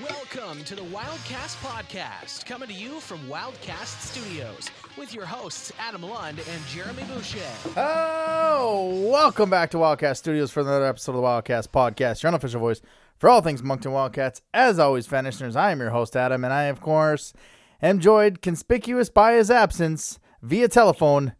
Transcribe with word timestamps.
Welcome 0.00 0.64
to 0.64 0.74
the 0.74 0.84
Wildcast 0.84 1.56
Podcast, 1.62 2.46
coming 2.46 2.68
to 2.68 2.74
you 2.74 2.98
from 2.98 3.18
Wildcast 3.28 4.00
Studios 4.00 4.70
with 4.96 5.12
your 5.12 5.26
hosts 5.26 5.70
Adam 5.78 6.02
Lund 6.02 6.38
and 6.38 6.66
Jeremy 6.66 7.02
Boucher. 7.02 7.40
Oh, 7.76 9.06
welcome 9.10 9.50
back 9.50 9.70
to 9.72 9.76
Wildcast 9.76 10.16
Studios 10.16 10.50
for 10.50 10.60
another 10.60 10.86
episode 10.86 11.12
of 11.12 11.16
the 11.16 11.22
Wildcast 11.22 11.68
Podcast, 11.68 12.22
your 12.22 12.28
unofficial 12.28 12.60
voice 12.60 12.80
for 13.18 13.28
all 13.28 13.42
things 13.42 13.62
Moncton 13.62 13.92
Wildcats. 13.92 14.40
As 14.54 14.78
always, 14.78 15.06
fan 15.06 15.24
listeners, 15.24 15.56
I 15.56 15.72
am 15.72 15.80
your 15.80 15.90
host, 15.90 16.16
Adam, 16.16 16.42
and 16.42 16.54
I, 16.54 16.64
of 16.64 16.80
course, 16.80 17.34
am 17.82 18.00
joined, 18.00 18.40
conspicuous 18.40 19.10
by 19.10 19.34
his 19.34 19.50
absence, 19.50 20.18
via 20.40 20.68
telephone, 20.68 21.34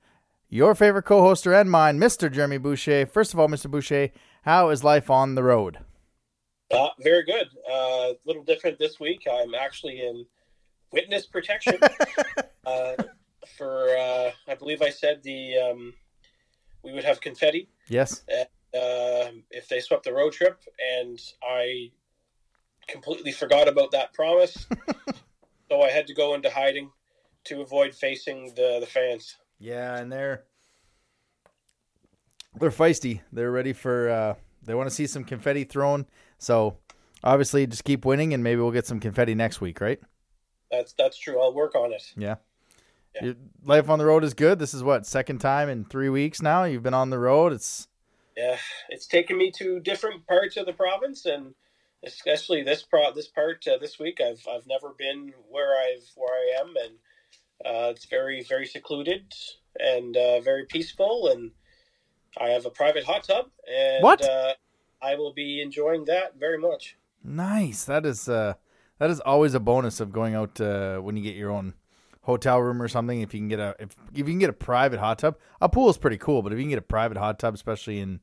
your 0.50 0.74
favorite 0.74 1.04
co-hoster 1.04 1.58
and 1.58 1.70
mine, 1.70 1.98
Mr. 1.98 2.30
Jeremy 2.30 2.58
Boucher. 2.58 3.06
First 3.06 3.32
of 3.32 3.40
all, 3.40 3.48
Mr. 3.48 3.70
Boucher, 3.70 4.10
how 4.42 4.68
is 4.68 4.84
life 4.84 5.08
on 5.08 5.36
the 5.36 5.42
road? 5.42 5.78
Uh, 6.72 6.88
very 7.00 7.22
good. 7.24 7.48
A 7.68 7.72
uh, 7.72 8.12
little 8.24 8.42
different 8.42 8.78
this 8.78 8.98
week. 8.98 9.26
I'm 9.30 9.54
actually 9.54 10.00
in 10.00 10.24
witness 10.92 11.26
protection 11.26 11.78
uh, 12.66 12.94
for. 13.56 13.88
Uh, 13.96 14.30
I 14.48 14.54
believe 14.54 14.80
I 14.80 14.90
said 14.90 15.22
the 15.22 15.58
um, 15.58 15.94
we 16.82 16.92
would 16.92 17.04
have 17.04 17.20
confetti. 17.20 17.68
Yes. 17.88 18.22
And, 18.28 18.48
uh, 18.74 19.30
if 19.50 19.68
they 19.68 19.80
swept 19.80 20.04
the 20.04 20.14
road 20.14 20.32
trip, 20.32 20.58
and 20.98 21.20
I 21.42 21.90
completely 22.88 23.32
forgot 23.32 23.68
about 23.68 23.90
that 23.90 24.14
promise, 24.14 24.66
so 25.70 25.82
I 25.82 25.90
had 25.90 26.06
to 26.06 26.14
go 26.14 26.34
into 26.34 26.48
hiding 26.48 26.90
to 27.44 27.60
avoid 27.60 27.94
facing 27.94 28.46
the 28.54 28.78
the 28.80 28.86
fans. 28.86 29.36
Yeah, 29.58 29.98
and 29.98 30.10
they're 30.10 30.44
they're 32.58 32.70
feisty. 32.70 33.20
They're 33.30 33.52
ready 33.52 33.74
for. 33.74 34.08
Uh, 34.08 34.34
they 34.64 34.74
want 34.74 34.88
to 34.88 34.94
see 34.94 35.06
some 35.06 35.24
confetti 35.24 35.64
thrown. 35.64 36.06
So 36.42 36.78
obviously, 37.22 37.66
just 37.66 37.84
keep 37.84 38.04
winning, 38.04 38.34
and 38.34 38.42
maybe 38.42 38.60
we'll 38.60 38.72
get 38.72 38.86
some 38.86 38.98
confetti 38.98 39.34
next 39.34 39.60
week, 39.60 39.80
right? 39.80 40.00
That's 40.70 40.92
that's 40.92 41.18
true. 41.18 41.40
I'll 41.40 41.54
work 41.54 41.74
on 41.74 41.92
it. 41.92 42.12
Yeah. 42.16 42.36
Yeah. 43.14 43.24
Your 43.24 43.34
life 43.64 43.88
on 43.88 43.98
the 43.98 44.06
road 44.06 44.24
is 44.24 44.34
good. 44.34 44.58
This 44.58 44.74
is 44.74 44.82
what 44.82 45.06
second 45.06 45.38
time 45.38 45.68
in 45.68 45.84
three 45.84 46.08
weeks 46.08 46.42
now. 46.42 46.64
You've 46.64 46.82
been 46.82 46.94
on 46.94 47.10
the 47.10 47.18
road. 47.18 47.52
It's 47.52 47.86
Yeah, 48.36 48.56
it's 48.88 49.06
taken 49.06 49.36
me 49.36 49.52
to 49.58 49.80
different 49.80 50.26
parts 50.26 50.56
of 50.56 50.66
the 50.66 50.72
province, 50.72 51.26
and 51.26 51.54
especially 52.04 52.62
this 52.62 52.82
pro 52.82 53.12
this 53.12 53.28
part 53.28 53.64
uh, 53.68 53.78
this 53.78 53.98
week. 53.98 54.20
I've 54.20 54.44
I've 54.50 54.66
never 54.66 54.94
been 54.98 55.32
where 55.48 55.76
I've 55.78 56.10
where 56.16 56.34
I 56.34 56.60
am, 56.60 56.74
and 56.84 56.94
uh, 57.64 57.90
it's 57.90 58.06
very 58.06 58.42
very 58.42 58.66
secluded 58.66 59.32
and 59.78 60.16
uh, 60.16 60.40
very 60.40 60.64
peaceful, 60.64 61.28
and 61.28 61.52
I 62.36 62.48
have 62.48 62.66
a 62.66 62.70
private 62.70 63.04
hot 63.04 63.24
tub, 63.24 63.46
and 63.68 64.02
What? 64.02 64.22
I 65.02 65.14
will 65.16 65.32
be 65.32 65.60
enjoying 65.60 66.04
that 66.06 66.38
very 66.38 66.58
much. 66.58 66.96
nice. 67.24 67.84
That 67.84 68.06
is 68.06 68.28
uh, 68.28 68.54
that 68.98 69.10
is 69.10 69.20
always 69.20 69.54
a 69.54 69.60
bonus 69.60 70.00
of 70.00 70.12
going 70.12 70.34
out 70.34 70.60
uh, 70.60 70.98
when 70.98 71.16
you 71.16 71.22
get 71.22 71.34
your 71.34 71.50
own 71.50 71.74
hotel 72.22 72.60
room 72.60 72.80
or 72.80 72.88
something. 72.88 73.20
If 73.20 73.34
you 73.34 73.40
can 73.40 73.48
get 73.48 73.58
a 73.60 73.74
if 73.78 73.90
if 74.12 74.18
you 74.18 74.24
can 74.24 74.38
get 74.38 74.50
a 74.50 74.54
private 74.54 75.00
hot 75.00 75.18
tub, 75.18 75.36
a 75.60 75.68
pool 75.68 75.90
is 75.90 75.98
pretty 75.98 76.18
cool. 76.18 76.42
But 76.42 76.52
if 76.52 76.58
you 76.58 76.64
can 76.64 76.70
get 76.70 76.78
a 76.78 76.82
private 76.82 77.16
hot 77.18 77.38
tub, 77.38 77.54
especially 77.54 77.98
in 78.00 78.20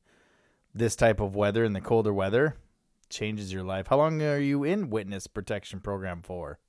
this 0.73 0.95
type 0.95 1.19
of 1.19 1.35
weather 1.35 1.63
in 1.63 1.73
the 1.73 1.81
colder 1.81 2.13
weather, 2.13 2.55
changes 3.09 3.51
your 3.51 3.63
life. 3.63 3.87
How 3.87 3.97
long 3.97 4.21
are 4.21 4.37
you 4.39 4.63
in 4.63 4.89
witness 4.89 5.27
protection 5.27 5.79
program 5.81 6.21
for? 6.21 6.59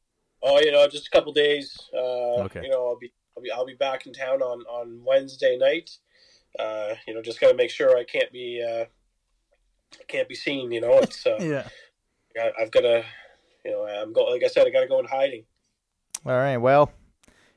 Oh, 0.42 0.58
you 0.58 0.72
know, 0.72 0.88
just 0.88 1.06
a 1.06 1.10
couple 1.10 1.32
days. 1.32 1.78
Uh, 1.94 2.44
Okay. 2.46 2.62
You 2.62 2.70
know, 2.70 2.86
I'll 2.88 2.98
be 2.98 3.12
I'll 3.36 3.42
be 3.42 3.50
I'll 3.52 3.66
be 3.66 3.74
back 3.74 4.06
in 4.06 4.12
town 4.12 4.42
on 4.42 4.62
on 4.62 5.02
Wednesday 5.04 5.56
night. 5.58 5.90
Uh, 6.58 6.94
you 7.06 7.14
know, 7.14 7.22
just 7.22 7.40
gotta 7.40 7.54
make 7.54 7.70
sure 7.70 7.96
I 7.96 8.02
can't 8.04 8.32
be 8.32 8.60
uh, 8.66 8.86
can't 10.08 10.28
be 10.28 10.34
seen. 10.34 10.70
You 10.70 10.80
know, 10.80 10.98
it's 10.98 11.26
uh, 11.26 11.38
Yeah. 11.40 11.68
I, 12.36 12.62
I've 12.62 12.70
got 12.70 12.82
to, 12.82 13.04
you 13.64 13.70
know, 13.72 13.86
I'm 13.86 14.12
go 14.12 14.24
like 14.24 14.44
I 14.44 14.48
said, 14.48 14.66
I 14.66 14.70
got 14.70 14.80
to 14.80 14.86
go 14.88 14.98
in 14.98 15.06
hiding. 15.06 15.44
All 16.26 16.32
right. 16.32 16.58
Well, 16.58 16.92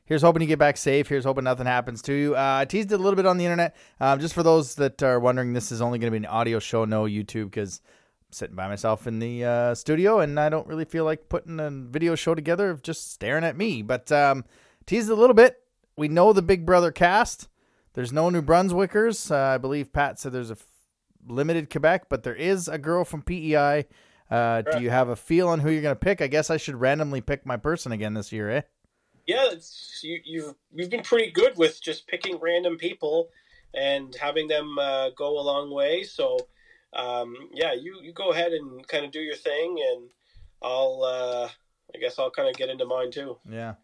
here's 0.06 0.22
hoping 0.22 0.42
you 0.42 0.48
get 0.48 0.60
back 0.60 0.78
safe. 0.78 1.08
Here's 1.08 1.26
hoping 1.26 1.44
nothing 1.44 1.66
happens 1.66 2.02
to 2.04 2.14
you. 2.14 2.36
Uh, 2.36 2.58
I 2.62 2.66
teased 2.66 2.92
it 2.92 3.00
a 3.00 3.04
little 3.04 3.16
bit 3.18 3.26
on 3.26 3.38
the 3.38 3.46
internet. 3.46 3.76
Um, 4.00 4.20
just 4.20 4.34
for 4.34 4.44
those 4.44 4.76
that 4.76 5.04
are 5.04 5.20
wondering, 5.20 5.54
this 5.54 5.72
is 5.72 5.82
only 5.82 6.00
going 6.00 6.12
to 6.12 6.20
be 6.20 6.26
an 6.26 6.32
audio 6.32 6.60
show, 6.60 6.86
no 6.86 7.04
YouTube, 7.04 7.46
because 7.46 7.82
I'm 8.28 8.34
sitting 8.34 8.56
by 8.56 8.68
myself 8.68 9.06
in 9.06 9.20
the 9.20 9.44
uh, 9.44 9.76
studio 9.76 10.20
and 10.20 10.40
I 10.40 10.50
don't 10.50 10.68
really 10.68 10.86
feel 10.86 11.06
like 11.06 11.30
putting 11.30 11.60
a 11.60 11.70
video 11.70 12.16
show 12.16 12.36
together 12.36 12.70
of 12.70 12.82
just 12.82 13.12
staring 13.12 13.44
at 13.44 13.58
me. 13.58 13.82
But 13.82 14.12
um, 14.12 14.46
teased 14.86 15.10
it 15.10 15.14
a 15.14 15.16
little 15.16 15.36
bit. 15.36 15.62
We 15.98 16.08
know 16.08 16.34
the 16.34 16.42
Big 16.42 16.66
Brother 16.66 16.92
cast. 16.92 17.48
There's 17.94 18.12
no 18.12 18.30
New 18.30 18.42
Brunswickers. 18.42 19.30
Uh, 19.30 19.56
I 19.56 19.58
believe 19.60 19.94
Pat 19.94 20.20
said 20.20 20.32
there's 20.32 20.50
a 20.50 20.58
limited 21.28 21.70
Quebec, 21.70 22.08
but 22.10 22.24
there 22.24 22.36
is 22.36 22.68
a 22.68 22.78
girl 22.78 23.06
from 23.06 23.22
PEI. 23.22 23.86
Uh, 24.30 24.62
do 24.62 24.82
you 24.82 24.90
have 24.90 25.10
a 25.10 25.16
feel 25.16 25.48
on 25.48 25.60
who 25.60 25.70
you're 25.70 25.82
going 25.82 25.96
to 25.96 26.00
pick? 26.00 26.22
I 26.22 26.28
guess 26.28 26.50
I 26.50 26.58
should 26.58 26.76
randomly 26.76 27.22
pick 27.22 27.46
my 27.46 27.58
person 27.58 27.92
again 27.92 28.14
this 28.14 28.32
year, 28.32 28.50
eh? 28.50 28.62
Yeah, 29.28 29.48
it's 29.52 30.02
you. 30.04 30.20
You've 30.26 30.56
you've 30.74 30.90
been 30.90 31.04
pretty 31.04 31.32
good 31.32 31.58
with 31.58 31.82
just 31.82 32.08
picking 32.08 32.40
random 32.40 32.78
people 32.78 33.30
and 33.74 34.14
having 34.16 34.48
them 34.48 34.78
uh, 34.78 35.12
go 35.12 35.40
a 35.40 35.42
long 35.42 35.74
way. 35.74 36.04
So, 36.04 36.38
um, 36.94 37.34
yeah, 37.54 37.74
you 37.74 38.00
you 38.02 38.12
go 38.12 38.32
ahead 38.32 38.52
and 38.52 38.86
kind 38.88 39.06
of 39.06 39.12
do 39.12 39.20
your 39.22 39.36
thing, 39.36 39.78
and 39.92 40.10
I'll. 40.62 41.04
Uh, 41.04 41.50
I 41.96 42.00
guess 42.00 42.18
I'll 42.18 42.32
kind 42.32 42.50
of 42.50 42.56
get 42.56 42.70
into 42.70 42.86
mine 42.86 43.12
too. 43.12 43.38
Yeah. 43.50 43.76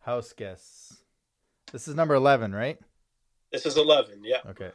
House 0.00 0.32
guests. 0.32 1.02
This 1.72 1.88
is 1.88 1.94
number 1.94 2.14
11, 2.14 2.54
right? 2.54 2.78
This 3.52 3.66
is 3.66 3.76
eleven. 3.76 4.22
Yeah. 4.24 4.38
Okay. 4.48 4.70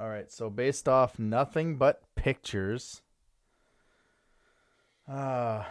All 0.00 0.08
right. 0.08 0.30
So 0.32 0.48
based 0.48 0.88
off 0.88 1.18
nothing 1.18 1.76
but 1.76 2.02
pictures. 2.14 3.02
Uh 5.08 5.64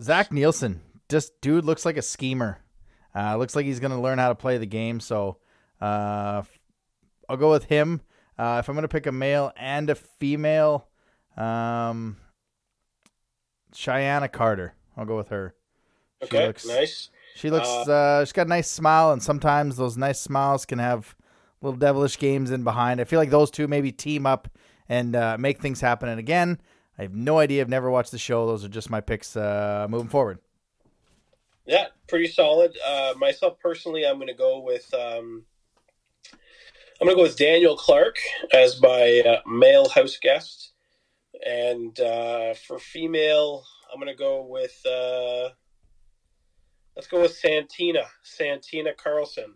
Zach 0.00 0.32
Nielsen. 0.32 0.80
Just 1.08 1.40
dude 1.40 1.64
looks 1.64 1.84
like 1.84 1.96
a 1.96 2.02
schemer. 2.02 2.60
Uh 3.14 3.36
looks 3.36 3.54
like 3.54 3.66
he's 3.66 3.80
going 3.80 3.90
to 3.92 4.00
learn 4.00 4.18
how 4.18 4.28
to 4.28 4.34
play 4.34 4.56
the 4.58 4.66
game, 4.66 5.00
so 5.00 5.36
uh 5.80 6.42
I'll 7.28 7.36
go 7.36 7.50
with 7.50 7.64
him. 7.64 8.00
Uh 8.38 8.56
if 8.60 8.68
I'm 8.68 8.74
going 8.74 8.82
to 8.82 8.88
pick 8.88 9.06
a 9.06 9.12
male 9.12 9.52
and 9.56 9.90
a 9.90 9.94
female, 9.94 10.88
um 11.36 12.16
Cheyenne 13.74 14.26
Carter. 14.28 14.74
I'll 14.96 15.04
go 15.04 15.16
with 15.16 15.28
her. 15.28 15.54
She 16.22 16.26
Okay. 16.28 16.46
looks- 16.46 16.66
nice. 16.66 17.10
She 17.36 17.50
looks. 17.50 17.66
Uh, 17.68 18.24
she's 18.24 18.30
got 18.32 18.46
a 18.46 18.48
nice 18.48 18.70
smile, 18.70 19.10
and 19.10 19.20
sometimes 19.20 19.76
those 19.76 19.96
nice 19.96 20.20
smiles 20.20 20.64
can 20.64 20.78
have 20.78 21.16
little 21.64 21.78
devilish 21.78 22.18
games 22.18 22.50
in 22.50 22.64
behind. 22.64 23.00
I 23.00 23.04
feel 23.04 23.18
like 23.18 23.30
those 23.30 23.50
two 23.50 23.66
maybe 23.66 23.92
team 23.92 24.26
up 24.26 24.48
and 24.88 25.16
uh, 25.16 25.36
make 25.38 25.60
things 25.60 25.80
happen. 25.80 26.08
And 26.08 26.18
again, 26.18 26.60
I 26.98 27.02
have 27.02 27.14
no 27.14 27.38
idea. 27.38 27.62
I've 27.62 27.68
never 27.68 27.90
watched 27.90 28.12
the 28.12 28.18
show. 28.18 28.46
Those 28.46 28.64
are 28.64 28.68
just 28.68 28.90
my 28.90 29.00
picks 29.00 29.36
uh, 29.36 29.86
moving 29.88 30.08
forward. 30.08 30.38
Yeah, 31.66 31.86
pretty 32.08 32.28
solid. 32.28 32.76
Uh, 32.86 33.14
myself 33.16 33.58
personally, 33.58 34.06
I'm 34.06 34.16
going 34.16 34.28
to 34.28 34.34
go 34.34 34.60
with 34.60 34.92
um, 34.92 35.44
I'm 37.00 37.06
going 37.06 37.16
to 37.16 37.16
go 37.16 37.22
with 37.22 37.36
Daniel 37.36 37.76
Clark 37.76 38.16
as 38.52 38.80
my 38.80 39.22
uh, 39.26 39.40
male 39.48 39.88
house 39.88 40.18
guest, 40.20 40.72
and 41.44 41.98
uh, 41.98 42.54
for 42.54 42.78
female, 42.78 43.64
I'm 43.92 43.98
going 43.98 44.12
to 44.12 44.18
go 44.18 44.46
with 44.46 44.78
uh, 44.86 45.50
let's 46.94 47.08
go 47.08 47.22
with 47.22 47.34
Santina 47.34 48.04
Santina 48.22 48.92
Carlson. 48.92 49.54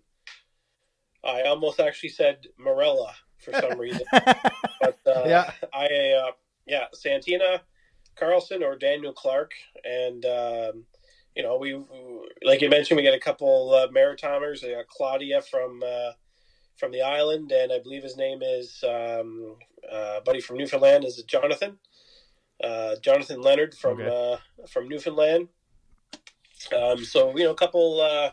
I 1.25 1.43
almost 1.43 1.81
actually 1.81 2.11
said 2.11 2.47
Morella 2.59 3.15
for 3.39 3.53
some 3.53 3.79
reason, 3.79 4.05
but 4.12 4.99
uh, 5.06 5.25
Yeah. 5.27 5.51
I 5.73 5.87
uh, 6.27 6.33
yeah 6.67 6.87
Santina 6.93 7.62
Carlson 8.17 8.62
or 8.62 8.77
Daniel 8.77 9.12
Clark, 9.12 9.53
and 9.84 10.25
um, 10.25 10.84
you 11.34 11.43
know, 11.43 11.57
we 11.57 11.78
like 12.43 12.61
you 12.61 12.69
mentioned, 12.69 12.97
we 12.97 13.05
got 13.05 13.15
a 13.15 13.21
couple 13.21 13.73
uh, 13.73 13.89
Maritimers. 13.89 14.62
We 14.62 14.75
got 14.75 14.89
Claudia 14.89 15.41
from 15.41 15.83
uh, 15.87 16.12
from 16.77 16.93
the 16.93 17.03
island, 17.03 17.53
and 17.53 17.73
I 17.73 17.78
believe 17.78 18.03
his 18.03 18.17
name 18.17 18.41
is 18.43 18.83
um, 18.87 19.57
uh, 19.91 20.21
buddy 20.21 20.41
from 20.41 20.57
Newfoundland. 20.57 21.05
Is 21.05 21.23
Jonathan? 21.25 21.78
Uh, 22.63 22.97
Jonathan 23.03 23.41
Leonard 23.41 23.75
from 23.75 24.01
Okay. 24.01 24.33
uh, 24.33 24.66
from 24.66 24.89
Newfoundland. 24.89 25.48
Um, 26.77 27.04
so 27.04 27.37
you 27.37 27.45
know, 27.45 27.53
a 27.53 27.57
couple 27.57 28.01
uh, 28.01 28.31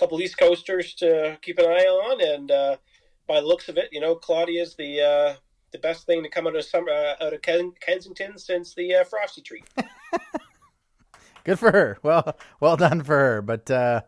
couple 0.00 0.20
East 0.20 0.38
Coasters 0.38 0.94
to 0.94 1.38
keep 1.42 1.58
an 1.58 1.66
eye 1.66 1.84
on, 1.84 2.20
and 2.20 2.50
uh, 2.50 2.76
by 3.28 3.40
the 3.40 3.46
looks 3.46 3.68
of 3.68 3.76
it, 3.76 3.90
you 3.92 4.00
know, 4.00 4.14
Claudia's 4.14 4.74
the 4.74 5.00
uh, 5.00 5.34
the 5.72 5.78
best 5.78 6.06
thing 6.06 6.22
to 6.22 6.28
come 6.28 6.46
out 6.46 6.56
of 6.56 6.64
summer 6.64 6.90
uh, 6.90 7.24
out 7.24 7.34
of 7.34 7.42
Ken- 7.42 7.74
Kensington 7.80 8.38
since 8.38 8.74
the 8.74 8.94
uh, 8.96 9.04
Frosty 9.04 9.42
Treat. 9.42 9.64
Good 11.44 11.58
for 11.58 11.70
her. 11.70 11.98
Well, 12.02 12.36
well 12.60 12.76
done 12.76 13.02
for 13.02 13.16
her. 13.16 13.42
But 13.42 13.70
uh, 13.70 14.02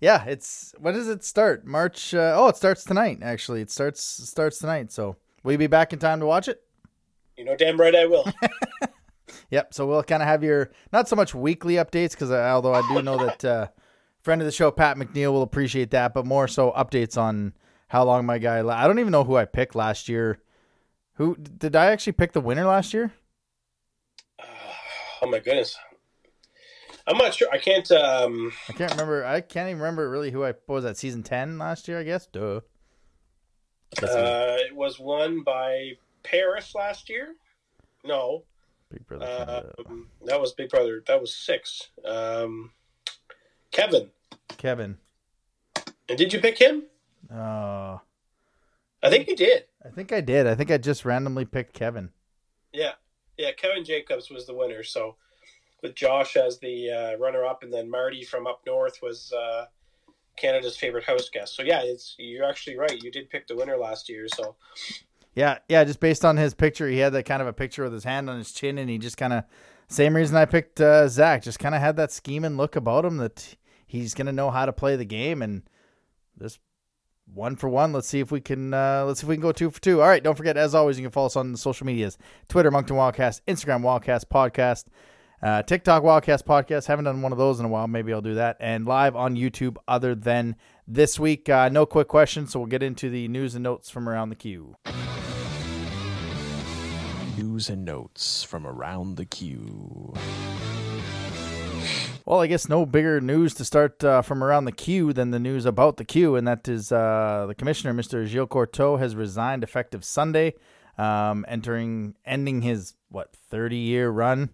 yeah, 0.00 0.24
it's 0.24 0.74
when 0.78 0.94
does 0.94 1.08
it 1.08 1.24
start? 1.24 1.66
March. 1.66 2.14
Uh, 2.14 2.34
oh, 2.36 2.48
it 2.48 2.56
starts 2.56 2.84
tonight. 2.84 3.20
Actually, 3.22 3.62
it 3.62 3.70
starts 3.70 4.02
starts 4.02 4.58
tonight. 4.58 4.92
So 4.92 5.16
will 5.42 5.52
you 5.52 5.58
be 5.58 5.66
back 5.66 5.92
in 5.92 5.98
time 5.98 6.20
to 6.20 6.26
watch 6.26 6.48
it? 6.48 6.62
You 7.36 7.46
know, 7.46 7.56
damn 7.56 7.80
right 7.80 7.94
I 7.94 8.04
will. 8.04 8.26
Yep. 9.50 9.74
So 9.74 9.86
we'll 9.86 10.02
kind 10.02 10.22
of 10.22 10.28
have 10.28 10.44
your 10.44 10.70
not 10.92 11.08
so 11.08 11.16
much 11.16 11.34
weekly 11.34 11.74
updates 11.74 12.12
because 12.12 12.30
although 12.30 12.74
I 12.74 12.86
do 12.88 13.02
know 13.02 13.18
that 13.18 13.44
uh, 13.44 13.68
friend 14.22 14.40
of 14.40 14.46
the 14.46 14.52
show 14.52 14.70
Pat 14.70 14.96
McNeil 14.96 15.32
will 15.32 15.42
appreciate 15.42 15.90
that, 15.90 16.14
but 16.14 16.26
more 16.26 16.48
so 16.48 16.72
updates 16.72 17.16
on 17.20 17.54
how 17.88 18.04
long 18.04 18.24
my 18.26 18.38
guy. 18.38 18.60
La- 18.60 18.76
I 18.76 18.86
don't 18.86 18.98
even 18.98 19.12
know 19.12 19.24
who 19.24 19.36
I 19.36 19.44
picked 19.44 19.74
last 19.74 20.08
year. 20.08 20.40
Who 21.14 21.36
did 21.36 21.76
I 21.76 21.86
actually 21.86 22.12
pick 22.14 22.32
the 22.32 22.40
winner 22.40 22.64
last 22.64 22.94
year? 22.94 23.12
Uh, 24.38 24.44
Oh 25.22 25.26
my 25.28 25.38
goodness. 25.38 25.76
I'm 27.06 27.18
not 27.18 27.34
sure. 27.34 27.48
I 27.52 27.58
can't. 27.58 27.90
Um, 27.90 28.52
I 28.68 28.72
can't 28.72 28.92
remember. 28.92 29.24
I 29.24 29.40
can't 29.40 29.68
even 29.68 29.80
remember 29.80 30.08
really 30.08 30.30
who 30.30 30.44
I 30.44 30.52
what 30.66 30.76
was 30.76 30.84
that 30.84 30.96
season 30.96 31.22
ten 31.22 31.58
last 31.58 31.88
year. 31.88 31.98
I 31.98 32.04
guess. 32.04 32.26
Duh. 32.26 32.60
uh, 34.02 34.56
it 34.60 34.74
was 34.74 34.98
won 35.00 35.42
by 35.42 35.92
Paris 36.22 36.74
last 36.74 37.08
year. 37.08 37.34
No, 38.04 38.44
Big 38.90 39.06
Brother. 39.06 39.72
Um, 39.88 40.08
that 40.26 40.40
was 40.40 40.52
Big 40.52 40.70
Brother. 40.70 41.02
That 41.06 41.20
was 41.20 41.34
six. 41.34 41.88
Um, 42.04 42.70
Kevin. 43.70 44.10
Kevin. 44.56 44.98
And 46.08 46.18
did 46.18 46.32
you 46.32 46.40
pick 46.40 46.58
him? 46.58 46.84
Uh, 47.32 47.98
I 49.02 49.08
think 49.08 49.28
you 49.28 49.36
did. 49.36 49.64
I 49.84 49.90
think 49.90 50.12
I 50.12 50.20
did. 50.20 50.46
I 50.46 50.54
think 50.54 50.70
I 50.70 50.78
just 50.78 51.04
randomly 51.04 51.44
picked 51.44 51.72
Kevin. 51.72 52.10
Yeah, 52.72 52.92
yeah. 53.38 53.52
Kevin 53.52 53.84
Jacobs 53.84 54.30
was 54.30 54.46
the 54.46 54.54
winner. 54.54 54.82
So, 54.82 55.16
with 55.82 55.94
Josh 55.94 56.36
as 56.36 56.58
the 56.58 56.90
uh, 56.90 57.16
runner-up, 57.18 57.62
and 57.62 57.72
then 57.72 57.90
Marty 57.90 58.24
from 58.24 58.46
up 58.46 58.60
north 58.66 58.98
was 59.02 59.32
uh, 59.32 59.66
Canada's 60.36 60.76
favorite 60.76 61.04
house 61.04 61.28
guest. 61.28 61.54
So 61.54 61.62
yeah, 61.62 61.82
it's 61.82 62.16
you're 62.18 62.44
actually 62.44 62.76
right. 62.76 63.02
You 63.02 63.10
did 63.10 63.30
pick 63.30 63.46
the 63.46 63.56
winner 63.56 63.76
last 63.76 64.08
year. 64.08 64.26
So 64.28 64.56
Yeah, 65.34 65.58
yeah. 65.68 65.84
Just 65.84 66.00
based 66.00 66.24
on 66.24 66.36
his 66.36 66.54
picture, 66.54 66.88
he 66.88 66.98
had 66.98 67.12
that 67.12 67.24
kind 67.24 67.42
of 67.42 67.48
a 67.48 67.52
picture 67.52 67.84
with 67.84 67.92
his 67.92 68.04
hand 68.04 68.28
on 68.28 68.38
his 68.38 68.52
chin, 68.52 68.78
and 68.78 68.90
he 68.90 68.98
just 68.98 69.16
kind 69.16 69.32
of 69.32 69.44
same 69.88 70.14
reason 70.14 70.36
I 70.36 70.44
picked 70.46 70.80
uh, 70.80 71.08
Zach. 71.08 71.42
Just 71.42 71.58
kind 71.58 71.74
of 71.74 71.80
had 71.80 71.96
that 71.96 72.12
scheming 72.12 72.56
look 72.56 72.76
about 72.76 73.04
him 73.04 73.18
that 73.18 73.56
he's 73.90 74.14
gonna 74.14 74.32
know 74.32 74.50
how 74.50 74.66
to 74.66 74.72
play 74.72 74.96
the 74.96 75.04
game, 75.04 75.42
and 75.42 75.62
this 76.36 76.58
one 77.26 77.56
for 77.56 77.68
one. 77.68 77.92
Let's 77.92 78.08
see 78.08 78.20
if 78.20 78.30
we 78.30 78.40
can. 78.40 78.72
Uh, 78.72 79.04
let's 79.06 79.20
see 79.20 79.24
if 79.24 79.28
we 79.28 79.34
can 79.34 79.42
go 79.42 79.52
two 79.52 79.70
for 79.70 79.80
two. 79.80 80.00
All 80.00 80.08
right. 80.08 80.22
Don't 80.22 80.36
forget, 80.36 80.56
as 80.56 80.74
always, 80.74 80.98
you 80.98 81.04
can 81.04 81.10
follow 81.10 81.26
us 81.26 81.36
on 81.36 81.52
the 81.52 81.58
social 81.58 81.86
medias: 81.86 82.16
Twitter, 82.48 82.70
Moncton 82.70 82.96
Wildcast, 82.96 83.40
Instagram, 83.48 83.82
Wildcast 83.82 84.26
Podcast, 84.26 84.84
uh, 85.42 85.62
TikTok, 85.62 86.02
Wildcast 86.02 86.44
Podcast. 86.44 86.86
Haven't 86.86 87.04
done 87.04 87.22
one 87.22 87.32
of 87.32 87.38
those 87.38 87.58
in 87.58 87.66
a 87.66 87.68
while. 87.68 87.88
Maybe 87.88 88.12
I'll 88.12 88.20
do 88.20 88.34
that. 88.34 88.56
And 88.60 88.86
live 88.86 89.16
on 89.16 89.36
YouTube. 89.36 89.76
Other 89.88 90.14
than 90.14 90.56
this 90.86 91.18
week, 91.18 91.48
uh, 91.48 91.68
no 91.68 91.84
quick 91.84 92.08
questions, 92.08 92.52
so 92.52 92.60
we'll 92.60 92.68
get 92.68 92.82
into 92.82 93.10
the 93.10 93.28
news 93.28 93.54
and 93.54 93.64
notes 93.64 93.90
from 93.90 94.08
around 94.08 94.30
the 94.30 94.36
queue. 94.36 94.76
News 97.36 97.70
and 97.70 97.84
notes 97.84 98.42
from 98.42 98.66
around 98.66 99.16
the 99.16 99.24
queue. 99.24 100.14
Well, 102.30 102.42
I 102.42 102.46
guess 102.46 102.68
no 102.68 102.86
bigger 102.86 103.20
news 103.20 103.54
to 103.54 103.64
start 103.64 104.04
uh, 104.04 104.22
from 104.22 104.44
around 104.44 104.64
the 104.64 104.70
queue 104.70 105.12
than 105.12 105.32
the 105.32 105.40
news 105.40 105.66
about 105.66 105.96
the 105.96 106.04
queue, 106.04 106.36
and 106.36 106.46
that 106.46 106.68
is 106.68 106.92
uh, 106.92 107.46
the 107.48 107.56
commissioner, 107.56 107.92
Mr. 107.92 108.24
Gilles 108.24 108.46
Courteau, 108.46 108.98
has 108.98 109.16
resigned 109.16 109.64
effective 109.64 110.04
Sunday, 110.04 110.54
um, 110.96 111.44
entering 111.48 112.14
ending 112.24 112.62
his 112.62 112.94
what 113.08 113.34
thirty 113.34 113.78
year 113.78 114.10
run, 114.10 114.50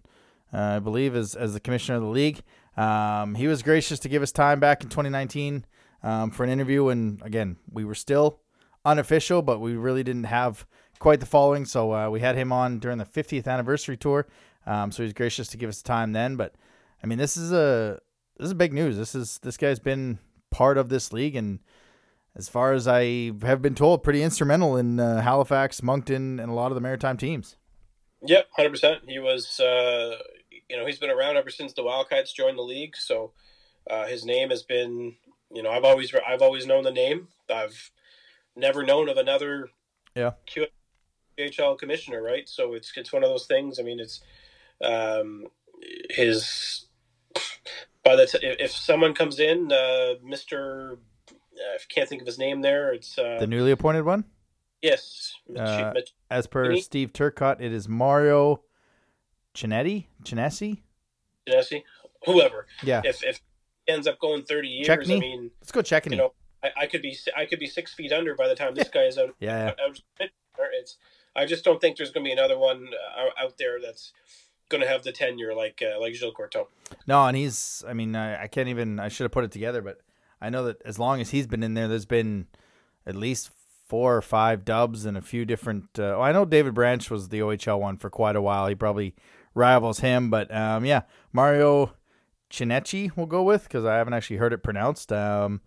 uh, 0.51 0.57
I 0.57 0.79
believe, 0.79 1.15
as 1.15 1.35
as 1.35 1.53
the 1.53 1.59
commissioner 1.59 1.97
of 1.97 2.01
the 2.01 2.09
league. 2.09 2.41
Um, 2.77 3.35
he 3.35 3.45
was 3.45 3.61
gracious 3.61 3.99
to 3.99 4.09
give 4.09 4.23
us 4.23 4.31
time 4.31 4.59
back 4.59 4.81
in 4.81 4.89
2019 4.89 5.63
um, 6.01 6.31
for 6.31 6.43
an 6.43 6.49
interview, 6.49 6.87
and 6.87 7.21
again, 7.21 7.57
we 7.71 7.85
were 7.85 7.93
still 7.93 8.39
unofficial, 8.85 9.43
but 9.43 9.59
we 9.59 9.75
really 9.75 10.01
didn't 10.01 10.23
have 10.23 10.65
quite 10.97 11.19
the 11.19 11.27
following, 11.27 11.63
so 11.63 11.93
uh, 11.93 12.09
we 12.09 12.21
had 12.21 12.35
him 12.35 12.51
on 12.51 12.79
during 12.79 12.97
the 12.97 13.05
50th 13.05 13.45
anniversary 13.45 13.97
tour. 13.97 14.25
Um, 14.65 14.91
so 14.91 15.03
he 15.03 15.05
was 15.05 15.13
gracious 15.13 15.47
to 15.49 15.57
give 15.57 15.69
us 15.69 15.83
time 15.83 16.13
then, 16.13 16.37
but 16.37 16.55
I 17.03 17.07
mean, 17.07 17.17
this 17.17 17.37
is 17.37 17.51
a 17.51 17.99
this 18.37 18.47
is 18.47 18.53
big 18.53 18.73
news. 18.73 18.97
This 18.97 19.15
is 19.15 19.39
this 19.39 19.57
guy's 19.57 19.79
been 19.79 20.19
part 20.51 20.77
of 20.77 20.89
this 20.89 21.11
league, 21.11 21.35
and 21.35 21.59
as 22.35 22.49
far 22.49 22.73
as 22.73 22.87
I 22.87 23.31
have 23.41 23.61
been 23.61 23.75
told, 23.75 24.03
pretty 24.03 24.21
instrumental 24.21 24.77
in 24.77 24.99
uh, 24.99 25.21
Halifax, 25.21 25.81
Moncton, 25.81 26.39
and 26.39 26.51
a 26.51 26.53
lot 26.53 26.71
of 26.71 26.75
the 26.75 26.81
maritime 26.81 27.17
teams. 27.17 27.55
Yep, 28.21 28.47
hundred 28.55 28.69
percent. 28.71 29.01
He 29.07 29.19
was, 29.19 29.59
uh, 29.59 30.17
you 30.69 30.77
know, 30.77 30.85
he's 30.85 30.99
been 30.99 31.09
around 31.09 31.37
ever 31.37 31.49
since 31.49 31.73
the 31.73 31.83
Wildcats 31.83 32.33
joined 32.33 32.57
the 32.57 32.63
league. 32.63 32.95
So 32.97 33.31
uh, 33.89 34.07
his 34.07 34.25
name 34.25 34.49
has 34.49 34.63
been, 34.63 35.15
you 35.51 35.63
know, 35.63 35.69
I've 35.69 35.83
always 35.83 36.13
I've 36.27 36.41
always 36.41 36.65
known 36.65 36.83
the 36.83 36.91
name. 36.91 37.27
I've 37.49 37.91
never 38.55 38.83
known 38.83 39.07
of 39.09 39.17
another 39.17 39.69
Yeah. 40.15 40.31
QHL 41.37 41.77
commissioner, 41.77 42.21
right? 42.21 42.49
So 42.49 42.73
it's 42.73 42.91
it's 42.95 43.13
one 43.13 43.23
of 43.23 43.29
those 43.29 43.45
things. 43.45 43.79
I 43.79 43.83
mean, 43.83 43.99
it's 43.99 44.21
um, 44.83 45.45
his. 46.09 46.86
By 48.07 48.15
the 48.15 48.25
t- 48.27 48.39
if 48.41 48.71
someone 48.71 49.13
comes 49.13 49.39
in, 49.39 49.71
uh, 49.71 50.13
Mister, 50.23 50.97
I 51.29 51.77
can't 51.89 52.07
think 52.07 52.21
of 52.21 52.25
his 52.27 52.39
name 52.39 52.61
there. 52.61 52.93
It's 52.93 53.17
uh, 53.19 53.37
The 53.39 53.47
newly 53.47 53.71
appointed 53.71 54.03
one, 54.05 54.23
yes, 54.81 55.33
Uh, 55.55 55.91
Mitch- 55.93 56.13
as 56.31 56.47
per? 56.47 56.77
Steve 56.77 57.11
Turcott, 57.13 57.59
it 57.61 57.73
is 57.73 57.87
Mario 57.89 58.61
Chinetti, 59.53 60.05
Chinesi. 60.23 60.81
Jesse, 61.47 61.83
whoever. 62.25 62.67
Yeah, 62.83 63.01
If 63.03 63.23
if 63.23 63.41
he 63.85 63.93
ends 63.93 64.07
up 64.07 64.19
going 64.19 64.43
thirty 64.43 64.67
years. 64.69 64.89
I 64.89 64.95
mean, 65.17 65.51
let's 65.61 65.71
go 65.71 65.81
checking. 65.81 66.13
you 66.13 66.17
know, 66.17 66.33
I, 66.63 66.71
I 66.81 66.85
could 66.87 67.01
be 67.01 67.17
I 67.35 67.45
could 67.45 67.59
be 67.59 67.67
six 67.67 67.93
feet 67.93 68.11
under 68.11 68.35
by 68.35 68.47
the 68.47 68.55
time 68.55 68.75
this 68.75 68.89
guy 68.89 69.03
is 69.03 69.17
out. 69.17 69.35
yeah, 69.39 69.73
yeah. 69.77 69.85
out 69.85 69.99
it's 70.79 70.97
I 71.35 71.45
just 71.45 71.63
don't 71.63 71.79
think 71.79 71.97
there's 71.97 72.11
going 72.11 72.23
to 72.23 72.27
be 72.27 72.33
another 72.33 72.57
one 72.57 72.89
uh, 73.17 73.43
out 73.45 73.57
there 73.59 73.79
that's 73.79 74.11
going 74.69 74.81
to 74.81 74.87
have 74.87 75.03
the 75.03 75.11
tenure 75.11 75.53
like 75.53 75.81
uh, 75.81 75.99
like 75.99 76.13
Gilles 76.15 76.33
Courteau. 76.35 76.67
No, 77.05 77.25
and 77.25 77.35
he's. 77.35 77.83
I 77.87 77.93
mean, 77.93 78.15
I, 78.15 78.43
I 78.43 78.47
can't 78.47 78.69
even. 78.69 78.99
I 78.99 79.07
should 79.07 79.25
have 79.25 79.31
put 79.31 79.43
it 79.43 79.51
together, 79.51 79.81
but 79.81 79.99
I 80.41 80.49
know 80.49 80.65
that 80.65 80.81
as 80.83 80.99
long 80.99 81.21
as 81.21 81.31
he's 81.31 81.47
been 81.47 81.63
in 81.63 81.73
there, 81.73 81.87
there's 81.87 82.05
been 82.05 82.47
at 83.05 83.15
least 83.15 83.51
four 83.87 84.17
or 84.17 84.21
five 84.21 84.65
dubs 84.65 85.05
and 85.05 85.17
a 85.17 85.21
few 85.21 85.45
different. 85.45 85.97
Uh, 85.97 86.19
I 86.19 86.31
know 86.31 86.45
David 86.45 86.73
Branch 86.73 87.09
was 87.09 87.29
the 87.29 87.39
OHL 87.39 87.79
one 87.79 87.97
for 87.97 88.09
quite 88.09 88.35
a 88.35 88.41
while. 88.41 88.67
He 88.67 88.75
probably 88.75 89.15
rivals 89.53 89.99
him, 89.99 90.29
but 90.29 90.53
um, 90.53 90.85
yeah, 90.85 91.01
Mario 91.31 91.93
Chinechi 92.49 93.11
we'll 93.15 93.25
go 93.25 93.43
with 93.43 93.63
because 93.63 93.85
I 93.85 93.95
haven't 93.95 94.13
actually 94.13 94.37
heard 94.37 94.53
it 94.53 94.63
pronounced. 94.63 95.11
Um, 95.11 95.61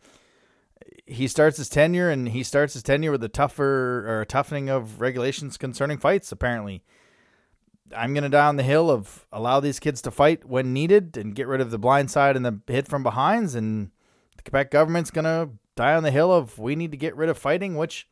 he 1.06 1.26
starts 1.26 1.56
his 1.56 1.68
tenure, 1.68 2.10
and 2.10 2.28
he 2.28 2.42
starts 2.42 2.74
his 2.74 2.82
tenure 2.82 3.10
with 3.10 3.24
a 3.24 3.28
tougher 3.28 4.06
or 4.08 4.20
a 4.20 4.26
toughening 4.26 4.68
of 4.68 5.00
regulations 5.00 5.56
concerning 5.56 5.98
fights. 5.98 6.30
Apparently, 6.30 6.84
I'm 7.96 8.14
going 8.14 8.24
to 8.24 8.30
die 8.30 8.46
on 8.46 8.56
the 8.56 8.62
hill 8.62 8.90
of 8.90 9.26
allow 9.32 9.60
these 9.60 9.80
kids 9.80 10.02
to 10.02 10.10
fight 10.10 10.44
when 10.44 10.72
needed 10.72 11.16
and 11.16 11.34
get 11.34 11.46
rid 11.46 11.60
of 11.60 11.70
the 11.70 11.78
blind 11.78 12.10
side 12.10 12.36
and 12.36 12.44
the 12.44 12.60
hit 12.66 12.88
from 12.88 13.02
behinds. 13.02 13.54
And 13.54 13.90
the 14.36 14.42
Quebec 14.42 14.70
government's 14.70 15.10
going 15.10 15.24
to 15.24 15.50
die 15.76 15.94
on 15.94 16.02
the 16.02 16.10
hill 16.10 16.32
of 16.32 16.58
we 16.58 16.76
need 16.76 16.90
to 16.90 16.96
get 16.96 17.16
rid 17.16 17.28
of 17.28 17.38
fighting, 17.38 17.76
which 17.76 18.08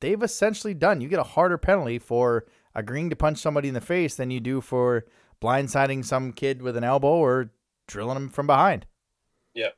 they've 0.00 0.22
essentially 0.22 0.74
done. 0.74 1.00
You 1.00 1.08
get 1.08 1.18
a 1.18 1.24
harder 1.24 1.58
penalty 1.58 1.98
for 1.98 2.46
agreeing 2.74 3.10
to 3.10 3.16
punch 3.16 3.38
somebody 3.38 3.68
in 3.68 3.74
the 3.74 3.80
face 3.80 4.14
than 4.14 4.30
you 4.30 4.40
do 4.40 4.60
for 4.60 5.06
blindsiding 5.40 6.04
some 6.04 6.32
kid 6.32 6.62
with 6.62 6.76
an 6.76 6.84
elbow 6.84 7.08
or 7.08 7.50
drilling 7.86 8.16
him 8.16 8.28
from 8.28 8.46
behind. 8.46 8.86
Yeah, 9.54 9.70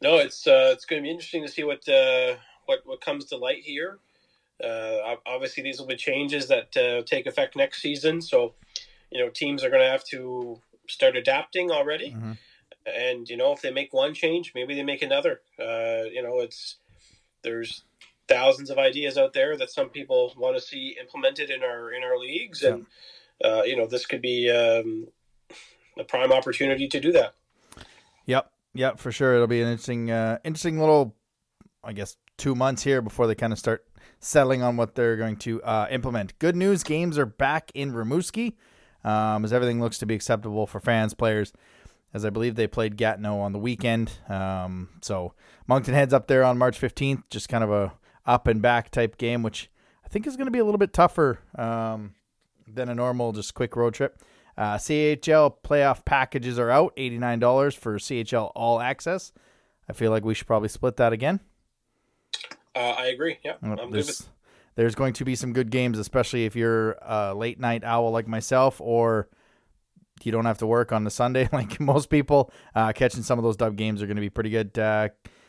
no, 0.00 0.16
it's 0.16 0.46
uh, 0.46 0.70
it's 0.72 0.84
going 0.84 1.02
to 1.02 1.06
be 1.06 1.10
interesting 1.10 1.44
to 1.44 1.50
see 1.50 1.64
what 1.64 1.88
uh, 1.88 2.36
what 2.66 2.80
what 2.84 3.00
comes 3.00 3.26
to 3.26 3.36
light 3.36 3.62
here. 3.62 3.98
Uh, 4.62 5.16
obviously, 5.26 5.62
these 5.62 5.78
will 5.78 5.86
be 5.86 5.96
changes 5.96 6.48
that 6.48 6.76
uh, 6.76 7.02
take 7.02 7.26
effect 7.26 7.56
next 7.56 7.82
season, 7.82 8.20
so 8.20 8.54
you 9.10 9.22
know 9.22 9.30
teams 9.30 9.62
are 9.62 9.70
going 9.70 9.82
to 9.82 9.90
have 9.90 10.04
to 10.04 10.60
start 10.88 11.16
adapting 11.16 11.70
already. 11.70 12.12
Mhm. 12.12 12.38
And 12.86 13.28
you 13.28 13.36
know, 13.36 13.52
if 13.52 13.60
they 13.60 13.70
make 13.70 13.92
one 13.92 14.14
change, 14.14 14.52
maybe 14.54 14.74
they 14.74 14.82
make 14.82 15.02
another. 15.02 15.42
Uh, 15.58 16.04
you 16.10 16.22
know, 16.22 16.40
it's 16.40 16.76
there's 17.42 17.84
thousands 18.28 18.70
of 18.70 18.78
ideas 18.78 19.16
out 19.18 19.32
there 19.32 19.56
that 19.56 19.70
some 19.70 19.88
people 19.88 20.32
want 20.36 20.56
to 20.56 20.62
see 20.62 20.96
implemented 21.00 21.50
in 21.50 21.62
our 21.62 21.92
in 21.92 22.02
our 22.02 22.18
leagues, 22.18 22.62
and 22.62 22.86
uh, 23.44 23.62
you 23.64 23.76
know, 23.76 23.86
this 23.86 24.06
could 24.06 24.22
be 24.22 24.50
um, 24.50 25.08
a 25.98 26.04
prime 26.04 26.32
opportunity 26.32 26.88
to 26.88 27.00
do 27.00 27.12
that. 27.12 27.34
Yep, 28.26 28.50
yep, 28.74 28.98
for 28.98 29.12
sure. 29.12 29.34
It'll 29.34 29.46
be 29.46 29.60
an 29.60 29.68
interesting, 29.68 30.10
uh, 30.10 30.38
interesting 30.44 30.78
little, 30.78 31.14
I 31.84 31.92
guess, 31.92 32.16
two 32.36 32.54
months 32.54 32.82
here 32.82 33.02
before 33.02 33.26
they 33.26 33.34
kind 33.34 33.52
of 33.52 33.58
start 33.58 33.84
settling 34.20 34.62
on 34.62 34.76
what 34.76 34.94
they're 34.94 35.16
going 35.16 35.36
to 35.36 35.62
uh, 35.62 35.86
implement. 35.90 36.38
Good 36.38 36.56
news: 36.56 36.82
games 36.82 37.18
are 37.18 37.26
back 37.26 37.70
in 37.74 37.92
Rimouski, 37.92 38.54
um, 39.04 39.44
as 39.44 39.52
everything 39.52 39.80
looks 39.80 39.98
to 39.98 40.06
be 40.06 40.14
acceptable 40.14 40.66
for 40.66 40.80
fans, 40.80 41.14
players. 41.14 41.52
As 42.14 42.24
I 42.24 42.30
believe 42.30 42.54
they 42.54 42.66
played 42.66 42.96
Gatineau 42.96 43.40
on 43.40 43.52
the 43.52 43.58
weekend, 43.58 44.12
um, 44.28 44.88
so 45.02 45.34
Moncton 45.66 45.92
heads 45.92 46.14
up 46.14 46.28
there 46.28 46.44
on 46.44 46.56
March 46.56 46.78
fifteenth. 46.78 47.28
Just 47.30 47.48
kind 47.48 47.62
of 47.62 47.70
a 47.70 47.92
up 48.24 48.46
and 48.46 48.60
back 48.60 48.90
type 48.90 49.18
game, 49.18 49.42
which 49.42 49.70
I 50.04 50.08
think 50.08 50.26
is 50.26 50.36
going 50.36 50.46
to 50.46 50.52
be 50.52 50.58
a 50.58 50.64
little 50.64 50.78
bit 50.78 50.92
tougher 50.92 51.40
um, 51.56 52.14
than 52.66 52.88
a 52.88 52.94
normal 52.94 53.32
just 53.32 53.54
quick 53.54 53.76
road 53.76 53.94
trip. 53.94 54.20
Uh, 54.56 54.76
CHL 54.76 55.56
playoff 55.62 56.04
packages 56.04 56.58
are 56.58 56.70
out, 56.70 56.96
$89 56.96 57.76
for 57.76 57.98
CHL 57.98 58.52
All 58.54 58.80
Access. 58.80 59.32
I 59.88 59.92
feel 59.92 60.10
like 60.10 60.24
we 60.24 60.34
should 60.34 60.46
probably 60.46 60.68
split 60.68 60.96
that 60.96 61.12
again. 61.12 61.40
Uh, 62.76 62.94
I 62.98 63.06
agree. 63.06 63.38
Yeah, 63.42 63.54
I'm 63.62 63.74
good 63.74 63.90
with 63.90 64.06
there's, 64.06 64.28
there's 64.76 64.94
going 64.94 65.14
to 65.14 65.24
be 65.24 65.34
some 65.34 65.52
good 65.52 65.70
games, 65.70 65.98
especially 65.98 66.44
if 66.44 66.54
you're 66.54 66.92
a 67.02 67.34
late 67.34 67.58
night 67.58 67.82
owl 67.82 68.10
like 68.10 68.28
myself, 68.28 68.80
or 68.80 69.28
you 70.22 70.30
don't 70.30 70.44
have 70.44 70.58
to 70.58 70.66
work 70.66 70.92
on 70.92 71.04
the 71.04 71.10
Sunday 71.10 71.48
like 71.52 71.80
most 71.80 72.10
people. 72.10 72.52
Uh, 72.74 72.92
catching 72.92 73.22
some 73.22 73.38
of 73.38 73.42
those 73.42 73.56
dub 73.56 73.76
games 73.76 74.02
are 74.02 74.06
going 74.06 74.16
to 74.16 74.20
be 74.20 74.30
pretty 74.30 74.50
good. 74.50 74.78
Uh, 74.78 75.08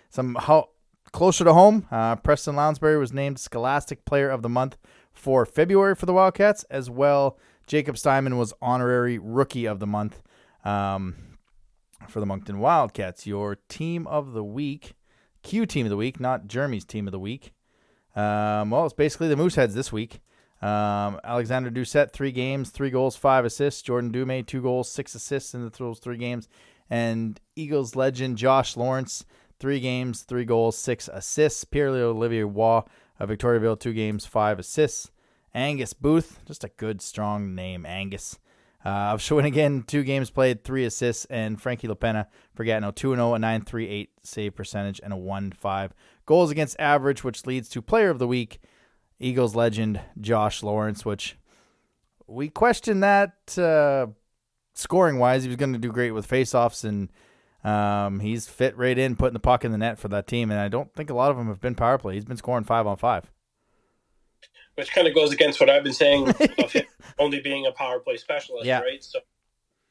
some 0.10 0.36
how 0.36 0.70
closer 1.12 1.44
to 1.44 1.54
home, 1.54 1.86
uh, 1.92 2.16
Preston 2.16 2.56
Lounsbury 2.56 2.98
was 2.98 3.14
named 3.14 3.40
Scholastic 3.40 4.06
Player 4.06 4.30
of 4.30 4.42
the 4.42 4.50
Month 4.50 4.78
for 5.12 5.46
February 5.46 5.96
for 5.96 6.06
the 6.06 6.14
Wildcats 6.14 6.64
as 6.66 6.90
well. 6.90 7.38
Jacob 7.66 7.98
Steinman 7.98 8.38
was 8.38 8.54
honorary 8.62 9.18
rookie 9.18 9.66
of 9.66 9.80
the 9.80 9.88
month 9.88 10.22
um, 10.64 11.16
for 12.08 12.20
the 12.22 12.26
Moncton 12.26 12.60
Wildcats. 12.60 13.28
Your 13.28 13.58
team 13.68 14.08
of 14.08 14.32
the 14.32 14.44
week, 14.44 14.94
Q 15.48 15.66
team 15.66 15.86
of 15.86 15.90
the 15.90 15.96
week, 15.96 16.20
not 16.20 16.48
Jeremy's 16.48 16.84
team 16.84 17.08
of 17.08 17.14
the 17.14 17.20
week. 17.20 17.54
Um, 18.18 18.70
well, 18.70 18.84
it's 18.84 18.94
basically 18.94 19.30
the 19.30 19.36
Mooseheads 19.36 19.74
this 19.74 19.94
week. 19.94 20.20
Um, 20.62 21.22
Alexander 21.24 21.72
Doucette, 21.72 22.12
three 22.12 22.34
games, 22.34 22.70
three 22.70 22.90
goals, 22.90 23.16
five 23.16 23.46
assists. 23.46 23.82
Jordan 23.82 24.12
Dumais, 24.12 24.46
two 24.46 24.62
goals, 24.62 24.92
six 24.92 25.16
assists 25.16 25.54
in 25.54 25.64
the 25.64 25.70
those 25.70 26.00
three 26.00 26.18
games. 26.18 26.50
And 26.90 27.40
Eagles 27.56 27.96
legend 27.96 28.38
Josh 28.38 28.76
Lawrence, 28.76 29.24
three 29.58 29.80
games, 29.80 30.24
three 30.24 30.44
goals, 30.44 30.78
six 30.78 31.08
assists. 31.14 31.64
Pierre 31.64 31.90
Olivier 31.90 32.44
Waugh 32.44 32.84
of 33.18 33.30
Victoriaville, 33.30 33.80
two 33.80 33.94
games, 33.94 34.26
five 34.26 34.60
assists. 34.60 35.12
Angus 35.56 35.94
Booth, 35.94 36.40
just 36.46 36.66
a 36.66 36.72
good, 36.76 37.02
strong 37.02 37.56
name, 37.56 37.86
Angus. 37.86 38.38
Uh, 38.86 39.12
of 39.12 39.20
Shawinigan, 39.20 39.86
two 39.86 40.04
games 40.04 40.30
played, 40.30 40.64
three 40.64 40.86
assists, 40.86 41.26
and 41.26 41.62
Frankie 41.62 41.88
LaPena 41.88 42.28
for 42.56 42.64
Gatineau, 42.64 42.92
2 42.92 43.16
0, 43.16 43.34
a 43.34 43.38
9.38 43.38 44.10
save 44.24 44.56
percentage, 44.56 45.02
and 45.04 45.12
a 45.12 45.18
1 45.18 45.52
5 45.52 45.94
goals 46.26 46.52
against 46.52 46.80
average, 46.80 47.24
which 47.24 47.46
leads 47.46 47.70
to 47.70 47.82
player 47.82 48.10
of 48.10 48.20
the 48.20 48.28
week, 48.28 48.60
Eagles 49.20 49.56
legend 49.56 50.00
Josh 50.22 50.62
Lawrence, 50.62 51.04
which 51.04 51.38
we 52.28 52.50
questioned 52.50 53.02
that 53.04 53.58
uh, 53.58 54.08
scoring 54.74 55.18
wise. 55.18 55.44
He 55.44 55.50
was 55.50 55.58
going 55.58 55.74
to 55.74 55.80
do 55.80 55.92
great 55.92 56.12
with 56.12 56.28
faceoffs, 56.28 56.84
and 56.84 57.10
um, 57.64 58.20
he's 58.20 58.48
fit 58.48 58.78
right 58.78 58.98
in, 58.98 59.16
putting 59.16 59.34
the 59.34 59.40
puck 59.40 59.66
in 59.66 59.72
the 59.72 59.78
net 59.78 59.98
for 59.98 60.08
that 60.10 60.28
team. 60.28 60.52
And 60.52 60.60
I 60.60 60.68
don't 60.68 60.94
think 60.94 61.10
a 61.10 61.16
lot 61.16 61.32
of 61.32 61.38
them 61.38 61.48
have 61.48 61.62
been 61.62 61.76
power 61.76 61.98
play. 61.98 62.14
He's 62.14 62.26
been 62.26 62.38
scoring 62.38 62.64
five 62.64 62.86
on 62.86 62.98
five. 62.98 63.32
Which 64.78 64.92
kind 64.92 65.08
of 65.08 65.16
goes 65.16 65.34
against 65.34 65.60
what 65.60 65.72
I've 65.72 65.84
been 65.84 65.92
saying 65.94 66.30
of 66.60 66.72
him 66.72 66.86
only 67.18 67.42
being 67.42 67.66
a 67.66 67.72
power 67.72 68.00
play 68.00 68.18
specialist, 68.18 68.68
Yeah. 68.68 68.82
right? 68.82 69.04
So 69.04 69.20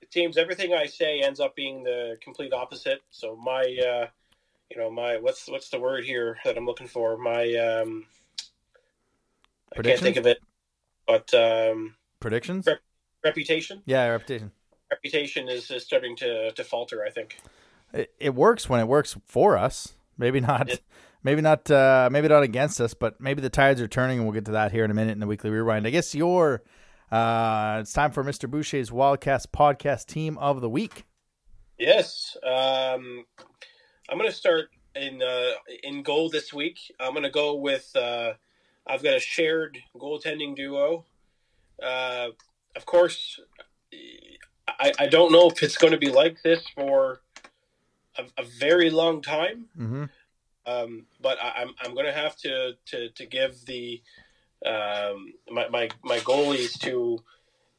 it 0.01 0.13
seems 0.13 0.37
everything 0.37 0.73
I 0.75 0.87
say 0.87 1.21
ends 1.23 1.41
up 1.41 1.57
being 1.57 1.83
the 1.83 2.17
complete 2.21 2.53
opposite. 2.53 3.03
So 3.11 3.35
my, 3.35 3.63
uh, 3.63 4.07
you 4.71 4.77
know, 4.77 4.89
my 4.89 5.17
what's 5.17 5.49
what's 5.49 5.71
the 5.71 5.81
word 5.81 6.05
here 6.05 6.39
that 6.45 6.57
I'm 6.57 6.67
looking 6.67 6.87
for? 6.87 7.17
My, 7.17 7.53
um, 7.55 8.07
I 9.77 9.83
can't 9.83 9.99
think 9.99 10.17
of 10.17 10.27
it, 10.27 10.39
but 11.05 11.35
um, 11.35 11.97
Predictions? 12.21 12.67
Rep- 12.67 12.79
reputation. 13.25 13.83
Yeah, 13.87 14.07
reputation. 14.07 14.53
Reputation 14.89 15.49
is, 15.49 15.69
is 15.73 15.83
starting 15.83 16.15
to 16.19 16.53
to 16.53 16.63
falter. 16.63 17.05
I 17.05 17.11
think. 17.11 17.41
It, 17.93 18.13
it 18.21 18.35
works 18.37 18.69
when 18.69 18.79
it 18.79 18.87
works 18.87 19.17
for 19.25 19.57
us. 19.57 19.95
Maybe 20.17 20.39
not. 20.41 20.69
Yeah. 20.69 20.77
Maybe 21.27 21.43
not. 21.43 21.69
Uh, 21.69 22.09
maybe 22.13 22.29
not 22.29 22.45
against 22.45 22.81
us, 22.81 22.95
but 22.95 23.21
maybe 23.21 23.43
the 23.43 23.51
tides 23.51 23.81
are 23.81 23.89
turning, 23.89 24.19
and 24.19 24.27
we'll 24.29 24.33
get 24.33 24.45
to 24.45 24.53
that 24.53 24.71
here 24.71 24.85
in 24.85 24.93
a 24.93 24.95
minute 24.95 25.11
in 25.11 25.19
the 25.19 25.27
weekly 25.27 25.51
rewind. 25.51 25.85
I 25.85 25.91
guess 25.91 26.15
your. 26.15 26.63
Uh, 27.11 27.79
it's 27.81 27.93
time 27.93 28.13
for 28.13 28.23
Mr. 28.23 28.49
Boucher's 28.49 28.91
Wildcast 28.91 29.49
podcast 29.49 30.07
team 30.07 30.39
of 30.39 30.61
the 30.61 30.69
week. 30.69 31.05
Yes. 31.81 32.37
Um, 32.45 33.25
I'm 34.09 34.19
going 34.19 34.31
to 34.31 34.33
start 34.33 34.69
in 34.95 35.21
uh, 35.21 35.55
in 35.83 36.05
goal 36.05 36.31
this 36.31 36.55
week. 36.55 36.79
I'm 37.01 37.11
going 37.11 37.25
to 37.25 37.31
go 37.31 37.57
with. 37.57 37.91
Uh, 37.97 38.35
I've 38.87 39.03
got 39.03 39.17
a 39.17 39.21
shared 39.21 39.79
goaltending 39.97 40.55
duo. 40.55 41.07
Uh, 41.83 42.29
of 42.77 42.87
course, 42.87 43.41
I, 44.69 44.93
I 44.97 45.07
don't 45.09 45.33
know 45.33 45.49
if 45.49 45.61
it's 45.65 45.77
going 45.77 45.93
to 45.93 45.99
be 45.99 46.13
like 46.13 46.41
this 46.45 46.65
for 46.73 47.21
a, 48.17 48.27
a 48.39 48.45
very 48.45 48.91
long 48.91 49.23
time. 49.23 49.65
Mm-hmm. 49.77 50.05
Um, 50.67 51.07
but 51.21 51.39
I, 51.43 51.63
I'm 51.63 51.71
I'm 51.81 51.95
going 51.95 52.07
to 52.07 52.13
have 52.13 52.37
to 52.39 52.73
to 52.87 53.11
to 53.11 53.27
give 53.27 53.65
the 53.67 54.03
um, 54.65 55.35
my, 55.51 55.69
my 55.69 55.89
my 56.03 56.19
goalies 56.19 56.79
to 56.81 57.19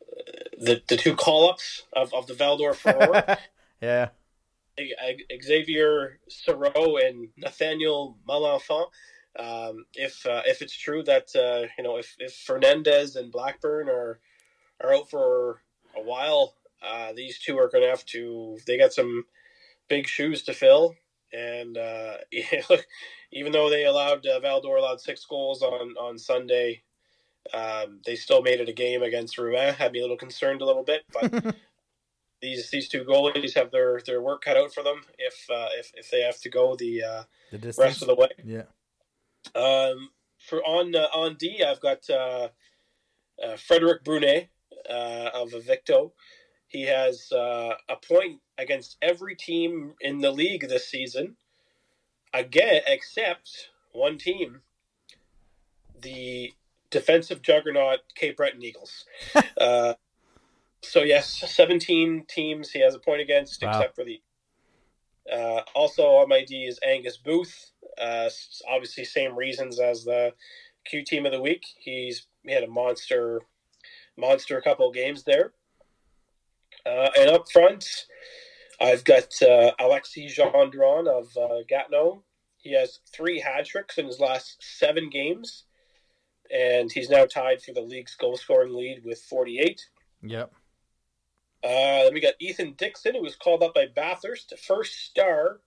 uh, 0.03 0.32
the 0.60 0.82
the 0.88 0.98
two 0.98 1.15
call 1.15 1.50
ups 1.50 1.84
of, 1.94 2.13
of 2.13 2.27
the 2.27 2.34
Val-d'Or 2.34 2.74
Foreurs. 2.74 3.38
yeah. 3.82 4.10
Xavier 5.41 6.20
Sereau 6.29 7.03
and 7.03 7.29
Nathaniel 7.36 8.17
Malenfant. 8.27 8.89
Um, 9.38 9.86
if 9.94 10.25
uh, 10.25 10.44
if 10.46 10.62
it's 10.62 10.77
true 10.77 11.03
that 11.03 11.36
uh, 11.36 11.67
you 11.77 11.84
know 11.84 11.98
if, 11.98 12.15
if 12.20 12.34
Fernandez 12.34 13.15
and 13.15 13.32
Blackburn 13.32 13.89
are 13.89 14.20
are 14.82 14.94
out 14.94 15.10
for 15.10 15.62
a 15.96 16.01
while, 16.01 16.56
uh, 16.82 17.13
these 17.13 17.39
two 17.39 17.58
are 17.58 17.70
going 17.70 17.84
to 17.84 17.89
have 17.89 18.06
to. 18.08 18.58
They 18.65 18.77
got 18.77 18.94
some 18.94 19.25
big 19.88 20.08
shoes 20.08 20.44
to 20.44 20.53
fill, 20.53 20.96
and 21.34 21.77
uh, 21.77 22.17
even 23.31 23.51
though 23.51 23.69
they 23.69 23.86
allowed 23.86 24.25
uh, 24.25 24.39
Val-d'Or 24.39 24.77
allowed 24.77 25.01
six 25.01 25.25
goals 25.25 25.62
on 25.62 25.96
on 25.98 26.17
Sunday, 26.17 26.84
um, 27.53 28.00
they 28.05 28.15
still 28.15 28.41
made 28.41 28.60
it 28.60 28.69
a 28.69 28.74
game 28.74 29.03
against 29.03 29.38
Rouyn. 29.38 29.75
Had 29.75 29.91
me 29.91 30.00
a 30.00 30.01
little 30.03 30.17
concerned 30.17 30.62
a 30.62 30.65
little 30.65 30.84
bit, 30.84 31.03
but 31.12 31.55
these 32.41 32.69
these 32.69 32.88
two 32.88 33.03
goalies 33.03 33.55
have 33.55 33.72
their, 33.72 34.00
their 34.05 34.22
work 34.22 34.43
cut 34.43 34.57
out 34.57 34.74
for 34.74 34.84
them 34.84 35.01
if 35.17 35.46
uh, 35.50 35.69
if 35.77 35.91
if 35.96 36.12
they 36.12 36.22
have 36.22 36.39
to 36.41 36.50
go 36.50 36.75
the 36.75 37.03
uh, 37.03 37.24
The 37.51 37.74
rest 37.77 38.01
of 38.01 38.07
the 38.07 38.15
way. 38.15 38.29
yeah. 38.43 38.63
Um, 39.55 40.10
for 40.38 40.62
on 40.63 40.96
uh, 40.96 41.07
on 41.13 41.36
D, 41.36 41.63
I've 41.63 41.81
got 41.81 42.10
uh, 42.10 42.50
uh, 43.43 43.57
Frederick 43.57 44.03
Brunet 44.03 44.48
uh, 44.89 45.29
of 45.34 45.51
Evicto. 45.51 46.12
He 46.67 46.83
has 46.83 47.31
uh, 47.31 47.75
a 47.89 47.95
point 47.95 48.41
against 48.57 48.97
every 49.01 49.36
team 49.36 49.93
in 50.01 50.19
the 50.19 50.31
league 50.31 50.67
this 50.67 50.88
season, 50.89 51.38
again 52.33 52.81
except 52.86 53.69
one 53.93 54.17
team, 54.17 54.62
the 56.00 56.53
defensive 56.89 57.41
juggernaut 57.41 58.00
Cape 58.15 58.38
Breton 58.38 58.63
Eagles. 58.63 59.05
uh, 59.57 59.93
so 60.83 61.03
yes, 61.03 61.29
seventeen 61.50 62.25
teams 62.27 62.71
he 62.71 62.79
has 62.81 62.95
a 62.95 63.00
point 63.00 63.21
against, 63.21 63.63
Wow. 63.63 63.71
except 63.71 63.95
for 63.95 64.03
the. 64.03 64.21
Uh, 65.31 65.62
also 65.75 66.03
on 66.03 66.29
my 66.29 66.43
D 66.45 66.65
is 66.65 66.79
Angus 66.88 67.17
Booth. 67.17 67.71
Uh, 68.00 68.29
obviously, 68.69 69.03
same 69.03 69.36
reasons 69.36 69.79
as 69.79 70.03
the 70.05 70.33
Q 70.86 71.03
team 71.03 71.25
of 71.25 71.31
the 71.31 71.41
week. 71.41 71.65
He's 71.79 72.27
he 72.43 72.53
had 72.53 72.63
a 72.63 72.67
monster, 72.67 73.41
monster 74.17 74.62
couple 74.62 74.89
games 74.91 75.24
there. 75.24 75.51
Uh, 76.88 77.10
and 77.20 77.29
up 77.29 77.51
front, 77.51 78.06
I've 78.79 79.03
got 79.03 79.41
uh, 79.41 79.72
Alexis 79.79 80.38
Gendron 80.38 81.08
of 81.08 81.36
uh, 81.36 81.63
Gatineau. 81.67 82.24
He 82.58 82.74
has 82.74 83.00
three 83.13 83.39
hat 83.39 83.65
tricks 83.65 83.98
in 83.98 84.06
his 84.06 84.20
last 84.20 84.58
seven 84.60 85.10
games, 85.10 85.65
and 86.53 86.91
he's 86.91 87.10
now 87.10 87.25
tied 87.25 87.62
for 87.62 87.74
the 87.74 87.82
league's 87.82 88.15
goal 88.15 88.38
scoring 88.38 88.74
lead 88.74 89.03
with 89.03 89.20
48. 89.20 89.86
Yep. 90.24 90.51
Uh, 91.63 92.03
then 92.03 92.13
we 92.13 92.22
got 92.22 92.36
Ethan 92.39 92.74
Dixon, 92.77 93.15
who 93.15 93.22
was 93.22 93.36
called 93.36 93.63
up 93.63 93.74
by 93.74 93.88
Bathurst, 93.94 94.53
first 94.60 94.94
star 95.06 95.60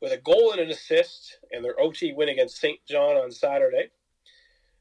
with 0.00 0.12
a 0.12 0.18
goal 0.18 0.52
and 0.52 0.60
an 0.60 0.70
assist 0.70 1.38
in 1.50 1.62
their 1.62 1.78
OT 1.80 2.12
win 2.12 2.28
against 2.28 2.60
St. 2.60 2.78
John 2.88 3.16
on 3.16 3.30
Saturday. 3.30 3.90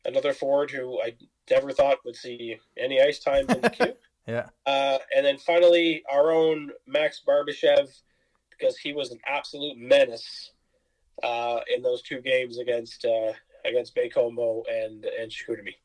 Another 0.06 0.34
forward 0.34 0.72
who 0.72 1.02
I 1.02 1.16
never 1.50 1.72
thought 1.72 2.04
would 2.06 2.16
see 2.16 2.58
any 2.78 3.02
ice 3.02 3.20
time 3.20 3.46
in 3.50 3.62
the 3.62 3.70
queue. 3.70 3.94
Yeah. 4.28 4.48
Uh, 4.66 5.00
and 5.16 5.26
then 5.26 5.38
finally, 5.38 6.04
our 6.12 6.32
own 6.32 6.72
Max 6.86 7.22
Barbashev, 7.28 7.90
because 8.52 8.78
he 8.78 8.94
was 8.94 9.12
an 9.12 9.20
absolute 9.26 9.78
menace 9.78 10.52
uh, 11.24 11.60
in 11.76 11.82
those 11.82 12.02
two 12.02 12.22
games 12.22 12.60
against 12.60 13.06
uh, 13.06 13.34
against 13.66 13.96
Baie-Comeau 13.96 14.64
and 14.72 15.06
and 15.06 15.32
Chicoutimi. 15.32 15.76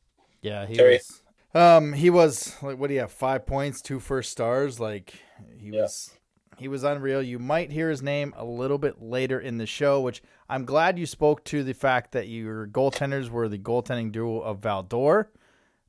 Yeah, 0.41 0.65
he 0.65 0.75
Sorry. 0.75 0.93
was. 0.93 1.23
Um, 1.55 1.93
he 1.93 2.09
was 2.09 2.55
like, 2.61 2.77
what 2.77 2.87
do 2.87 2.93
you 2.93 2.99
have? 2.99 3.11
Five 3.11 3.45
points, 3.45 3.81
two 3.81 3.99
first 3.99 4.31
stars. 4.31 4.79
Like 4.79 5.15
he 5.57 5.69
Yeah. 5.69 5.83
was, 5.83 6.11
he 6.57 6.67
was 6.67 6.83
unreal. 6.83 7.23
You 7.23 7.39
might 7.39 7.71
hear 7.71 7.89
his 7.89 8.03
name 8.03 8.33
a 8.37 8.45
little 8.45 8.77
bit 8.77 9.01
later 9.01 9.39
in 9.39 9.57
the 9.57 9.65
show, 9.65 9.99
which 10.01 10.21
I'm 10.47 10.65
glad 10.65 10.99
you 10.99 11.07
spoke 11.07 11.43
to 11.45 11.63
the 11.63 11.73
fact 11.73 12.11
that 12.11 12.27
your 12.27 12.67
goaltenders 12.67 13.29
were 13.29 13.47
the 13.47 13.57
goaltending 13.57 14.11
duo 14.11 14.39
of 14.39 14.59
Val-d'Or, 14.59 15.31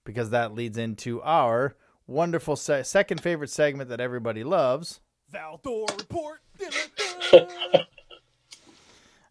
because 0.05 0.31
that 0.31 0.55
leads 0.55 0.79
into 0.79 1.21
our 1.23 1.77
wonderful 2.09 2.57
se- 2.57 2.83
second 2.83 3.21
favorite 3.21 3.51
segment 3.51 3.89
that 3.91 4.01
everybody 4.01 4.43
loves. 4.43 5.01
Val-d'Or 5.31 5.87
report. 5.97 6.41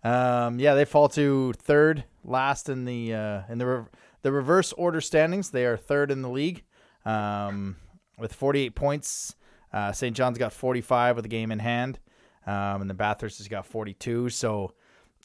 Um, 0.03 0.59
yeah, 0.59 0.73
they 0.73 0.85
fall 0.85 1.09
to 1.09 1.53
third, 1.53 2.05
last 2.23 2.69
in 2.69 2.85
the 2.85 3.13
uh, 3.13 3.41
in 3.49 3.57
the 3.57 3.65
re- 3.65 3.85
the 4.21 4.31
reverse 4.31 4.71
order 4.73 5.01
standings. 5.01 5.49
They 5.49 5.65
are 5.65 5.75
third 5.75 6.11
in 6.11 6.21
the 6.21 6.29
league 6.29 6.63
um, 7.03 7.75
with 8.17 8.31
48 8.33 8.75
points. 8.75 9.35
Uh, 9.73 9.91
St. 9.91 10.15
John's 10.15 10.37
got 10.37 10.53
45 10.53 11.17
with 11.17 11.25
a 11.25 11.29
game 11.29 11.51
in 11.51 11.59
hand, 11.59 11.99
um, 12.45 12.81
and 12.81 12.89
the 12.89 12.93
Bathurst 12.93 13.39
has 13.39 13.49
got 13.49 13.65
42. 13.65 14.29
So, 14.29 14.71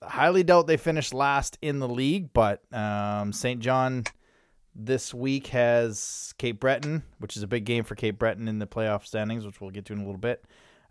I 0.03 0.09
highly 0.09 0.43
doubt 0.43 0.67
they 0.67 0.79
finish 0.79 1.13
last 1.13 1.59
in 1.63 1.79
the 1.79 1.89
league. 1.89 2.33
But 2.33 2.63
um, 2.75 3.33
St. 3.33 3.61
John 3.61 4.05
this 4.75 5.13
week 5.13 5.49
has 5.49 6.35
Cape 6.39 6.61
Breton, 6.61 7.03
which 7.19 7.37
is 7.37 7.43
a 7.43 7.47
big 7.47 7.65
game 7.65 7.85
for 7.85 7.95
Cape 7.95 8.19
Breton 8.19 8.49
in 8.49 8.59
the 8.59 8.67
playoff 8.67 9.07
standings, 9.07 9.45
which 9.45 9.61
we'll 9.61 9.71
get 9.71 9.85
to 9.87 9.93
in 9.93 10.01
a 10.01 10.05
little 10.05 10.19
bit. 10.19 10.45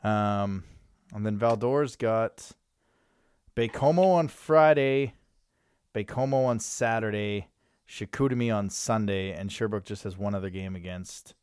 Um, 0.04 0.64
and 1.14 1.26
then 1.26 1.38
Val-d'Or's 1.38 1.96
got 1.96 2.52
Baie-Comeau 3.56 4.16
on 4.16 4.28
Friday, 4.28 5.14
Baie-Comeau 5.94 6.46
on 6.46 6.60
Saturday, 6.60 7.48
Chicoutimi 7.88 8.56
on 8.56 8.70
Sunday, 8.70 9.32
and 9.32 9.52
Sherbrooke 9.52 9.86
just 9.86 10.04
has 10.04 10.18
one 10.18 10.34
other 10.34 10.50
game 10.50 10.76
against 10.76 11.34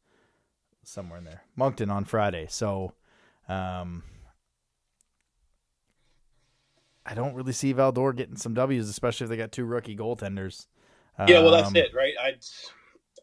somewhere 0.83 1.19
in 1.19 1.25
there. 1.25 1.43
Moncton 1.57 1.91
on 1.91 2.05
Friday. 2.05 2.47
So 2.49 2.95
um, 3.49 4.03
I 7.05 7.15
don't 7.15 7.35
really 7.35 7.53
see 7.53 7.73
Val-d'Or 7.73 8.13
getting 8.13 8.37
some 8.37 8.55
W's, 8.55 8.89
especially 8.89 9.25
if 9.25 9.31
they 9.31 9.37
got 9.37 9.53
two 9.53 9.65
rookie 9.65 9.97
goaltenders. 9.97 10.67
Yeah, 11.27 11.41
well, 11.41 11.51
that's 11.51 11.69
Um, 11.69 11.77
it, 11.77 11.93
right? 11.95 12.15
I 12.21 12.37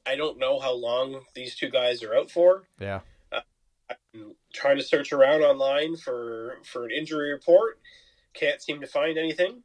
I 0.06 0.16
don't 0.16 0.38
know 0.38 0.60
how 0.60 0.74
long 0.74 1.26
these 1.34 1.56
two 1.56 1.70
guys 1.70 2.04
are 2.04 2.16
out 2.16 2.30
for. 2.30 2.68
Yeah. 2.80 3.02
I'm 3.34 4.36
trying 4.54 4.78
to 4.78 4.84
search 4.84 5.12
around 5.14 5.42
online 5.42 5.96
for 5.96 6.60
for 6.64 6.86
an 6.86 6.92
injury 6.92 7.32
report. 7.32 7.80
Can't 8.34 8.62
seem 8.62 8.82
to 8.82 8.88
find 8.88 9.18
anything. 9.18 9.64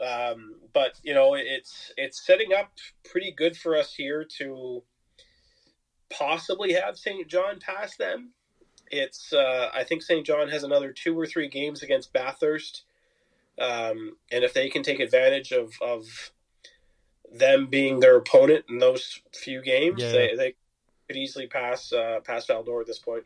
Um, 0.00 0.56
but 0.72 0.98
you 1.02 1.14
know, 1.14 1.34
it's 1.34 1.92
it's 1.96 2.24
setting 2.24 2.52
up 2.52 2.72
pretty 3.04 3.30
good 3.30 3.56
for 3.56 3.76
us 3.76 3.94
here 3.94 4.24
to 4.38 4.82
possibly 6.10 6.72
have 6.72 6.98
St. 6.98 7.26
John 7.28 7.58
pass 7.60 7.96
them. 7.96 8.32
It's 8.90 9.32
uh, 9.32 9.70
I 9.72 9.84
think 9.84 10.02
St. 10.02 10.26
John 10.26 10.48
has 10.48 10.62
another 10.62 10.92
two 10.92 11.18
or 11.18 11.26
three 11.26 11.48
games 11.48 11.82
against 11.82 12.12
Bathurst, 12.12 12.84
um, 13.58 14.16
and 14.30 14.44
if 14.44 14.52
they 14.52 14.68
can 14.68 14.82
take 14.82 15.00
advantage 15.00 15.52
of 15.52 15.72
of 15.80 16.32
them 17.38 17.66
being 17.66 18.00
their 18.00 18.16
opponent 18.16 18.64
in 18.68 18.78
those 18.78 19.20
few 19.32 19.62
games, 19.62 20.02
Yeah, 20.02 20.12
they, 20.12 20.34
they 20.36 20.54
could 21.08 21.16
easily 21.16 21.46
pass 21.46 21.92
uh, 21.92 22.20
pass 22.24 22.46
Val-d'Or 22.46 22.80
at 22.80 22.86
this 22.86 22.98
point. 22.98 23.24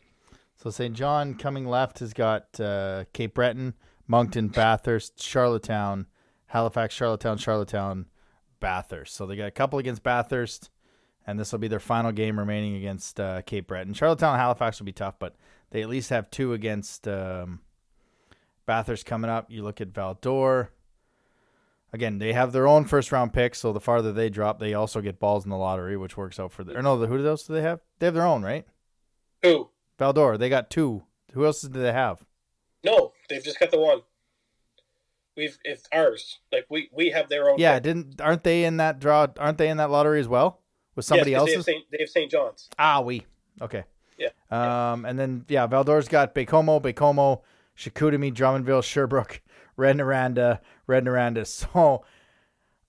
So 0.57 0.71
St. 0.71 0.95
John 0.95 1.35
coming 1.35 1.67
left 1.67 2.00
has 2.00 2.12
got 2.12 2.59
uh, 2.59 3.05
Cape 3.12 3.35
Breton, 3.35 3.75
Moncton, 4.09 4.49
Bathurst, 4.49 5.23
Charlottetown, 5.23 6.07
Halifax, 6.47 6.95
Charlottetown, 6.95 7.38
Charlottetown, 7.38 8.07
Bathurst. 8.59 9.15
So 9.15 9.27
they 9.27 9.37
got 9.37 9.47
a 9.47 9.53
couple 9.53 9.79
against 9.79 10.03
Bathurst, 10.03 10.71
and 11.27 11.38
this 11.38 11.53
will 11.53 11.61
be 11.61 11.69
their 11.69 11.79
final 11.79 12.11
game 12.11 12.38
remaining 12.38 12.75
against 12.75 13.21
uh, 13.21 13.43
Cape 13.43 13.69
Breton. 13.69 13.95
Charlottetown 13.95 14.35
and 14.35 14.41
Halifax 14.41 14.81
will 14.81 14.87
be 14.87 14.93
tough, 14.93 15.15
but 15.21 15.37
they 15.71 15.83
at 15.83 15.88
least 15.88 16.11
have 16.11 16.29
two 16.31 16.55
against 16.55 17.07
um, 17.07 17.61
Bathurst 18.67 19.07
coming 19.07 19.31
up. 19.31 19.50
You 19.50 19.62
look 19.62 19.81
at 19.81 19.88
Val-d'Or. 19.88 20.71
Again, 21.92 22.18
they 22.18 22.35
have 22.35 22.52
their 22.52 22.66
own 22.68 22.85
first 22.85 23.12
round 23.12 23.33
picks, 23.33 23.61
so 23.61 23.73
the 23.73 23.80
farther 23.80 24.12
they 24.12 24.28
drop, 24.28 24.59
they 24.59 24.75
also 24.75 25.00
get 25.00 25.18
balls 25.18 25.45
in 25.45 25.50
the 25.50 25.57
lottery, 25.57 25.97
which 25.97 26.16
works 26.18 26.38
out 26.38 26.52
for 26.52 26.62
them. 26.62 26.76
Or 26.76 26.83
no, 26.83 26.97
who 26.99 27.26
else 27.26 27.45
do 27.47 27.54
they 27.54 27.62
have? 27.62 27.80
They 27.99 28.07
have 28.07 28.14
their 28.14 28.26
own, 28.26 28.42
right? 28.42 28.66
Who? 29.42 29.71
Val-d'Or, 29.99 30.37
they 30.37 30.49
got 30.50 30.68
two. 30.71 31.04
Who 31.33 31.47
else 31.47 31.62
do 31.62 31.80
they 31.80 31.92
have? 31.92 32.25
No, 32.85 33.12
they've 33.28 33.42
just 33.42 33.59
got 33.59 33.71
the 33.71 33.78
one. 33.80 34.02
We've 35.37 35.57
it's 35.64 35.88
ours. 35.92 36.40
Like 36.52 36.66
we 36.68 36.88
we 36.92 37.11
have 37.11 37.28
their 37.28 37.49
own. 37.50 37.59
Yeah, 37.59 37.75
pick. 37.75 37.85
didn't 37.85 38.21
aren't 38.21 38.42
they 38.45 38.64
in 38.64 38.78
that 38.78 38.99
draw? 38.99 39.28
Aren't 39.38 39.59
they 39.59 39.68
in 39.68 39.76
that 39.76 39.90
lottery 39.90 40.18
as 40.21 40.26
well 40.28 40.61
with 40.97 41.04
somebody 41.04 41.30
Yes, 41.33 41.40
else's? 41.40 41.52
They 41.52 41.57
have, 41.59 41.64
St. 41.64 41.90
they 41.92 41.99
have 42.00 42.09
St. 42.09 42.30
John's. 42.30 42.68
Ah, 42.78 43.00
we 43.00 43.25
okay. 43.62 43.85
Yeah, 44.18 44.30
Um, 44.50 45.04
and 45.04 45.16
then 45.16 45.45
yeah, 45.49 45.64
Val-d'Or's 45.68 46.09
got 46.09 46.35
Baie-Comeau, 46.35 46.83
Baie-Comeau, 46.83 47.40
Chicoutimi, 47.76 48.35
Drummondville, 48.35 48.83
Sherbrooke, 48.83 49.42
Rouyn-Noranda, 49.78 50.59
Rouyn-Noranda. 50.88 51.47
So, 51.68 52.04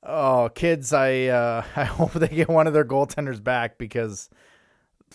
oh, 0.04 0.50
kids, 0.56 0.94
I 0.94 1.26
uh, 1.26 1.64
I 1.76 1.84
hope 1.86 2.14
they 2.14 2.28
get 2.28 2.50
one 2.50 2.68
of 2.68 2.74
their 2.74 2.86
goaltenders 2.86 3.44
back 3.44 3.78
because 3.78 4.30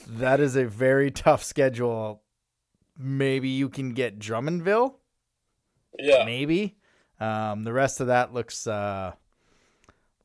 that 0.07 0.41
is 0.41 0.57
a 0.57 0.67
very 0.67 1.11
tough 1.11 1.43
schedule. 1.43 2.23
Maybe 2.99 3.49
you 3.49 3.69
can 3.69 3.93
get 3.95 4.19
Drummondville. 4.19 4.95
Yeah. 5.99 6.25
maybe. 6.25 6.77
Um, 7.21 7.63
the 7.63 7.73
rest 7.73 8.01
of 8.01 8.09
that 8.09 8.35
looks 8.35 8.67
uh, 8.67 9.13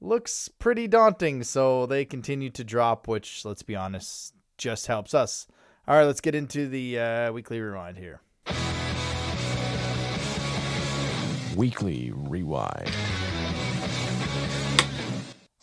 looks 0.01 0.47
pretty 0.47 0.87
daunting. 0.87 1.43
So 1.43 1.85
they 1.85 2.05
continue 2.05 2.49
to 2.51 2.63
drop, 2.63 3.07
which 3.07 3.45
let's 3.45 3.63
be 3.63 3.75
honest, 3.75 4.33
just 4.57 4.87
helps 4.87 5.13
us. 5.13 5.47
All 5.87 5.95
right, 5.95 6.05
let's 6.05 6.21
get 6.21 6.35
into 6.35 6.67
the 6.67 6.99
uh, 6.99 7.31
weekly 7.31 7.59
rewind 7.59 7.97
here. 7.97 8.21
Weekly 11.59 12.13
Rewind. 12.15 12.89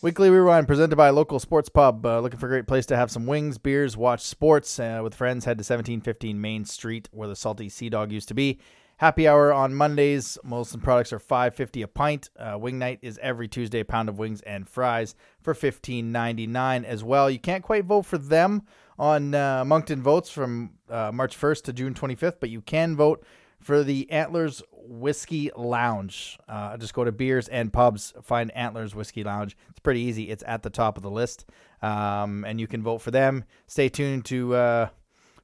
Weekly 0.02 0.28
Rewind 0.28 0.68
presented 0.68 0.94
by 0.94 1.09
Local 1.09 1.40
Sports 1.40 1.70
Pub. 1.70 2.04
Uh, 2.04 2.20
looking 2.20 2.38
for 2.38 2.44
a 2.44 2.50
great 2.50 2.66
place 2.66 2.85
to 2.85 2.96
have 2.98 3.11
some 3.11 3.24
wings, 3.24 3.56
beers, 3.56 3.96
watch 3.96 4.20
sports 4.20 4.78
uh, 4.78 5.00
with 5.02 5.14
friends. 5.14 5.46
Head 5.46 5.56
to 5.56 5.62
1715 5.62 6.38
Main 6.38 6.66
Street 6.66 7.09
where 7.12 7.28
the 7.28 7.35
Salty 7.35 7.70
Sea 7.70 7.88
Dog 7.88 8.12
used 8.12 8.28
to 8.28 8.35
be. 8.35 8.61
Happy 8.98 9.26
hour 9.26 9.54
on 9.54 9.74
Mondays. 9.74 10.37
Molson 10.44 10.82
products 10.82 11.14
are 11.14 11.18
5.50 11.18 11.85
a 11.85 11.88
pint. 11.88 12.28
Uh, 12.38 12.59
wing 12.59 12.78
night 12.78 12.98
is 13.00 13.18
every 13.22 13.48
Tuesday. 13.48 13.82
Pound 13.82 14.11
of 14.11 14.18
wings 14.18 14.42
and 14.42 14.68
fries 14.68 15.14
for 15.40 15.54
15.99 15.54 16.85
as 16.85 17.02
well. 17.02 17.30
You 17.30 17.38
can't 17.38 17.64
quite 17.64 17.87
vote 17.87 18.04
for 18.04 18.18
them 18.18 18.64
on 18.98 19.35
uh, 19.35 19.64
Moncton 19.64 20.02
votes 20.02 20.28
from 20.28 20.72
uh, 20.90 21.11
March 21.14 21.40
1st 21.40 21.62
to 21.62 21.72
June 21.72 21.94
25th, 21.94 22.37
but 22.38 22.50
you 22.50 22.61
can 22.61 22.96
vote 22.96 23.24
for 23.61 23.82
the 23.82 24.11
Antlers 24.11 24.62
Whiskey 24.88 25.51
Lounge. 25.57 26.38
Uh, 26.49 26.77
just 26.77 26.94
go 26.94 27.05
to 27.05 27.12
beers 27.12 27.49
and 27.49 27.72
pubs, 27.72 28.14
find 28.22 28.51
Antlers 28.53 28.94
Whiskey 28.94 29.25
Lounge. 29.25 29.57
It's 29.70 29.81
pretty 29.81 30.01
easy. 30.01 30.31
It's 30.31 30.44
at 30.46 30.62
the 30.62 30.70
top 30.70 30.96
of 30.96 31.03
the 31.03 31.11
list, 31.11 31.46
um, 31.83 32.44
and 32.44 32.61
you 32.61 32.66
can 32.66 32.83
vote 32.83 32.99
for 32.99 33.11
them. 33.11 33.44
Stay 33.66 33.88
tuned 33.88 34.25
to 34.27 34.55
uh, 34.55 34.88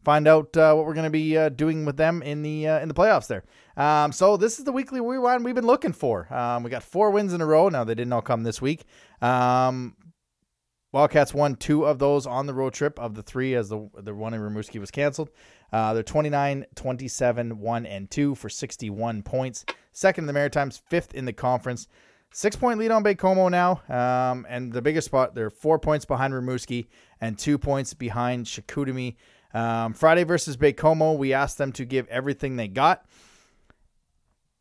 find 0.05 0.27
out 0.27 0.57
uh, 0.57 0.75
what 0.75 0.87
we're 0.87 0.95
going 0.95 1.05
to 1.05 1.11
be 1.11 1.37
uh, 1.37 1.49
doing 1.49 1.85
with 1.85 1.97
them 1.97 2.23
in 2.23 2.43
the 2.43 2.69
uh, 2.69 2.81
in 2.81 2.89
the 2.89 2.95
playoffs. 2.95 3.27
There. 3.27 3.45
Um, 3.77 4.13
so 4.13 4.37
this 4.37 4.59
is 4.59 4.65
the 4.65 4.73
weekly 4.73 5.01
rewind 5.01 5.45
we've 5.45 5.55
been 5.55 5.67
looking 5.67 5.93
for. 5.93 6.33
Um, 6.33 6.63
we 6.63 6.71
got 6.71 6.83
four 6.83 7.11
wins 7.11 7.33
in 7.33 7.41
a 7.41 7.47
row. 7.47 7.69
Now 7.69 7.85
they 7.85 7.95
didn't 7.95 8.13
all 8.13 8.23
come 8.23 8.43
this 8.43 8.61
week. 8.61 8.85
Um, 9.21 9.97
Wildcats 10.93 11.33
won 11.33 11.57
two 11.57 11.87
of 11.87 11.99
those 11.99 12.27
on 12.27 12.47
the 12.47 12.53
road 12.53 12.75
trip 12.75 12.99
of 12.99 13.15
the 13.15 13.23
three 13.23 13.55
as 13.55 13.71
the 13.71 13.89
the 13.99 14.15
one 14.15 14.35
in 14.35 14.41
Rimouski 14.41 14.79
was 14.79 14.91
canceled. 14.91 15.31
Uh, 15.73 15.95
they're 15.95 16.03
29, 16.03 16.67
27, 16.75 17.59
1, 17.59 17.87
and 17.87 18.11
2 18.11 18.35
for 18.35 18.51
61 18.51 19.23
points. 19.23 19.65
Second 19.93 20.25
in 20.25 20.27
the 20.27 20.35
Maritimes, 20.35 20.83
fifth 20.91 21.15
in 21.15 21.25
the 21.25 21.33
conference. 21.33 21.89
Six 22.35 22.57
point 22.57 22.79
lead 22.79 22.91
on 22.91 23.03
Baie-Comeau 23.03 23.51
now. 23.51 23.83
Um, 23.89 24.47
and 24.49 24.73
the 24.73 24.83
biggest 24.83 25.07
spot, 25.07 25.35
they're 25.35 25.51
four 25.51 25.79
points 25.79 26.05
behind 26.05 26.33
Rimouski 26.33 26.87
and 27.21 27.39
two 27.39 27.59
points 27.59 27.93
behind 27.93 28.47
Chicoutimi. 28.47 29.17
Um, 29.53 29.93
Friday 29.93 30.25
versus 30.25 30.57
Baie-Comeau, 30.57 31.19
we 31.19 31.35
asked 31.35 31.59
them 31.59 31.73
to 31.73 31.85
give 31.85 32.09
everything 32.09 32.57
they 32.57 32.69
got. 32.69 33.05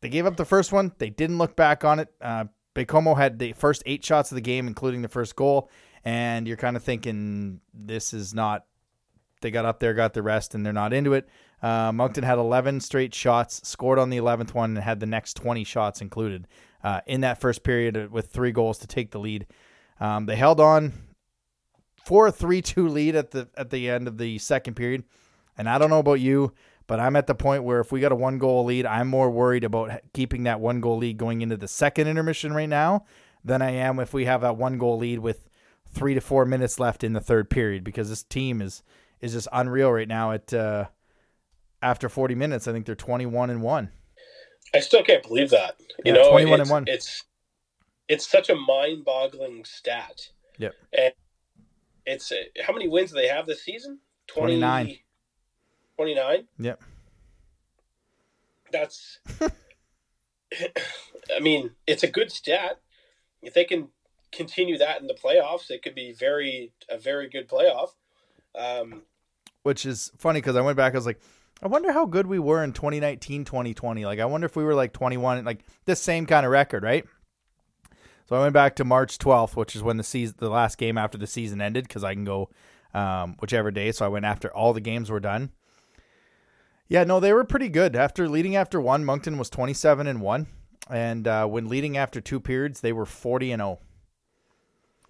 They 0.02 0.10
gave 0.10 0.26
up 0.26 0.36
the 0.36 0.44
first 0.44 0.70
one. 0.70 0.92
They 0.98 1.08
didn't 1.08 1.38
look 1.38 1.56
back 1.56 1.82
on 1.82 1.98
it. 1.98 2.08
Uh, 2.20 2.44
Baie-Comeau 2.74 3.16
had 3.16 3.38
the 3.38 3.52
first 3.52 3.82
eight 3.86 4.04
shots 4.04 4.30
of 4.30 4.34
the 4.34 4.42
game, 4.42 4.66
including 4.66 5.00
the 5.00 5.08
first 5.08 5.34
goal. 5.34 5.70
And 6.04 6.48
you're 6.48 6.56
kind 6.56 6.76
of 6.76 6.82
thinking, 6.82 7.60
this 7.72 8.12
is 8.12 8.34
not 8.34 8.64
they 9.42 9.50
got 9.50 9.64
up 9.64 9.80
there, 9.80 9.92
got 9.92 10.14
the 10.14 10.22
rest, 10.22 10.54
and 10.54 10.64
they're 10.64 10.72
not 10.72 10.92
into 10.92 11.12
it. 11.12 11.28
Uh, 11.62 11.92
Moncton 11.92 12.24
had 12.24 12.38
11 12.38 12.80
straight 12.80 13.14
shots, 13.14 13.60
scored 13.68 13.98
on 13.98 14.08
the 14.08 14.16
11th 14.16 14.54
one, 14.54 14.76
and 14.76 14.78
had 14.78 15.00
the 15.00 15.06
next 15.06 15.34
20 15.34 15.64
shots 15.64 16.00
included 16.00 16.48
uh, 16.82 17.00
in 17.06 17.20
that 17.20 17.40
first 17.40 17.62
period 17.62 18.10
with 18.10 18.28
three 18.28 18.52
goals 18.52 18.78
to 18.78 18.86
take 18.86 19.10
the 19.10 19.18
lead. 19.18 19.46
Um, 20.00 20.26
they 20.26 20.36
held 20.36 20.58
on 20.58 20.92
for 22.04 22.26
a 22.26 22.32
3-2 22.32 22.90
lead 22.90 23.14
at 23.14 23.30
the 23.30 23.48
at 23.56 23.70
the 23.70 23.90
end 23.90 24.08
of 24.08 24.18
the 24.18 24.38
second 24.38 24.74
period, 24.74 25.04
and 25.56 25.68
I 25.68 25.78
don't 25.78 25.90
know 25.90 26.00
about 26.00 26.20
you, 26.20 26.52
but 26.88 26.98
I'm 26.98 27.14
at 27.14 27.28
the 27.28 27.34
point 27.34 27.62
where 27.62 27.78
if 27.78 27.92
we 27.92 28.00
got 28.00 28.10
a 28.10 28.16
one 28.16 28.38
goal 28.38 28.64
lead, 28.64 28.86
I'm 28.86 29.06
more 29.06 29.30
worried 29.30 29.62
about 29.62 29.92
keeping 30.12 30.44
that 30.44 30.60
one 30.60 30.80
goal 30.80 30.96
lead 30.98 31.18
going 31.18 31.42
into 31.42 31.56
the 31.56 31.68
second 31.68 32.08
intermission 32.08 32.52
right 32.52 32.68
now 32.68 33.04
than 33.44 33.62
I 33.62 33.70
am 33.70 34.00
if 34.00 34.12
we 34.12 34.24
have 34.24 34.40
that 34.40 34.56
one 34.56 34.78
goal 34.78 34.98
lead 34.98 35.20
with 35.20 35.48
three 35.92 36.14
to 36.14 36.20
four 36.20 36.44
minutes 36.44 36.80
left 36.80 37.04
in 37.04 37.12
the 37.12 37.20
third 37.20 37.50
period 37.50 37.84
because 37.84 38.08
this 38.08 38.22
team 38.22 38.62
is 38.62 38.82
is 39.20 39.32
just 39.32 39.48
unreal 39.52 39.92
right 39.92 40.08
now. 40.08 40.32
At 40.32 40.52
uh, 40.52 40.86
after 41.80 42.08
40 42.08 42.34
minutes, 42.34 42.66
I 42.66 42.72
think 42.72 42.86
they're 42.86 42.94
21 42.94 43.50
and 43.50 43.62
one. 43.62 43.90
I 44.74 44.80
still 44.80 45.02
can't 45.02 45.22
believe 45.22 45.50
that. 45.50 45.76
You 46.04 46.12
Yeah, 46.12 46.14
know, 46.14 46.30
21 46.30 46.60
it's, 46.60 46.62
and 46.68 46.70
one. 46.70 46.84
It's 46.86 47.24
it's 48.08 48.28
such 48.28 48.50
a 48.50 48.54
mind-boggling 48.54 49.64
stat. 49.64 50.28
Yep. 50.58 50.74
And 50.96 51.12
it's 52.06 52.32
uh, 52.32 52.36
how 52.64 52.72
many 52.72 52.88
wins 52.88 53.10
do 53.10 53.16
they 53.16 53.28
have 53.28 53.46
this 53.46 53.62
season? 53.62 53.98
20 54.28 54.58
29. 54.58 54.98
29? 55.96 56.44
Yep. 56.58 56.82
That's 58.70 59.18
I 59.40 59.50
mean, 61.40 61.72
it's 61.86 62.02
a 62.02 62.08
good 62.08 62.32
stat. 62.32 62.80
If 63.42 63.54
they 63.54 63.64
can 63.64 63.88
continue 64.32 64.78
that 64.78 65.00
in 65.00 65.06
the 65.06 65.14
playoffs, 65.14 65.70
it 65.70 65.82
could 65.82 65.94
be 65.94 66.12
very 66.12 66.72
a 66.88 66.98
very 66.98 67.28
good 67.28 67.48
playoff. 67.48 67.90
Um, 68.58 69.02
Which 69.62 69.86
is 69.86 70.10
funny 70.18 70.40
because 70.40 70.56
I 70.56 70.60
went 70.60 70.76
back. 70.76 70.94
I 70.94 70.98
was 70.98 71.06
like, 71.06 71.20
I 71.62 71.68
wonder 71.68 71.92
how 71.92 72.06
good 72.06 72.26
we 72.26 72.38
were 72.38 72.64
in 72.64 72.72
2019, 72.72 73.44
2020. 73.44 74.04
Like, 74.04 74.18
I 74.18 74.24
wonder 74.24 74.46
if 74.46 74.56
we 74.56 74.64
were 74.64 74.74
like 74.74 74.92
21, 74.92 75.44
like 75.44 75.60
this 75.84 76.00
same 76.00 76.26
kind 76.26 76.44
of 76.44 76.50
record, 76.50 76.82
right? 76.82 77.04
So 78.28 78.36
I 78.36 78.40
went 78.40 78.54
back 78.54 78.76
to 78.76 78.84
March 78.84 79.18
12th, 79.18 79.56
which 79.56 79.76
is 79.76 79.82
when 79.82 79.96
the 79.96 80.02
season, 80.02 80.36
the 80.38 80.50
last 80.50 80.78
game 80.78 80.98
after 80.98 81.18
the 81.18 81.26
season 81.26 81.60
ended, 81.60 81.86
because 81.86 82.02
I 82.02 82.14
can 82.14 82.24
go 82.24 82.50
um, 82.94 83.36
whichever 83.40 83.70
day. 83.70 83.92
So 83.92 84.04
I 84.04 84.08
went 84.08 84.24
after 84.24 84.48
all 84.48 84.72
the 84.72 84.80
games 84.80 85.10
were 85.10 85.20
done. 85.20 85.50
Yeah, 86.88 87.04
no, 87.04 87.20
they 87.20 87.32
were 87.32 87.44
pretty 87.44 87.68
good. 87.68 87.94
After 87.96 88.28
leading 88.28 88.56
after 88.56 88.80
one, 88.80 89.04
Moncton 89.04 89.38
was 89.38 89.48
27 89.48 90.06
and 90.06 90.20
one, 90.20 90.46
and 90.90 91.26
uh, 91.26 91.46
when 91.46 91.68
leading 91.68 91.96
after 91.96 92.20
two 92.20 92.40
periods, 92.40 92.80
they 92.80 92.92
were 92.92 93.06
40 93.06 93.52
and 93.52 93.60
0. 93.60 93.78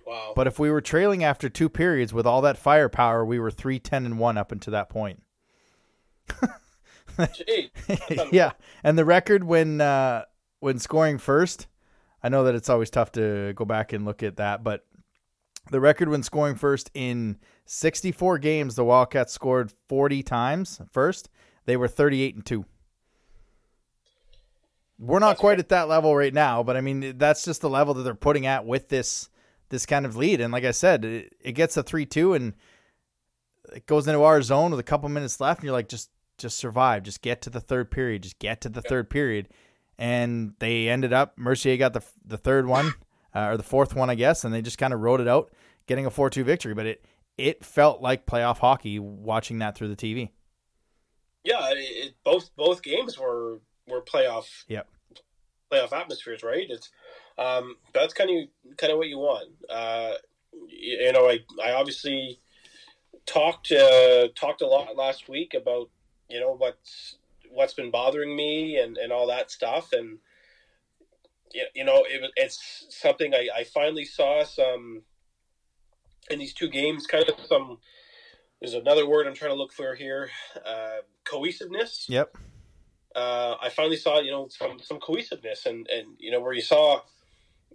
Wow. 0.06 0.32
But 0.34 0.46
if 0.46 0.58
we 0.58 0.70
were 0.70 0.80
trailing 0.80 1.22
after 1.24 1.48
two 1.48 1.68
periods 1.68 2.12
with 2.12 2.26
all 2.26 2.40
that 2.42 2.58
firepower, 2.58 3.24
we 3.24 3.38
were 3.38 3.50
3 3.50 3.78
10 3.78 4.04
and 4.04 4.18
1 4.18 4.38
up 4.38 4.52
until 4.52 4.72
that 4.72 4.88
point. 4.88 5.22
Yeah, 8.32 8.52
and 8.82 8.98
the 8.98 9.04
record 9.04 9.44
when 9.44 9.80
uh, 9.80 10.24
when 10.60 10.78
scoring 10.78 11.18
first, 11.18 11.66
I 12.22 12.28
know 12.28 12.44
that 12.44 12.54
it's 12.54 12.70
always 12.70 12.90
tough 12.90 13.12
to 13.12 13.52
go 13.54 13.64
back 13.64 13.92
and 13.92 14.04
look 14.04 14.22
at 14.22 14.36
that, 14.36 14.64
but 14.64 14.86
the 15.70 15.80
record 15.80 16.08
when 16.08 16.22
scoring 16.22 16.54
first 16.56 16.90
in 16.94 17.36
64 17.66 18.38
games, 18.38 18.74
the 18.76 18.84
Wildcats 18.84 19.32
scored 19.32 19.72
40 19.88 20.22
times 20.22 20.80
first. 20.90 21.28
They 21.66 21.76
were 21.76 21.88
38 21.88 22.34
and 22.34 22.46
two. 22.46 22.64
We're 24.98 25.18
not 25.18 25.30
That's 25.30 25.40
quite 25.40 25.54
fair. 25.54 25.60
at 25.60 25.68
that 25.70 25.88
level 25.88 26.16
right 26.16 26.32
now, 26.34 26.62
but 26.62 26.76
I 26.76 26.80
mean 26.80 27.18
that's 27.18 27.44
just 27.44 27.60
the 27.60 27.70
level 27.70 27.94
that 27.94 28.02
they're 28.04 28.14
putting 28.14 28.46
at 28.46 28.64
with 28.64 28.88
this 28.88 29.28
this 29.72 29.86
kind 29.86 30.06
of 30.06 30.14
lead. 30.14 30.40
And 30.40 30.52
like 30.52 30.64
I 30.64 30.70
said, 30.70 31.04
it, 31.04 31.34
it 31.40 31.52
gets 31.52 31.76
a 31.76 31.82
three 31.82 32.06
two 32.06 32.34
and 32.34 32.54
it 33.74 33.86
goes 33.86 34.06
into 34.06 34.22
our 34.22 34.40
zone 34.42 34.70
with 34.70 34.78
a 34.80 34.84
couple 34.84 35.08
minutes 35.08 35.40
left, 35.40 35.60
and 35.60 35.64
you're 35.64 35.72
like, 35.72 35.88
just 35.88 36.10
just 36.38 36.58
survive, 36.58 37.02
just 37.02 37.22
get 37.22 37.42
to 37.42 37.50
the 37.50 37.60
third 37.60 37.90
period, 37.90 38.22
just 38.22 38.38
get 38.38 38.60
to 38.60 38.68
the 38.68 38.82
third 38.82 39.10
period. 39.10 39.48
And 39.98 40.54
they 40.58 40.88
ended 40.88 41.12
up 41.12 41.36
Mercier 41.36 41.76
got 41.76 41.92
the 41.92 42.02
the 42.24 42.38
third 42.38 42.66
one 42.66 42.94
uh, 43.34 43.48
or 43.48 43.56
the 43.56 43.62
fourth 43.62 43.94
one, 43.96 44.10
I 44.10 44.14
guess, 44.14 44.44
and 44.44 44.52
they 44.54 44.62
just 44.62 44.78
kind 44.78 44.92
of 44.94 45.00
rode 45.00 45.20
it 45.20 45.28
out, 45.28 45.52
getting 45.86 46.06
a 46.06 46.10
four 46.10 46.30
two 46.30 46.44
victory. 46.44 46.74
But 46.74 46.86
it 46.86 47.04
it 47.38 47.64
felt 47.64 48.00
like 48.02 48.26
playoff 48.26 48.58
hockey 48.58 48.98
watching 48.98 49.58
that 49.60 49.76
through 49.76 49.88
the 49.88 49.96
TV. 49.96 50.30
yeah, 51.44 51.70
it, 51.70 51.78
it, 51.78 52.14
both 52.24 52.54
both 52.56 52.82
games 52.82 53.18
were 53.18 53.60
were 53.86 54.02
playoff 54.02 54.64
Yep. 54.68 54.88
playoff 55.72 55.92
atmospheres, 55.92 56.42
right? 56.42 56.66
It's 56.68 56.90
um, 57.38 57.76
that's 57.94 58.12
kind 58.14 58.30
of 58.30 58.48
kind 58.82 58.92
of 58.92 58.98
what 58.98 59.08
you 59.08 59.18
want. 59.18 59.48
Uh, 59.70 60.14
you, 60.68 61.12
know, 61.12 61.28
I 61.28 61.38
I 61.64 61.72
obviously 61.72 62.40
talked 63.26 63.70
uh, 63.70 64.28
talked 64.34 64.60
a 64.60 64.66
lot 64.66 64.96
last 64.96 65.28
week 65.28 65.54
about 65.54 65.88
you 66.28 66.40
know 66.40 66.54
what's 66.56 67.16
what's 67.48 67.74
been 67.74 67.92
bothering 67.92 68.34
me 68.34 68.78
and 68.78 68.98
and 68.98 69.12
all 69.12 69.28
that 69.28 69.52
stuff, 69.52 69.92
and 69.92 70.18
you, 71.54 71.64
you 71.76 71.84
know 71.84 72.04
it, 72.08 72.28
it's 72.36 72.86
something 72.90 73.32
I, 73.34 73.48
I 73.56 73.64
finally 73.64 74.04
saw 74.04 74.42
some 74.42 75.02
in 76.28 76.40
these 76.40 76.52
two 76.52 76.68
games, 76.68 77.06
kind 77.06 77.28
of 77.28 77.38
some. 77.46 77.78
There's 78.60 78.74
another 78.74 79.06
word 79.06 79.26
I'm 79.26 79.34
trying 79.34 79.52
to 79.52 79.56
look 79.56 79.72
for 79.72 79.94
here. 79.94 80.30
Uh, 80.64 80.98
cohesiveness 81.24 82.06
Yep. 82.08 82.36
uh, 83.14 83.54
I 83.62 83.68
finally 83.70 83.96
saw 83.96 84.18
you 84.20 84.32
know 84.32 84.48
some 84.48 84.80
some 84.80 84.98
cohesiveness 84.98 85.66
and 85.66 85.88
and 85.88 86.16
you 86.18 86.32
know 86.32 86.40
where 86.40 86.52
you 86.52 86.62
saw 86.62 87.00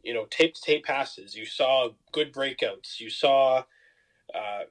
you 0.04 0.14
know 0.14 0.26
tape 0.30 0.54
to 0.56 0.62
tape 0.62 0.86
passes, 0.86 1.36
you 1.36 1.46
saw 1.46 1.90
good 2.12 2.34
breakouts, 2.34 3.00
you 3.00 3.10
saw 3.10 3.64
uh, 4.34 4.64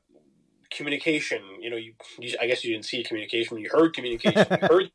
communication. 0.71 1.41
You 1.61 1.71
know, 1.71 1.77
you, 1.77 1.95
you 2.19 2.37
I 2.41 2.47
guess 2.47 2.65
you 2.65 2.73
didn't 2.73 2.87
see 2.87 3.03
communication, 3.03 3.59
you 3.59 3.71
heard 3.71 3.95
communication, 3.95 4.47
you 4.51 4.69
heard 4.69 4.91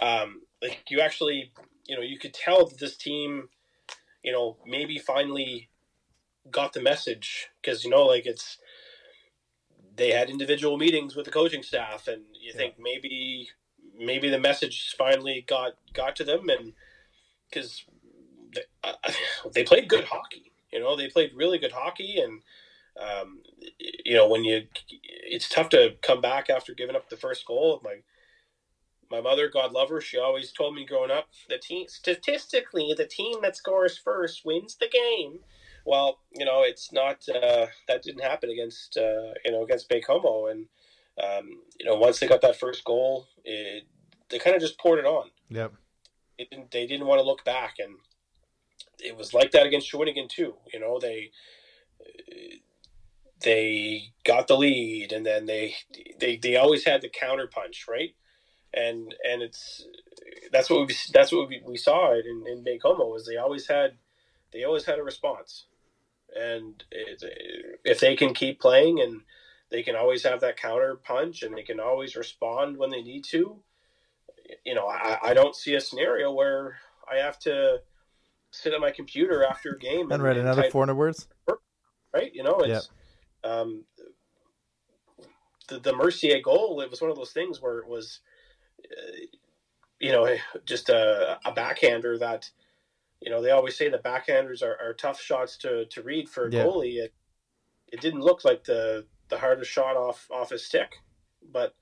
um, 0.00 0.42
like 0.60 0.84
you 0.90 1.00
actually 1.00 1.52
you 1.86 1.96
know 1.96 2.02
you 2.02 2.18
could 2.18 2.34
tell 2.34 2.66
that 2.66 2.78
this 2.78 2.96
team 2.96 3.48
you 4.22 4.32
know 4.32 4.56
maybe 4.66 4.98
finally 4.98 5.68
got 6.50 6.72
the 6.72 6.82
message. 6.82 7.48
Because 7.60 7.84
you 7.84 7.90
know 7.90 8.04
like 8.04 8.26
it's 8.26 8.58
they 9.94 10.10
had 10.12 10.30
individual 10.30 10.78
meetings 10.78 11.14
with 11.14 11.24
the 11.24 11.30
coaching 11.30 11.62
staff 11.62 12.08
and 12.08 12.22
you 12.40 12.52
think 12.52 12.74
maybe 12.78 13.50
maybe 13.98 14.30
the 14.30 14.38
message 14.38 14.94
finally 14.96 15.44
got 15.46 15.72
got 15.92 16.16
to 16.16 16.24
them 16.24 16.48
and 16.48 16.72
because 17.48 17.84
uh, 18.84 18.92
they 19.54 19.64
played 19.64 19.88
good 19.88 20.04
hockey 20.04 20.52
you 20.72 20.80
know 20.80 20.96
they 20.96 21.08
played 21.08 21.32
really 21.34 21.58
good 21.58 21.72
hockey 21.72 22.18
and 22.18 22.40
um, 23.00 23.40
you 23.78 24.14
know 24.14 24.28
when 24.28 24.44
you 24.44 24.62
it's 24.88 25.48
tough 25.48 25.68
to 25.70 25.94
come 26.02 26.20
back 26.20 26.50
after 26.50 26.74
giving 26.74 26.96
up 26.96 27.08
the 27.08 27.16
first 27.16 27.46
goal. 27.46 27.80
My 27.84 27.96
my 29.10 29.20
mother 29.20 29.48
god 29.48 29.72
love 29.72 29.90
her 29.90 30.00
she 30.00 30.18
always 30.18 30.52
told 30.52 30.74
me 30.74 30.86
growing 30.86 31.10
up 31.10 31.28
the 31.48 31.58
team 31.58 31.86
statistically 31.88 32.94
the 32.96 33.06
team 33.06 33.36
that 33.42 33.56
scores 33.56 33.98
first 33.98 34.44
wins 34.44 34.76
the 34.76 34.88
game. 34.88 35.40
Well 35.84 36.18
you 36.32 36.44
know 36.44 36.62
it's 36.62 36.92
not 36.92 37.26
uh, 37.28 37.66
that 37.88 38.02
didn't 38.02 38.22
happen 38.22 38.50
against 38.50 38.96
uh, 38.96 39.32
you 39.44 39.52
know 39.52 39.62
against 39.64 39.88
Baie-Comeau 39.88 40.50
and 40.50 40.66
um, 41.22 41.48
you 41.78 41.86
know 41.86 41.96
once 41.96 42.18
they 42.20 42.26
got 42.26 42.42
that 42.42 42.58
first 42.58 42.84
goal 42.84 43.26
it, 43.44 43.84
they 44.28 44.38
kind 44.38 44.56
of 44.56 44.62
just 44.62 44.78
poured 44.78 44.98
it 44.98 45.06
on. 45.06 45.30
Yep. 45.50 45.74
it 46.38 46.50
didn't, 46.50 46.70
they 46.70 46.86
didn't 46.86 47.06
want 47.06 47.20
to 47.20 47.26
look 47.26 47.44
back 47.44 47.76
and 47.78 47.96
it 49.04 49.16
was 49.16 49.34
like 49.34 49.50
that 49.52 49.66
against 49.66 49.90
Shawinigan 49.90 50.28
too. 50.28 50.54
You 50.72 50.80
know 50.80 50.98
they 50.98 51.30
they 53.40 54.12
got 54.24 54.46
the 54.46 54.56
lead 54.56 55.12
and 55.12 55.26
then 55.26 55.46
they 55.46 55.74
they, 56.20 56.36
they 56.36 56.56
always 56.56 56.84
had 56.84 57.02
the 57.02 57.08
counter 57.08 57.46
punch 57.46 57.86
right? 57.88 58.14
And 58.72 59.14
and 59.28 59.42
it's 59.42 59.86
that's 60.52 60.70
what 60.70 60.86
we 60.86 60.94
that's 61.12 61.32
what 61.32 61.48
we, 61.48 61.62
we 61.64 61.76
saw 61.76 62.12
it 62.12 62.24
in, 62.26 62.44
in 62.46 62.64
Baie-Comeau 62.64 63.10
was 63.10 63.26
they 63.26 63.36
always 63.36 63.66
had 63.66 63.98
they 64.52 64.64
always 64.64 64.84
had 64.84 64.98
a 64.98 65.02
response. 65.02 65.66
And 66.34 66.82
it, 66.90 67.22
if 67.84 68.00
they 68.00 68.16
can 68.16 68.32
keep 68.32 68.60
playing 68.60 69.00
and 69.00 69.22
they 69.70 69.82
can 69.82 69.96
always 69.96 70.22
have 70.22 70.40
that 70.40 70.56
counter 70.56 70.96
punch 70.96 71.42
and 71.42 71.54
they 71.54 71.62
can 71.62 71.80
always 71.80 72.16
respond 72.16 72.78
when 72.78 72.90
they 72.90 73.02
need 73.02 73.24
to 73.24 73.62
you 74.64 74.74
know 74.74 74.86
I, 74.86 75.18
I 75.22 75.34
don't 75.34 75.56
see 75.56 75.74
a 75.74 75.80
scenario 75.80 76.32
where 76.32 76.76
I 77.10 77.16
have 77.18 77.38
to 77.40 77.80
sit 78.52 78.72
at 78.74 78.80
my 78.80 78.90
computer 78.90 79.44
after 79.44 79.70
a 79.70 79.78
game 79.78 80.12
And 80.12 80.22
read 80.22 80.36
another 80.36 80.62
type- 80.62 80.72
400 80.72 80.94
words. 80.94 81.26
right? 82.14 82.32
You 82.34 82.42
know, 82.44 82.60
it's 82.60 82.90
um, 83.44 83.84
the 85.68 85.78
the 85.80 85.94
Mercier 85.94 86.40
goal. 86.40 86.80
It 86.80 86.90
was 86.90 87.00
one 87.00 87.10
of 87.10 87.16
those 87.16 87.32
things 87.32 87.60
where 87.60 87.78
it 87.78 87.88
was, 87.88 88.20
uh, 88.84 89.26
you 89.98 90.12
know, 90.12 90.36
just 90.64 90.90
a, 90.90 91.38
a 91.44 91.52
backhander 91.52 92.18
that, 92.18 92.50
you 93.20 93.30
know, 93.30 93.40
they 93.40 93.50
always 93.50 93.76
say 93.76 93.88
that 93.88 94.04
backhanders 94.04 94.62
are, 94.62 94.76
are 94.80 94.94
tough 94.94 95.20
shots 95.20 95.56
to, 95.58 95.86
to 95.86 96.02
read 96.02 96.28
for 96.28 96.46
a 96.46 96.52
Yeah. 96.52 96.64
goalie. 96.64 96.96
It 97.02 97.14
it 97.92 98.00
didn't 98.00 98.20
look 98.22 98.44
like 98.44 98.64
the 98.64 99.06
the 99.28 99.38
hardest 99.38 99.70
shot 99.70 99.96
off 99.96 100.28
off 100.30 100.50
his 100.50 100.64
stick, 100.66 100.96
but 101.42 101.74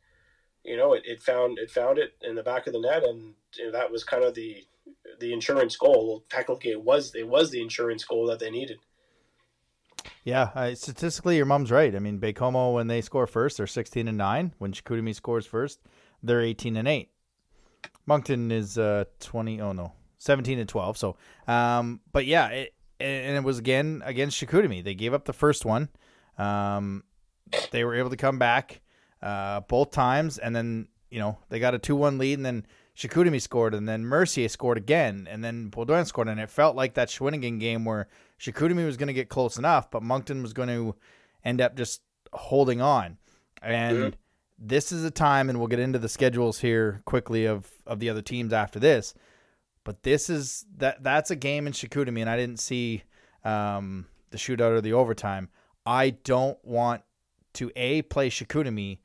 you 0.65 0.77
know, 0.77 0.93
it, 0.93 1.03
it 1.07 1.21
found 1.23 1.59
it 1.59 1.71
found 1.71 1.99
it 1.99 2.15
in 2.23 2.35
the 2.37 2.43
back 2.43 2.67
of 2.67 2.73
the 2.73 2.81
net, 2.81 3.03
and 3.05 3.35
you 3.57 3.67
know, 3.67 3.73
that 3.73 3.91
was 3.91 4.05
kind 4.05 4.23
of 4.25 4.35
the 4.35 4.65
the 5.21 5.33
insurance 5.33 5.77
goal. 5.77 6.09
Well, 6.09 6.25
technically, 6.29 6.71
it 6.71 6.83
was 6.83 7.15
it 7.15 7.29
was 7.29 7.51
the 7.51 7.61
insurance 7.61 8.05
goal 8.05 8.27
that 8.27 8.39
they 8.39 8.51
needed. 8.51 8.79
Yeah, 10.25 10.51
uh, 10.55 10.75
statistically, 10.75 11.37
your 11.37 11.47
mom's 11.47 11.71
right. 11.71 11.95
I 11.95 11.99
mean, 11.99 12.19
Baie-Comeau 12.19 12.75
when 12.75 12.87
they 12.87 13.01
score 13.01 13.27
first, 13.27 13.57
they're 13.57 13.67
sixteen 13.67 14.09
and 14.09 14.19
nine. 14.19 14.55
When 14.59 14.73
Chicoutimi 14.73 15.15
scores 15.15 15.47
first, 15.47 15.81
they're 16.23 16.41
eighteen 16.41 16.77
and 16.77 16.89
eight. 16.89 17.11
Moncton 18.07 18.51
is 18.51 18.79
uh 18.79 19.05
twenty. 19.19 19.61
Oh 19.61 19.73
no, 19.73 19.93
seventeen 20.19 20.59
and 20.59 20.69
twelve. 20.69 20.97
So, 20.97 21.17
um, 21.47 22.01
but 22.13 22.27
yeah, 22.27 22.49
it, 22.49 22.75
and 22.99 23.37
it 23.37 23.45
was 23.45 23.59
again 23.59 24.03
against 24.05 24.41
Chicoutimi. 24.41 24.83
They 24.83 24.95
gave 24.95 25.15
up 25.15 25.25
the 25.25 25.33
first 25.33 25.65
one. 25.65 25.89
Um, 26.39 27.05
they 27.71 27.85
were 27.85 27.95
able 27.95 28.11
to 28.11 28.17
come 28.17 28.39
back 28.39 28.81
uh, 29.23 29.61
both 29.61 29.91
times, 29.91 30.39
and 30.39 30.55
then 30.55 30.89
you 31.11 31.19
know 31.19 31.39
they 31.51 31.59
got 31.61 31.75
a 31.75 31.79
two-one 31.79 32.19
lead, 32.19 32.39
and 32.39 32.47
then 32.47 32.67
Chicoutimi 32.97 33.41
scored, 33.41 33.75
and 33.75 33.89
then 33.89 34.05
Mercier 34.05 34.49
scored 34.49 34.77
again, 34.77 35.27
and 35.31 35.43
then 35.43 35.71
Baudouin 35.71 36.07
scored, 36.07 36.29
and 36.29 36.41
it 36.41 36.51
felt 36.51 36.77
like 36.77 36.95
that 36.95 37.09
Shawinigan 37.09 37.59
game 37.59 37.85
where 37.85 38.09
Chicoutimi 38.39 38.85
was 38.85 38.97
going 38.97 39.07
to 39.07 39.13
get 39.15 39.29
close 39.29 39.57
enough, 39.57 39.91
but 39.91 40.03
Moncton 40.03 40.43
was 40.43 40.53
going 40.53 40.69
to 40.69 40.95
end 41.45 41.61
up 41.61 41.77
just 41.77 42.03
holding 42.33 42.81
on. 42.81 43.17
And 43.63 43.97
Mhm. 43.97 44.15
this 44.59 44.93
is 44.93 45.05
a 45.05 45.11
time, 45.11 45.49
and 45.49 45.59
we'll 45.59 45.69
get 45.69 45.79
into 45.79 45.99
the 45.99 46.09
schedules 46.09 46.61
here 46.61 47.01
quickly 47.05 47.47
of 47.47 47.71
of 47.87 47.99
the 48.01 48.09
other 48.11 48.23
teams 48.23 48.53
after 48.53 48.79
this. 48.79 49.15
But 49.85 50.03
this 50.03 50.29
is 50.31 50.67
that 50.77 51.03
that's 51.03 51.31
a 51.31 51.37
game 51.37 51.67
in 51.67 51.73
Chicoutimi, 51.73 52.21
and 52.21 52.29
I 52.31 52.37
didn't 52.37 52.61
see 52.61 53.03
um, 53.43 54.07
the 54.31 54.37
shootout 54.37 54.71
or 54.73 54.81
the 54.83 54.93
overtime. 54.93 55.49
I 55.87 56.11
don't 56.11 56.63
want 56.63 57.03
to 57.55 57.73
a 57.75 58.03
play 58.03 58.29
Chicoutimi 58.29 58.99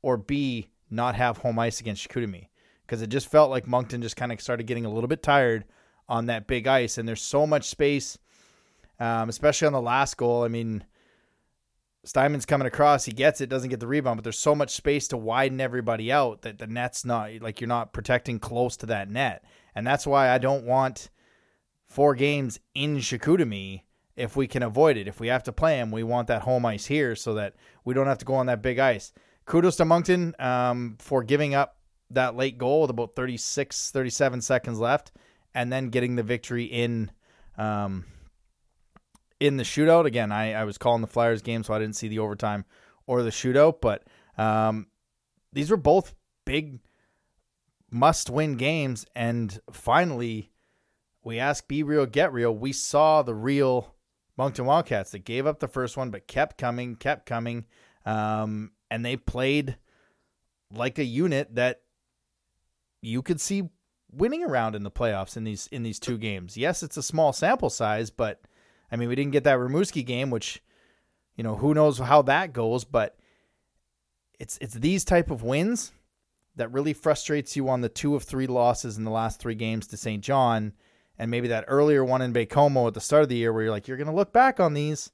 or 0.00 0.16
b 0.16 0.70
not 0.90 1.14
have 1.14 1.38
home 1.38 1.58
ice 1.58 1.78
against 1.80 2.08
Chicoutimi 2.08 2.48
because 2.92 3.00
it 3.00 3.08
just 3.08 3.30
felt 3.30 3.48
like 3.48 3.66
Moncton 3.66 4.02
just 4.02 4.18
kind 4.18 4.30
of 4.30 4.38
started 4.42 4.66
getting 4.66 4.84
a 4.84 4.90
little 4.90 5.08
bit 5.08 5.22
tired 5.22 5.64
on 6.10 6.26
that 6.26 6.46
big 6.46 6.66
ice, 6.66 6.98
and 6.98 7.08
there's 7.08 7.22
so 7.22 7.46
much 7.46 7.64
space, 7.64 8.18
um, 9.00 9.30
especially 9.30 9.64
on 9.64 9.72
the 9.72 9.80
last 9.80 10.18
goal. 10.18 10.44
I 10.44 10.48
mean, 10.48 10.84
Steinman's 12.04 12.44
coming 12.44 12.66
across, 12.66 13.06
he 13.06 13.12
gets 13.12 13.40
it, 13.40 13.48
doesn't 13.48 13.70
get 13.70 13.80
the 13.80 13.86
rebound, 13.86 14.18
but 14.18 14.24
there's 14.24 14.38
so 14.38 14.54
much 14.54 14.74
space 14.74 15.08
to 15.08 15.16
widen 15.16 15.58
everybody 15.58 16.12
out 16.12 16.42
that 16.42 16.58
the 16.58 16.66
net's 16.66 17.02
not 17.02 17.30
like 17.40 17.62
you're 17.62 17.66
not 17.66 17.94
protecting 17.94 18.38
close 18.38 18.76
to 18.76 18.84
that 18.84 19.08
net, 19.08 19.42
and 19.74 19.86
that's 19.86 20.06
why 20.06 20.28
I 20.28 20.36
don't 20.36 20.66
want 20.66 21.08
four 21.86 22.14
games 22.14 22.60
in 22.74 22.98
Chicoutimi 22.98 23.84
if 24.16 24.36
we 24.36 24.46
can 24.46 24.62
avoid 24.62 24.98
it. 24.98 25.08
If 25.08 25.18
we 25.18 25.28
have 25.28 25.44
to 25.44 25.52
play 25.52 25.78
them, 25.78 25.92
we 25.92 26.02
want 26.02 26.28
that 26.28 26.42
home 26.42 26.66
ice 26.66 26.84
here 26.84 27.16
so 27.16 27.32
that 27.34 27.54
we 27.86 27.94
don't 27.94 28.06
have 28.06 28.18
to 28.18 28.26
go 28.26 28.34
on 28.34 28.44
that 28.46 28.60
big 28.60 28.78
ice. 28.78 29.14
Kudos 29.46 29.76
to 29.76 29.86
Moncton 29.86 30.34
um, 30.38 30.96
for 30.98 31.24
giving 31.24 31.54
up 31.54 31.78
that 32.14 32.36
late 32.36 32.58
goal 32.58 32.82
with 32.82 32.90
about 32.90 33.14
36, 33.14 33.90
37 33.90 34.40
seconds 34.40 34.78
left, 34.78 35.12
and 35.54 35.72
then 35.72 35.88
getting 35.88 36.16
the 36.16 36.22
victory 36.22 36.64
in 36.64 37.10
um, 37.56 38.04
in 39.40 39.56
the 39.56 39.64
shootout. 39.64 40.06
Again, 40.06 40.32
I, 40.32 40.54
I 40.54 40.64
was 40.64 40.78
calling 40.78 41.00
the 41.00 41.08
Flyers 41.08 41.42
game, 41.42 41.62
so 41.62 41.74
I 41.74 41.78
didn't 41.78 41.96
see 41.96 42.08
the 42.08 42.20
overtime 42.20 42.64
or 43.06 43.22
the 43.22 43.30
shootout. 43.30 43.80
But 43.80 44.04
um, 44.38 44.86
these 45.52 45.70
were 45.70 45.76
both 45.76 46.14
big 46.44 46.80
must 47.90 48.30
win 48.30 48.56
games. 48.56 49.04
And 49.14 49.58
finally, 49.70 50.50
we 51.22 51.38
asked 51.38 51.68
Be 51.68 51.82
Real, 51.82 52.06
Get 52.06 52.32
Real. 52.32 52.54
We 52.54 52.72
saw 52.72 53.22
the 53.22 53.34
real 53.34 53.94
Moncton 54.36 54.64
Wildcats 54.64 55.10
that 55.10 55.24
gave 55.24 55.46
up 55.46 55.60
the 55.60 55.68
first 55.68 55.96
one, 55.96 56.10
but 56.10 56.26
kept 56.26 56.58
coming, 56.58 56.96
kept 56.96 57.26
coming. 57.26 57.66
Um, 58.04 58.72
and 58.90 59.04
they 59.04 59.16
played 59.16 59.76
like 60.72 60.98
a 60.98 61.04
unit 61.04 61.54
that 61.54 61.82
you 63.02 63.20
could 63.20 63.40
see 63.40 63.68
winning 64.10 64.44
around 64.44 64.74
in 64.74 64.84
the 64.84 64.90
playoffs 64.90 65.36
in 65.36 65.44
these 65.44 65.66
in 65.68 65.82
these 65.82 65.98
two 65.98 66.16
games. 66.16 66.56
Yes, 66.56 66.82
it's 66.82 66.96
a 66.96 67.02
small 67.02 67.32
sample 67.32 67.70
size, 67.70 68.10
but 68.10 68.40
I 68.90 68.96
mean 68.96 69.08
we 69.08 69.16
didn't 69.16 69.32
get 69.32 69.44
that 69.44 69.58
Rimouski 69.58 70.06
game, 70.06 70.30
which 70.30 70.62
you 71.36 71.44
know 71.44 71.56
who 71.56 71.74
knows 71.74 71.98
how 71.98 72.22
that 72.22 72.52
goes, 72.52 72.84
but 72.84 73.18
it's 74.38 74.56
it's 74.60 74.74
these 74.74 75.04
type 75.04 75.30
of 75.30 75.42
wins 75.42 75.92
that 76.56 76.72
really 76.72 76.92
frustrates 76.92 77.56
you 77.56 77.68
on 77.68 77.80
the 77.80 77.88
two 77.88 78.14
of 78.14 78.22
three 78.22 78.46
losses 78.46 78.98
in 78.98 79.04
the 79.04 79.10
last 79.10 79.40
three 79.40 79.54
games 79.54 79.86
to 79.86 79.96
St. 79.96 80.22
John, 80.22 80.74
and 81.18 81.30
maybe 81.30 81.48
that 81.48 81.64
earlier 81.66 82.04
one 82.04 82.20
in 82.20 82.32
Baie-Comeau 82.32 82.88
at 82.88 82.94
the 82.94 83.00
start 83.00 83.22
of 83.22 83.30
the 83.30 83.36
year 83.36 83.52
where 83.52 83.62
you're 83.62 83.70
like 83.70 83.88
you're 83.88 83.96
gonna 83.96 84.14
look 84.14 84.32
back 84.32 84.60
on 84.60 84.74
these. 84.74 85.10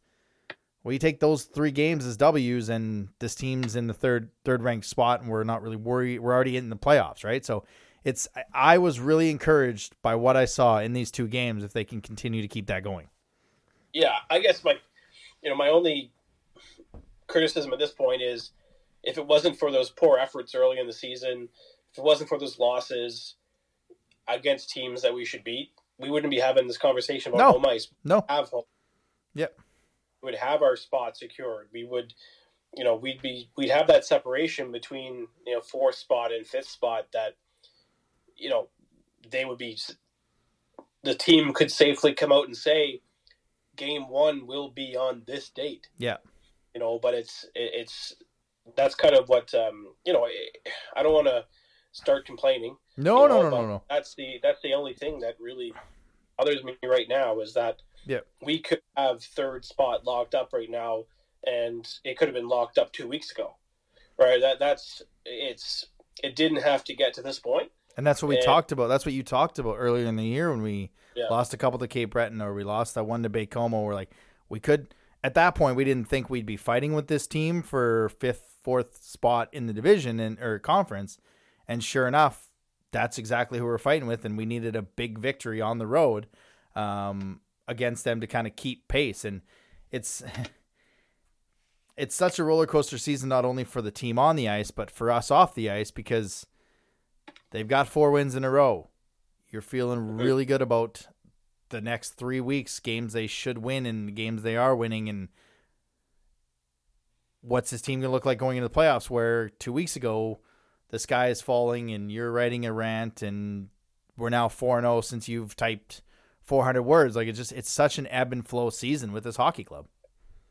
Well, 0.89 0.95
you 0.95 0.99
take 0.99 1.21
those 1.21 1.45
three 1.45 1.71
games 1.71 2.07
as 2.07 2.17
W's, 2.17 2.71
and 2.71 3.09
this 3.19 3.35
team's 3.35 3.77
in 3.77 3.89
the 3.89 3.93
third 3.93 4.31
third 4.47 4.63
ranked 4.63 4.87
spot, 4.87 5.21
and 5.21 5.29
we're 5.29 5.45
not 5.45 5.61
really 5.61 5.77
worried. 5.77 6.21
We're 6.21 6.33
already 6.33 6.57
in 6.57 6.71
the 6.71 6.77
playoffs, 6.77 7.25
right? 7.25 7.45
So 7.45 7.65
it's 8.05 8.27
I 8.55 8.79
was 8.79 8.99
really 8.99 9.29
encouraged 9.29 9.97
by 10.01 10.15
what 10.15 10.35
I 10.35 10.47
saw 10.47 10.79
in 10.79 10.95
these 10.95 11.11
two 11.11 11.29
games 11.29 11.63
if 11.63 11.75
they 11.75 11.85
can 11.85 12.01
continue 12.01 12.41
to 12.41 12.49
keep 12.49 12.69
that 12.69 12.85
going. 12.85 13.11
Yeah, 13.93 14.15
I 14.31 14.39
guess 14.39 14.65
my 14.65 14.77
you 15.43 15.51
know 15.51 15.57
my 15.57 15.69
only 15.69 16.11
criticism 17.27 17.71
at 17.75 17.79
this 17.79 17.93
point 17.93 18.23
is 18.23 18.53
if 19.03 19.19
it 19.19 19.27
wasn't 19.27 19.59
for 19.59 19.71
those 19.71 19.91
poor 19.91 20.17
efforts 20.17 20.55
early 20.55 20.79
in 20.79 20.87
the 20.87 20.93
season, 20.95 21.51
if 21.93 21.99
it 21.99 22.03
wasn't 22.03 22.31
for 22.31 22.39
those 22.39 22.59
losses 22.59 23.35
against 24.27 24.71
teams 24.71 25.03
that 25.03 25.13
we 25.13 25.27
should 25.27 25.45
beat, 25.45 25.69
we 25.99 26.09
wouldn't 26.09 26.31
be 26.31 26.41
having 26.41 26.67
this 26.67 26.79
conversation 26.79 27.35
about 27.35 27.41
No. 27.41 27.53
home 27.53 27.67
ice. 27.67 27.89
No, 28.05 28.25
Have 28.27 28.49
home. 28.49 28.65
Yep. 29.35 29.55
Would 30.23 30.35
have 30.35 30.63
our 30.63 30.77
spot 30.77 31.17
secured. 31.17 31.69
We 31.73 31.85
would, 31.85 32.13
you 32.75 32.85
know, 32.85 32.97
we'd 32.97 33.23
be 33.23 33.51
we'd 33.57 33.71
have 33.71 33.87
that 33.87 34.05
separation 34.05 34.73
between 34.73 35.29
you 35.47 35.55
know 35.55 35.61
fourth 35.61 35.95
spot 35.95 36.33
and 36.33 36.47
fifth 36.47 36.69
spot 36.69 37.07
that, 37.13 37.37
you 38.37 38.51
know, 38.51 38.69
they 39.31 39.45
would 39.45 39.59
be. 39.59 39.79
The 41.05 41.15
team 41.15 41.53
could 41.53 41.71
safely 41.71 42.13
come 42.13 42.33
out 42.33 42.47
and 42.47 42.57
say, 42.57 43.01
game 43.79 44.09
one 44.09 44.47
will 44.47 44.69
be 44.69 44.97
on 44.97 45.23
this 45.27 45.49
date 45.49 45.89
yeah, 45.97 46.17
you 46.75 46.81
know 46.81 46.99
but 47.01 47.15
it's 47.15 47.45
it- 47.55 47.73
it's 47.75 48.15
that's 48.77 48.95
kind 48.95 49.15
of 49.15 49.29
what 49.31 49.55
um 49.55 49.95
you 50.05 50.13
know 50.13 50.27
i 50.97 51.03
don't 51.03 51.15
want 51.15 51.27
to 51.27 51.45
start 51.93 52.27
complaining 52.27 52.77
no, 52.99 53.23
you 53.23 53.29
no, 53.29 53.35
know, 53.37 53.43
no, 53.43 53.51
but 53.51 53.63
no, 53.63 53.67
no. 53.69 53.83
that's 53.89 54.15
the 54.15 54.39
that's 54.43 54.61
the 54.63 54.75
only 54.75 54.93
thing 54.93 55.21
that 55.21 55.37
really 55.41 55.73
bothers 56.37 56.63
me 56.65 56.77
right 56.85 57.09
now 57.09 57.41
is 57.41 57.55
that 57.55 57.81
Yeah. 58.07 58.21
we 58.43 58.59
could 58.61 58.81
have 58.97 59.23
third 59.23 59.65
spot 59.65 60.05
locked 60.05 60.35
up 60.35 60.53
right 60.53 60.71
now 60.71 61.05
and 61.47 61.87
it 62.05 62.17
could 62.19 62.29
have 62.29 62.35
been 62.35 62.49
locked 62.49 62.79
up 62.79 62.93
two 62.93 63.07
weeks 63.09 63.31
ago 63.31 63.55
right 64.19 64.41
that 64.41 64.59
that's 64.59 65.03
it's 65.25 65.87
it 66.23 66.35
didn't 66.35 66.63
have 66.63 66.83
to 66.85 66.95
get 66.95 67.15
to 67.15 67.23
this 67.23 67.39
point. 67.39 67.71
And 67.97 68.05
that's 68.07 68.23
what 68.23 68.29
we 68.29 68.37
And- 68.37 68.45
talked 68.45 68.73
about. 68.73 68.89
That's 68.89 69.05
what 69.07 69.13
you 69.13 69.23
talked 69.23 69.59
about 69.61 69.77
earlier 69.79 70.07
in 70.07 70.17
the 70.17 70.25
year 70.25 70.51
when 70.51 70.63
we 70.63 70.91
Yeah. 71.15 71.27
lost 71.31 71.55
a 71.55 71.57
couple 71.57 71.79
to 71.81 71.87
Cape 71.89 72.11
Breton 72.11 72.41
or 72.43 72.55
we 72.55 72.65
lost 72.65 72.95
that 72.97 73.05
one 73.05 73.23
to 73.23 73.29
Baie-Comeau. 73.31 73.85
We're 73.85 73.95
like, 73.95 74.11
we 74.49 74.59
could 74.59 74.95
at 75.23 75.35
that 75.35 75.55
point 75.55 75.77
we 75.77 75.85
didn't 75.85 76.09
think 76.09 76.29
we'd 76.31 76.47
be 76.47 76.57
fighting 76.57 76.93
with 76.93 77.07
this 77.09 77.27
team 77.29 77.63
for 77.63 78.09
fifth, 78.09 78.55
fourth 78.65 79.03
spot 79.03 79.49
in 79.53 79.67
the 79.67 79.73
division 79.73 80.19
and 80.21 80.41
or 80.41 80.59
conference. 80.59 81.19
And 81.69 81.85
sure 81.85 82.09
enough, 82.09 82.51
that's 82.93 83.19
exactly 83.19 83.59
who 83.59 83.65
we're 83.67 83.79
fighting 83.79 84.09
with, 84.09 84.25
and 84.25 84.37
we 84.39 84.47
needed 84.47 84.75
a 84.75 84.83
big 84.83 85.19
victory 85.19 85.61
on 85.61 85.79
the 85.79 85.87
road 85.87 86.27
um, 86.75 87.41
against 87.69 88.03
them 88.03 88.21
to 88.21 88.27
kind 88.27 88.47
of 88.47 88.57
keep 88.57 88.89
pace. 88.89 89.25
And 89.25 89.43
it's 89.93 90.25
it's 91.97 92.15
such 92.15 92.39
a 92.39 92.45
roller 92.45 92.67
coaster 92.67 92.99
season, 92.99 93.29
not 93.29 93.45
only 93.45 93.65
for 93.65 93.83
the 93.83 93.91
team 93.91 94.19
on 94.19 94.37
the 94.37 94.49
ice, 94.49 94.71
but 94.71 94.91
for 94.91 95.11
us 95.11 95.31
off 95.31 95.55
the 95.55 95.71
ice 95.71 95.91
because 95.91 96.47
they've 97.51 97.69
got 97.69 97.89
four 97.89 98.11
wins 98.11 98.35
in 98.35 98.45
a 98.45 98.51
row. 98.51 98.89
You're 99.51 99.63
feeling 99.63 100.17
really 100.17 100.45
good 100.45 100.63
about 100.63 101.07
the 101.71 101.81
next 101.81 102.11
three 102.11 102.41
weeks, 102.41 102.81
games 102.81 103.13
they 103.13 103.27
should 103.27 103.59
win 103.59 103.85
and 103.85 104.15
games 104.15 104.43
they 104.43 104.57
are 104.57 104.77
winning, 104.77 105.09
and 105.09 105.29
what's 107.41 107.71
this 107.71 107.83
team 107.83 108.01
gonna 108.01 108.13
look 108.13 108.27
like 108.27 108.39
going 108.39 108.57
into 108.57 108.69
the 108.69 108.75
playoffs? 108.75 109.11
Where 109.11 109.49
two 109.49 109.73
weeks 109.73 109.97
ago 109.97 110.41
the 110.91 110.99
sky 110.99 111.29
is 111.29 111.43
falling 111.43 111.91
and 111.91 112.11
you're 112.11 112.33
writing 112.33 112.65
a 112.65 112.73
rant, 112.73 113.23
and 113.23 113.69
we're 114.17 114.31
now 114.31 114.49
four 114.49 114.79
and 114.79 114.85
zero 114.85 115.01
since 115.01 115.29
you've 115.29 115.57
typed 115.57 116.03
400 116.49 116.83
words. 116.83 117.15
Like 117.15 117.29
it's 117.29 117.37
just 117.39 117.53
it's 117.53 117.71
such 117.71 117.99
an 117.99 118.07
ebb 118.09 118.33
and 118.33 118.47
flow 118.47 118.71
season 118.71 119.13
with 119.13 119.23
this 119.25 119.37
hockey 119.37 119.65
club. 119.65 119.87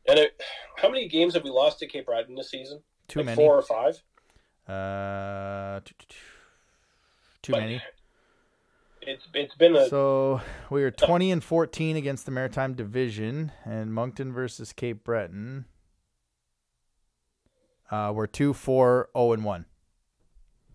and 0.06 0.16
it, 0.18 0.40
how 0.76 0.88
many 0.88 1.08
games 1.08 1.34
have 1.34 1.42
we 1.42 1.50
lost 1.50 1.80
to 1.80 1.86
cape 1.88 2.06
breton 2.06 2.36
this 2.36 2.50
season 2.50 2.80
Too 3.08 3.18
like 3.18 3.26
many. 3.26 3.36
four 3.36 3.56
or 3.58 3.62
five 3.62 4.00
Uh, 4.72 5.80
too 7.42 7.52
But 7.52 7.60
many. 7.62 7.82
it's 9.02 9.26
it's 9.34 9.54
been 9.56 9.74
a 9.74 9.88
So 9.88 10.40
we 10.70 10.84
are 10.84 10.90
20 10.92 11.32
and 11.32 11.42
14 11.42 11.96
against 11.96 12.26
the 12.26 12.30
Maritime 12.30 12.74
Division, 12.74 13.50
and 13.64 13.92
Moncton 13.92 14.32
versus 14.32 14.72
Cape 14.72 15.02
Breton. 15.02 15.64
Uh, 17.90 18.12
we're 18.14 18.26
2 18.26 18.52
4 18.54 19.08
0 19.16 19.32
and 19.32 19.44
1. 19.44 19.64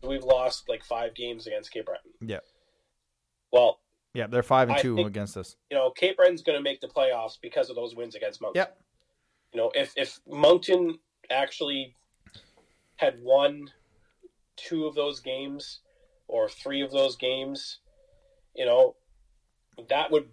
we've 0.01 0.23
lost 0.23 0.67
like 0.67 0.83
five 0.83 1.13
games 1.15 1.47
against 1.47 1.71
cape 1.71 1.85
breton 1.85 2.11
Yeah. 2.21 2.39
well 3.51 3.79
Yeah, 4.13 4.27
they're 4.27 4.43
5 4.43 4.69
and 4.69 4.77
I 4.77 4.81
2 4.81 4.95
think- 4.95 5.07
against 5.07 5.37
us. 5.37 5.55
you 5.71 5.77
know, 5.77 5.89
Cape 5.91 6.17
Breton's 6.17 6.41
going 6.43 6.57
to 6.57 6.63
make 6.63 6.81
the 6.81 6.87
playoffs 6.87 7.37
because 7.41 7.69
of 7.69 7.75
those 7.75 7.95
wins 7.95 8.15
against 8.15 8.41
Moncton. 8.41 8.59
Yep. 8.61 8.77
You 9.53 9.59
know, 9.59 9.71
if 9.75 9.93
if 9.95 10.19
Moncton 10.27 10.99
actually 11.29 11.95
had 12.97 13.21
won 13.21 13.71
two 14.55 14.85
of 14.85 14.95
those 14.95 15.19
games 15.19 15.79
or 16.27 16.47
three 16.49 16.81
of 16.81 16.91
those 16.91 17.15
games, 17.15 17.79
you 18.55 18.65
know, 18.65 18.95
that 19.89 20.11
would 20.11 20.29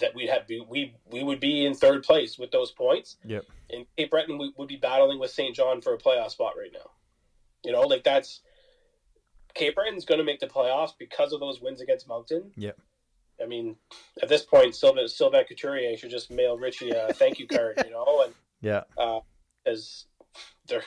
that 0.00 0.14
we'd 0.14 0.28
have 0.28 0.46
be, 0.46 0.60
we 0.68 0.94
we 1.10 1.22
would 1.22 1.40
be 1.40 1.64
in 1.64 1.72
third 1.74 2.02
place 2.02 2.38
with 2.38 2.50
those 2.50 2.72
points, 2.72 3.16
Yep. 3.24 3.44
and 3.70 3.86
Cape 3.96 4.10
Breton 4.10 4.38
we, 4.38 4.52
would 4.56 4.68
be 4.68 4.76
battling 4.76 5.18
with 5.18 5.30
St. 5.30 5.54
John 5.54 5.80
for 5.80 5.94
a 5.94 5.98
playoff 5.98 6.30
spot 6.30 6.54
right 6.58 6.72
now. 6.72 6.90
You 7.64 7.72
know, 7.72 7.82
like 7.82 8.02
that's 8.04 8.40
Cape 9.54 9.74
Breton's 9.76 10.04
going 10.04 10.18
to 10.18 10.24
make 10.24 10.40
the 10.40 10.46
playoffs 10.48 10.92
because 10.98 11.32
of 11.32 11.40
those 11.40 11.60
wins 11.60 11.80
against 11.80 12.08
Moncton. 12.08 12.50
Yep. 12.56 12.78
I 13.42 13.46
mean, 13.46 13.76
at 14.22 14.28
this 14.28 14.42
point, 14.42 14.74
Sylvain 14.74 15.08
Sylvain 15.08 15.44
Couturier 15.44 15.96
should 15.96 16.10
just 16.10 16.30
mail 16.30 16.56
Richie 16.56 16.90
a 16.90 17.12
thank 17.12 17.38
you 17.38 17.46
card, 17.46 17.80
you 17.84 17.90
know, 17.90 18.22
and 18.24 18.34
Yeah. 18.60 18.82
as 19.66 20.06
they're 20.66 20.84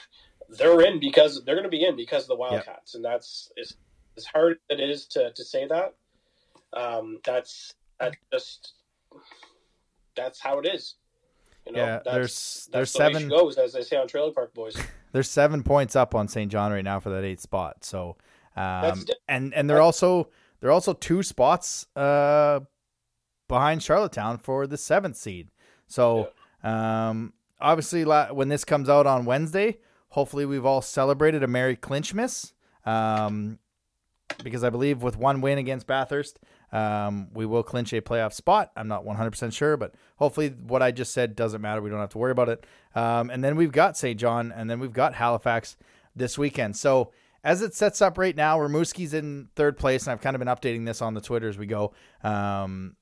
they're 0.49 0.81
in 0.81 0.99
because 0.99 1.43
they're 1.43 1.55
going 1.55 1.63
to 1.63 1.69
be 1.69 1.83
in 1.83 1.95
because 1.95 2.23
of 2.23 2.29
the 2.29 2.35
Wildcats, 2.35 2.95
and 2.95 3.03
that's 3.03 3.51
as 3.61 3.75
as 4.17 4.25
hard 4.25 4.57
as 4.69 4.79
it 4.79 4.89
is 4.89 5.05
to, 5.07 5.31
to 5.33 5.43
say 5.43 5.67
that. 5.67 5.93
Um, 6.73 7.19
that's 7.23 7.73
that 7.99 8.15
just 8.31 8.73
that's 10.15 10.39
how 10.39 10.59
it 10.59 10.67
is. 10.67 10.95
You 11.65 11.73
know, 11.73 11.79
Yeah, 11.79 11.99
that's, 12.03 12.03
there's 12.05 12.69
there's 12.71 12.93
that's 12.93 12.93
the 12.93 12.97
seven 12.97 13.29
goes, 13.29 13.57
as 13.57 13.73
they 13.73 13.81
say 13.81 13.97
on 13.97 14.07
Trailer 14.07 14.31
Park 14.31 14.53
Boys. 14.53 14.75
there's 15.11 15.29
seven 15.29 15.63
points 15.63 15.95
up 15.95 16.15
on 16.15 16.27
St. 16.27 16.51
John 16.51 16.71
right 16.71 16.83
now 16.83 16.99
for 16.99 17.09
that 17.09 17.23
eighth 17.23 17.41
spot. 17.41 17.83
So, 17.83 18.15
um, 18.55 19.03
and 19.27 19.53
and 19.53 19.69
they're 19.69 19.81
also 19.81 20.29
they're 20.59 20.71
also 20.71 20.93
two 20.93 21.23
spots 21.23 21.85
uh 21.95 22.59
behind 23.47 23.81
Charlottetown 23.81 24.37
for 24.37 24.67
the 24.67 24.77
seventh 24.77 25.15
seed. 25.15 25.49
So, 25.87 26.31
um, 26.63 27.33
obviously, 27.61 28.03
la- 28.03 28.33
when 28.33 28.49
this 28.49 28.65
comes 28.65 28.89
out 28.89 29.07
on 29.07 29.25
Wednesday, 29.25 29.77
hopefully 30.09 30.45
we've 30.45 30.65
all 30.65 30.81
celebrated 30.81 31.43
a 31.43 31.47
Merry 31.47 31.75
Clinchmas. 31.75 32.53
Um, 32.85 33.59
because 34.43 34.63
I 34.63 34.69
believe 34.69 35.01
with 35.01 35.17
one 35.17 35.41
win 35.41 35.57
against 35.57 35.87
Bathurst, 35.87 36.39
um, 36.71 37.29
we 37.33 37.45
will 37.45 37.63
clinch 37.63 37.93
a 37.93 38.01
playoff 38.01 38.33
spot. 38.33 38.71
I'm 38.75 38.87
not 38.87 39.05
100% 39.05 39.53
sure, 39.53 39.77
but 39.77 39.95
hopefully 40.17 40.49
what 40.49 40.81
I 40.83 40.91
just 40.91 41.13
said 41.13 41.35
doesn't 41.35 41.61
matter. 41.61 41.81
We 41.81 41.89
don't 41.89 41.99
have 41.99 42.09
to 42.09 42.17
worry 42.17 42.31
about 42.31 42.49
it. 42.49 42.65
Um, 42.93 43.29
and 43.29 43.43
then 43.43 43.55
we've 43.55 43.71
got 43.71 43.97
St. 43.97 44.19
John, 44.19 44.51
and 44.51 44.69
then 44.69 44.79
we've 44.79 44.93
got 44.93 45.13
Halifax 45.13 45.77
this 46.15 46.37
weekend. 46.37 46.75
So 46.75 47.11
as 47.47 47.61
it 47.61 47.73
sets 47.73 48.01
up 48.01 48.17
right 48.17 48.35
now, 48.35 48.57
Rimouski's 48.59 49.13
in 49.13 49.47
third 49.55 49.77
place, 49.77 50.03
and 50.03 50.11
I've 50.11 50.19
kind 50.19 50.35
of 50.35 50.39
been 50.39 50.49
updating 50.49 50.85
this 50.85 51.01
on 51.01 51.13
the 51.13 51.21
Twitter 51.21 51.47
as 51.47 51.57
we 51.57 51.65
go, 51.65 51.93
um, 52.21 52.97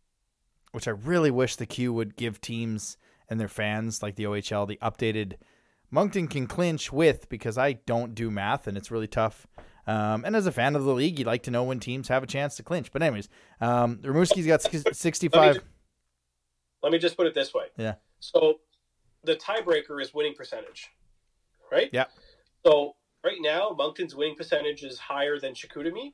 which 0.71 0.88
I 0.88 0.91
really 0.91 1.31
wish 1.31 1.55
the 1.55 1.65
Q 1.65 1.91
would 1.93 2.15
give 2.15 2.39
teams 2.39 2.95
and 3.27 3.39
their 3.39 3.47
fans, 3.47 4.03
like 4.03 4.17
the 4.17 4.25
OHL, 4.25 4.67
the 4.67 4.77
updated 4.84 5.38
Moncton 5.89 6.27
can 6.27 6.45
clinch 6.45 6.93
with 6.93 7.27
because 7.27 7.58
I 7.58 7.73
don't 7.73 8.13
do 8.13 8.29
math 8.29 8.67
and 8.67 8.77
it's 8.77 8.91
really 8.91 9.08
tough. 9.08 9.47
Um, 9.88 10.23
and 10.23 10.36
as 10.36 10.45
a 10.45 10.51
fan 10.51 10.75
of 10.75 10.84
the 10.84 10.93
league, 10.93 11.17
you'd 11.17 11.25
like 11.25 11.41
to 11.43 11.51
know 11.51 11.63
when 11.63 11.79
teams 11.79 12.08
have 12.10 12.21
a 12.21 12.27
chance 12.27 12.55
to 12.58 12.63
clinch. 12.63 12.91
But 12.91 13.01
anyways, 13.01 13.29
um, 13.62 13.97
Rimouski's 14.03 14.45
got 14.45 14.62
six- 14.62 14.84
65. 14.91 15.60
Let 16.84 16.91
me 16.91 16.99
just 16.99 17.17
put 17.17 17.25
it 17.25 17.34
this 17.34 17.51
way. 17.51 17.65
Yeah. 17.77 17.95
So 18.19 18.60
the 19.23 19.38
tiebreaker 19.38 19.99
is 19.99 20.13
winning 20.13 20.36
percentage, 20.36 20.91
right? 21.71 21.89
Yeah. 21.91 22.05
So 22.63 22.95
right 23.25 23.38
now, 23.41 23.75
Moncton's 23.77 24.15
winning 24.15 24.35
percentage 24.35 24.83
is 24.83 24.99
higher 24.99 25.39
than 25.39 25.53
Chicoutimi, 25.53 26.13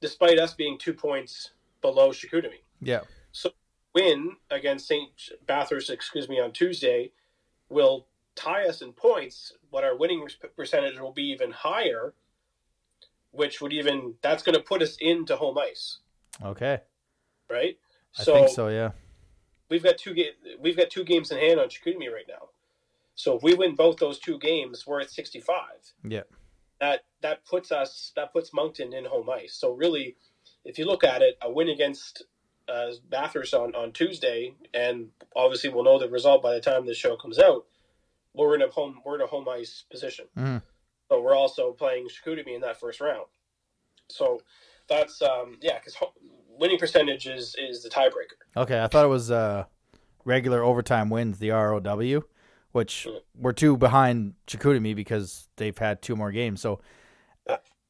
despite 0.00 0.38
us 0.38 0.54
being 0.54 0.78
two 0.78 0.92
points 0.92 1.50
below 1.80 2.10
Chicoutimi. 2.10 2.60
Yeah. 2.80 3.00
So 3.32 3.50
win 3.94 4.36
against 4.50 4.86
St. 4.86 5.10
Bathurst, 5.46 5.90
excuse 5.90 6.28
me, 6.28 6.38
on 6.40 6.52
Tuesday 6.52 7.12
will 7.70 8.06
tie 8.36 8.66
us 8.68 8.82
in 8.82 8.92
points, 8.92 9.54
but 9.72 9.84
our 9.84 9.96
winning 9.96 10.26
percentage 10.56 11.00
will 11.00 11.12
be 11.12 11.24
even 11.30 11.50
higher, 11.50 12.14
which 13.30 13.60
would 13.60 13.72
even 13.72 14.14
that's 14.22 14.42
going 14.42 14.54
to 14.56 14.62
put 14.62 14.82
us 14.82 14.96
into 15.00 15.36
home 15.36 15.56
ice, 15.58 15.98
Okay. 16.44 16.80
right? 17.48 17.78
I 18.18 18.24
think 18.24 18.48
so. 18.50 18.68
Yeah. 18.68 18.90
we've 19.70 19.82
got 19.82 19.98
two 19.98 20.14
ga- 20.14 20.34
we've 20.60 20.76
got 20.76 20.90
two 20.90 21.02
games 21.04 21.30
in 21.32 21.38
hand 21.38 21.58
on 21.58 21.68
Chicoutimi 21.68 22.12
right 22.12 22.26
now. 22.28 22.50
So 23.14 23.36
if 23.36 23.42
we 23.42 23.54
win 23.54 23.74
both 23.74 23.98
those 23.98 24.18
two 24.18 24.38
games, 24.38 24.86
we're 24.86 25.00
at 25.00 25.10
65. 25.10 25.56
Yeah. 26.02 26.22
That 26.80 27.04
that 27.22 27.44
puts 27.44 27.70
us 27.72 28.12
that 28.16 28.32
puts 28.32 28.52
Moncton 28.52 28.92
in 28.92 29.04
home 29.04 29.30
ice. 29.30 29.54
So 29.54 29.72
really, 29.72 30.16
if 30.64 30.78
you 30.78 30.86
look 30.86 31.04
at 31.04 31.22
it, 31.22 31.38
a 31.40 31.50
win 31.50 31.68
against 31.68 32.24
uh, 32.68 32.90
Bathurst 33.08 33.54
on, 33.54 33.74
on 33.74 33.92
Tuesday, 33.92 34.54
and 34.72 35.08
obviously 35.36 35.70
we'll 35.70 35.84
know 35.84 35.98
the 35.98 36.08
result 36.10 36.42
by 36.42 36.52
the 36.54 36.60
time 36.60 36.86
this 36.86 36.96
show 36.96 37.16
comes 37.16 37.38
out. 37.38 37.66
We're 38.34 38.54
in 38.56 38.62
a 38.62 38.68
home 38.68 39.00
we're 39.04 39.14
in 39.14 39.20
a 39.20 39.26
home 39.26 39.48
ice 39.48 39.84
position, 39.90 40.26
Mhm. 40.36 40.62
but 41.08 41.22
we're 41.22 41.36
also 41.36 41.72
playing 41.72 42.08
Chicoutimi 42.08 42.54
in 42.56 42.60
that 42.62 42.80
first 42.80 43.00
round. 43.00 43.26
So 44.10 44.40
that's 44.88 45.22
um, 45.22 45.58
yeah, 45.62 45.78
because 45.78 45.96
winning 46.58 46.78
percentage 46.78 47.26
is 47.28 47.54
is 47.56 47.82
the 47.84 47.88
tiebreaker. 47.88 48.60
Okay, 48.62 48.82
I 48.82 48.88
thought 48.88 49.04
it 49.04 49.08
was 49.08 49.30
uh, 49.30 49.64
regular 50.24 50.64
overtime 50.64 51.08
wins, 51.08 51.38
the 51.38 51.50
ROW, 51.50 52.22
which 52.74 53.06
Mm. 53.08 53.20
we're 53.36 53.52
two 53.52 53.76
behind 53.76 54.34
Chicoutimi 54.48 54.96
because 54.96 55.48
they've 55.56 55.78
had 55.78 56.02
two 56.02 56.16
more 56.16 56.32
games. 56.32 56.60
So 56.60 56.80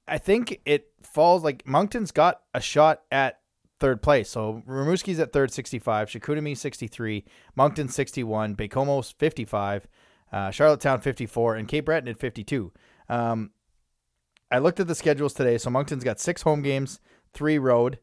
I- 0.07 0.19
think 0.19 0.61
it 0.67 0.93
falls 1.03 1.43
like 1.43 1.67
Moncton's 1.67 2.13
got 2.13 2.43
a 2.53 2.61
shot 2.61 3.03
at 3.11 3.41
third 3.81 4.03
place. 4.03 4.29
So 4.29 4.63
Rimouski's 4.69 5.19
at 5.19 5.33
third, 5.33 5.51
65, 5.51 6.11
Chicoutimi 6.11 6.55
63, 6.55 7.25
Moncton 7.57 7.89
61, 7.89 8.55
Baie-Comeau's 8.55 9.11
55, 9.13 9.89
uh, 10.31 10.51
Charlottetown 10.51 11.01
54, 11.01 11.57
and 11.57 11.67
Cape 11.67 11.87
Breton 11.87 12.09
at 12.09 12.19
52. 12.19 12.71
Um, 13.09 13.53
I 14.51 14.59
looked 14.59 14.81
at 14.81 14.87
the 14.87 14.95
schedules 14.95 15.33
today. 15.33 15.57
So 15.57 15.71
Moncton's 15.71 16.05
got 16.05 16.21
six 16.21 16.43
home 16.43 16.61
games, 16.61 17.01
three 17.33 17.59
road. 17.59 17.99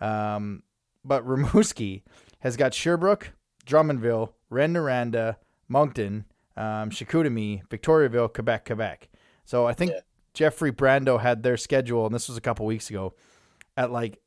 Um, 0.00 0.62
but 1.04 1.24
Rimouski 1.26 2.02
has 2.38 2.56
got 2.56 2.72
Sherbrooke, 2.72 3.32
Drummondville, 3.66 4.32
Rouyn-Noranda, 4.52 5.36
Moncton, 5.68 6.24
um, 6.56 6.90
Chicoutimi, 6.90 7.62
Victoriaville, 7.68 8.32
Quebec, 8.32 8.66
Quebec. 8.66 9.08
So 9.44 9.66
I 9.66 9.72
think 9.72 9.92
Yeah. 9.92 10.00
Jeffrey 10.34 10.72
Brando 10.72 11.20
had 11.20 11.42
their 11.42 11.56
schedule, 11.56 12.06
and 12.06 12.14
this 12.14 12.28
was 12.28 12.36
a 12.36 12.40
couple 12.40 12.66
weeks 12.66 12.90
ago, 12.90 13.14
at 13.76 13.90
like 13.90 14.18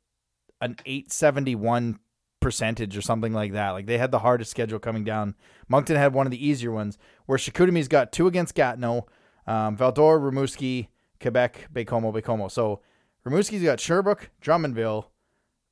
an 0.60 0.76
871 0.86 1.98
percentage 2.40 2.96
or 2.96 3.02
something 3.02 3.32
like 3.32 3.52
that. 3.52 3.70
Like 3.70 3.86
they 3.86 3.98
had 3.98 4.10
the 4.10 4.20
hardest 4.20 4.50
schedule 4.50 4.78
coming 4.78 5.04
down. 5.04 5.34
Moncton 5.68 5.96
had 5.96 6.14
one 6.14 6.26
of 6.26 6.30
the 6.30 6.46
easier 6.46 6.70
ones, 6.72 6.96
where 7.26 7.38
Chicoutimi's 7.38 7.88
got 7.88 8.12
two 8.12 8.26
against 8.26 8.54
Gatineau, 8.54 9.06
um, 9.46 9.76
Val-d'Or, 9.76 10.18
Rimouski, 10.20 10.88
Quebec, 11.20 11.68
Baie-Comeau, 11.72 12.12
Baie-Comeau. 12.12 12.50
So 12.50 12.80
Rimouski's 13.26 13.62
got 13.62 13.80
Sherbrooke, 13.80 14.30
Drummondville, 14.40 15.06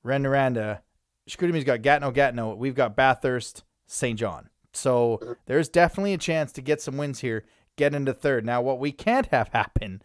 Rouyn-Noranda. 0.05 0.81
Chicoutimi's 1.29 1.65
got 1.65 1.83
Gatineau, 1.83 2.11
Gatineau. 2.11 2.55
We've 2.55 2.75
got 2.75 2.97
Bathurst, 2.97 3.65
St. 3.87 4.19
John. 4.19 4.49
So 4.77 5.37
there's 5.47 5.69
definitely 5.69 6.15
a 6.15 6.19
chance 6.19 6.53
to 6.53 6.63
get 6.63 6.81
some 6.81 6.97
wins 6.97 7.21
here, 7.21 7.45
get 7.77 7.95
into 7.95 8.13
third. 8.13 8.45
Now, 8.45 8.61
what 8.63 8.79
we 8.79 8.93
can't 8.93 9.27
have 9.27 9.49
happen 9.49 10.03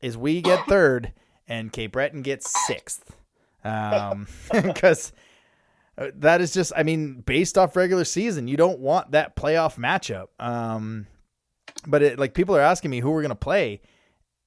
is 0.00 0.16
we 0.16 0.42
get 0.42 0.64
third 0.68 1.12
and 1.48 1.72
Cape 1.72 1.92
Breton 1.92 2.22
gets 2.22 2.52
sixth. 2.66 3.16
Um, 3.64 4.26
because 4.52 5.12
that 5.96 6.40
is 6.40 6.52
just, 6.52 6.72
I 6.76 6.82
mean, 6.82 7.20
based 7.20 7.56
off 7.56 7.76
regular 7.76 8.04
season, 8.04 8.48
you 8.48 8.56
don't 8.56 8.80
want 8.80 9.12
that 9.12 9.36
playoff 9.36 9.76
matchup. 9.76 10.28
Um, 10.38 11.06
but 11.86 12.02
it, 12.02 12.18
like 12.18 12.34
people 12.34 12.56
are 12.56 12.60
asking 12.60 12.90
me 12.90 13.00
who 13.00 13.10
we're 13.10 13.22
going 13.22 13.30
to 13.30 13.34
play. 13.34 13.80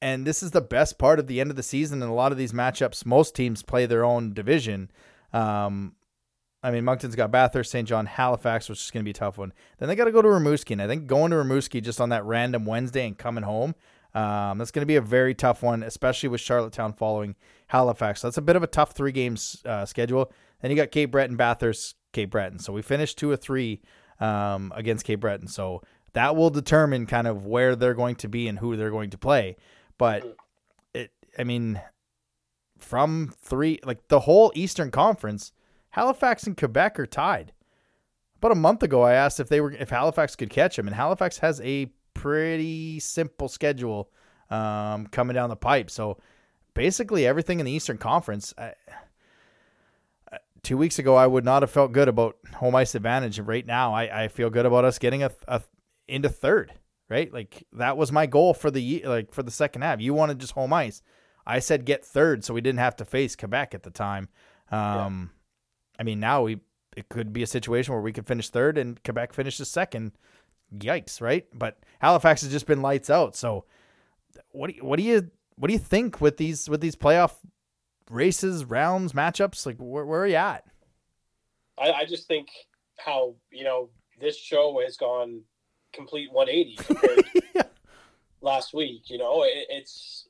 And 0.02 0.26
this 0.26 0.42
is 0.42 0.52
the 0.52 0.62
best 0.62 0.98
part 0.98 1.20
of 1.20 1.28
the 1.28 1.42
end 1.42 1.50
of 1.50 1.58
the 1.58 1.64
season. 1.64 2.02
And 2.02 2.10
a 2.10 2.16
lot 2.16 2.32
of 2.32 2.38
these 2.38 2.54
matchups, 2.54 3.06
most 3.06 3.36
teams 3.36 3.64
play 3.64 3.86
their 3.86 4.06
own 4.06 4.34
division. 4.34 4.90
Um, 5.34 5.96
I 6.62 6.72
mean, 6.72 6.84
Moncton's 6.84 7.16
got 7.16 7.32
Bathurst, 7.32 7.72
St. 7.72 7.88
John, 7.88 8.06
Halifax, 8.06 8.68
which 8.68 8.84
is 8.84 8.92
going 8.92 9.02
to 9.02 9.06
be 9.06 9.12
a 9.12 9.14
tough 9.14 9.38
one. 9.38 9.54
Then 9.78 9.88
they 9.88 9.96
got 9.96 10.06
to 10.06 10.12
go 10.12 10.22
to 10.22 10.28
Rimouski. 10.28 10.72
And 10.72 10.82
I 10.82 10.88
think 10.88 11.08
going 11.08 11.32
to 11.32 11.38
Rimouski 11.38 11.82
just 11.82 12.02
on 12.02 12.10
that 12.10 12.26
random 12.26 12.66
Wednesday 12.66 13.08
and 13.08 13.18
coming 13.18 13.46
home, 13.46 13.76
um, 14.14 14.58
that's 14.58 14.72
going 14.72 14.82
to 14.82 14.88
be 14.88 14.98
a 14.98 15.02
very 15.02 15.34
tough 15.34 15.64
one, 15.64 15.84
especially 15.84 16.30
with 16.30 16.42
Charlottetown 16.42 16.94
following 16.94 17.36
Halifax. 17.68 18.22
So 18.22 18.28
that's 18.28 18.38
a 18.38 18.42
bit 18.42 18.56
of 18.56 18.64
a 18.64 18.68
tough 18.68 18.92
three 18.92 19.14
games 19.14 19.62
uh, 19.66 19.86
schedule. 19.86 20.32
Then 20.62 20.72
you 20.72 20.78
got 20.78 20.92
Cape 20.92 21.12
Breton, 21.12 21.38
Bathurst, 21.38 21.96
Cape 22.12 22.32
Breton. 22.32 22.60
So 22.60 22.74
we 22.74 22.82
finished 22.82 23.18
two 23.18 23.32
or 23.32 23.38
three 23.38 23.82
um, 24.20 24.74
against 24.76 25.06
Cape 25.06 25.22
Breton. 25.22 25.48
So 25.48 25.82
that 26.14 26.36
will 26.36 26.50
determine 26.50 27.06
kind 27.06 27.28
of 27.28 27.46
where 27.46 27.76
they're 27.76 27.94
going 27.94 28.16
to 28.16 28.28
be 28.28 28.48
and 28.48 28.60
who 28.60 28.76
they're 28.76 28.92
going 28.92 29.12
to 29.12 29.18
play. 29.18 29.56
But 29.98 30.38
it, 30.94 31.12
I 31.38 31.44
mean, 31.44 31.82
from 32.80 33.34
three, 33.42 33.80
like 33.86 34.08
the 34.08 34.22
whole 34.22 34.52
Eastern 34.56 34.92
Conference, 34.92 35.52
Halifax 35.92 36.44
and 36.46 36.56
Quebec 36.56 37.00
are 37.00 37.06
tied. 37.06 37.54
About 38.38 38.52
a 38.52 38.56
month 38.56 38.84
ago, 38.84 39.02
I 39.02 39.14
asked 39.14 39.40
if 39.40 39.50
they 39.50 39.60
were 39.60 39.72
if 39.72 39.90
Halifax 39.90 40.36
could 40.36 40.50
catch 40.50 40.76
them, 40.76 40.88
and 40.88 40.96
Halifax 40.96 41.40
has 41.40 41.60
a 41.62 41.92
pretty 42.14 43.00
simple 43.00 43.48
schedule 43.48 44.10
um, 44.50 45.08
coming 45.08 45.36
down 45.36 45.50
the 45.50 45.56
pipe. 45.56 45.90
So 45.90 46.18
basically, 46.74 47.26
everything 47.28 47.60
in 47.60 47.66
the 47.66 47.72
Eastern 47.72 47.98
Conference. 47.98 48.54
I, 48.58 48.74
two 50.64 50.78
weeks 50.78 51.00
ago, 51.00 51.16
I 51.16 51.28
would 51.28 51.46
not 51.46 51.64
have 51.64 51.72
felt 51.72 51.92
good 51.92 52.08
about 52.08 52.38
home 52.56 52.76
ice 52.76 52.96
advantage. 52.96 53.40
And 53.40 53.48
right 53.48 53.66
now, 53.66 53.94
I, 53.94 54.24
I 54.24 54.28
feel 54.28 54.50
good 54.50 54.66
about 54.66 54.86
us 54.86 55.00
getting 55.00 55.24
a, 55.24 55.32
a 55.48 55.62
into 56.08 56.30
third. 56.30 56.74
Right, 57.10 57.34
like 57.34 57.66
that 57.74 57.98
was 57.98 58.12
my 58.12 58.28
goal 58.28 58.54
for 58.54 58.70
the 58.70 59.02
like 59.04 59.34
for 59.34 59.42
the 59.42 59.50
second 59.50 59.82
half. 59.82 60.00
You 60.00 60.14
wanted 60.14 60.38
just 60.38 60.54
home 60.54 60.72
ice. 60.72 61.02
I 61.44 61.58
said 61.58 61.84
get 61.84 62.06
third, 62.06 62.46
so 62.46 62.54
we 62.54 62.62
didn't 62.62 62.80
have 62.80 62.96
to 62.98 63.06
face 63.06 63.36
Quebec 63.36 63.74
at 63.74 63.82
the 63.82 63.90
time. 63.90 64.30
Um, 64.72 65.32
I 66.00 66.04
mean, 66.04 66.20
now 66.20 66.44
we 66.44 66.62
it 66.96 67.10
could 67.10 67.32
be 67.32 67.44
a 67.44 67.48
situation 67.48 67.94
where 67.94 68.02
we 68.02 68.14
could 68.14 68.28
finish 68.28 68.50
third 68.50 68.78
and 68.78 69.02
Quebec 69.04 69.34
finishes 69.34 69.70
second. 69.70 70.14
Yikes, 70.76 71.22
right? 71.22 71.46
But 71.54 71.80
Halifax 72.00 72.42
has 72.42 72.52
just 72.52 72.68
been 72.68 72.82
lights 72.82 73.10
out. 73.10 73.36
So, 73.36 73.66
what 74.52 74.70
do 74.70 74.76
you, 74.76 74.84
what 74.84 74.98
do 74.98 75.04
you 75.04 75.30
what 75.56 75.68
do 75.68 75.74
you 75.74 75.80
think 75.80 76.22
with 76.22 76.38
these 76.38 76.70
with 76.70 76.82
these 76.82 76.96
playoff 76.96 77.34
races, 78.10 78.66
rounds, 78.66 79.14
matchups? 79.14 79.66
Like, 79.66 79.78
where, 79.78 80.06
where 80.06 80.22
are 80.22 80.28
you 80.28 80.36
at? 80.36 80.66
I, 81.78 81.92
I 81.92 82.06
just 82.06 82.28
think 82.28 82.50
how 82.98 83.36
you 83.52 83.64
know 83.64 83.90
this 84.20 84.38
show 84.38 84.82
has 84.84 84.96
gone 84.96 85.42
complete 85.92 86.32
180 86.32 86.76
compared 86.84 87.26
to 87.56 87.70
last 88.42 88.74
week. 88.74 89.10
You 89.10 89.18
know, 89.18 89.44
it, 89.44 89.66
it's 89.70 90.28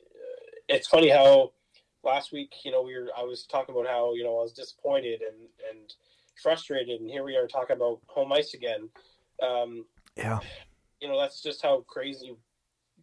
it's 0.68 0.88
funny 0.88 1.10
how 1.10 1.52
last 2.04 2.32
week, 2.32 2.54
you 2.64 2.72
know, 2.72 2.82
we 2.82 2.96
were 2.96 3.10
I 3.18 3.24
was 3.24 3.46
talking 3.46 3.76
about 3.76 3.88
how 3.88 4.14
you 4.14 4.24
know 4.24 4.40
I 4.40 4.44
was 4.44 4.54
disappointed 4.54 5.22
and 5.22 5.48
and 5.70 5.94
frustrated, 6.42 7.02
and 7.02 7.10
here 7.10 7.24
we 7.24 7.36
are 7.36 7.48
talking 7.48 7.76
about 7.76 8.00
home 8.08 8.32
ice 8.32 8.54
again. 8.54 8.90
Um, 9.42 9.86
Yeah, 10.16 10.40
you 11.02 11.08
know, 11.08 11.20
that's 11.20 11.42
just 11.42 11.62
how 11.62 11.82
crazy 11.88 12.36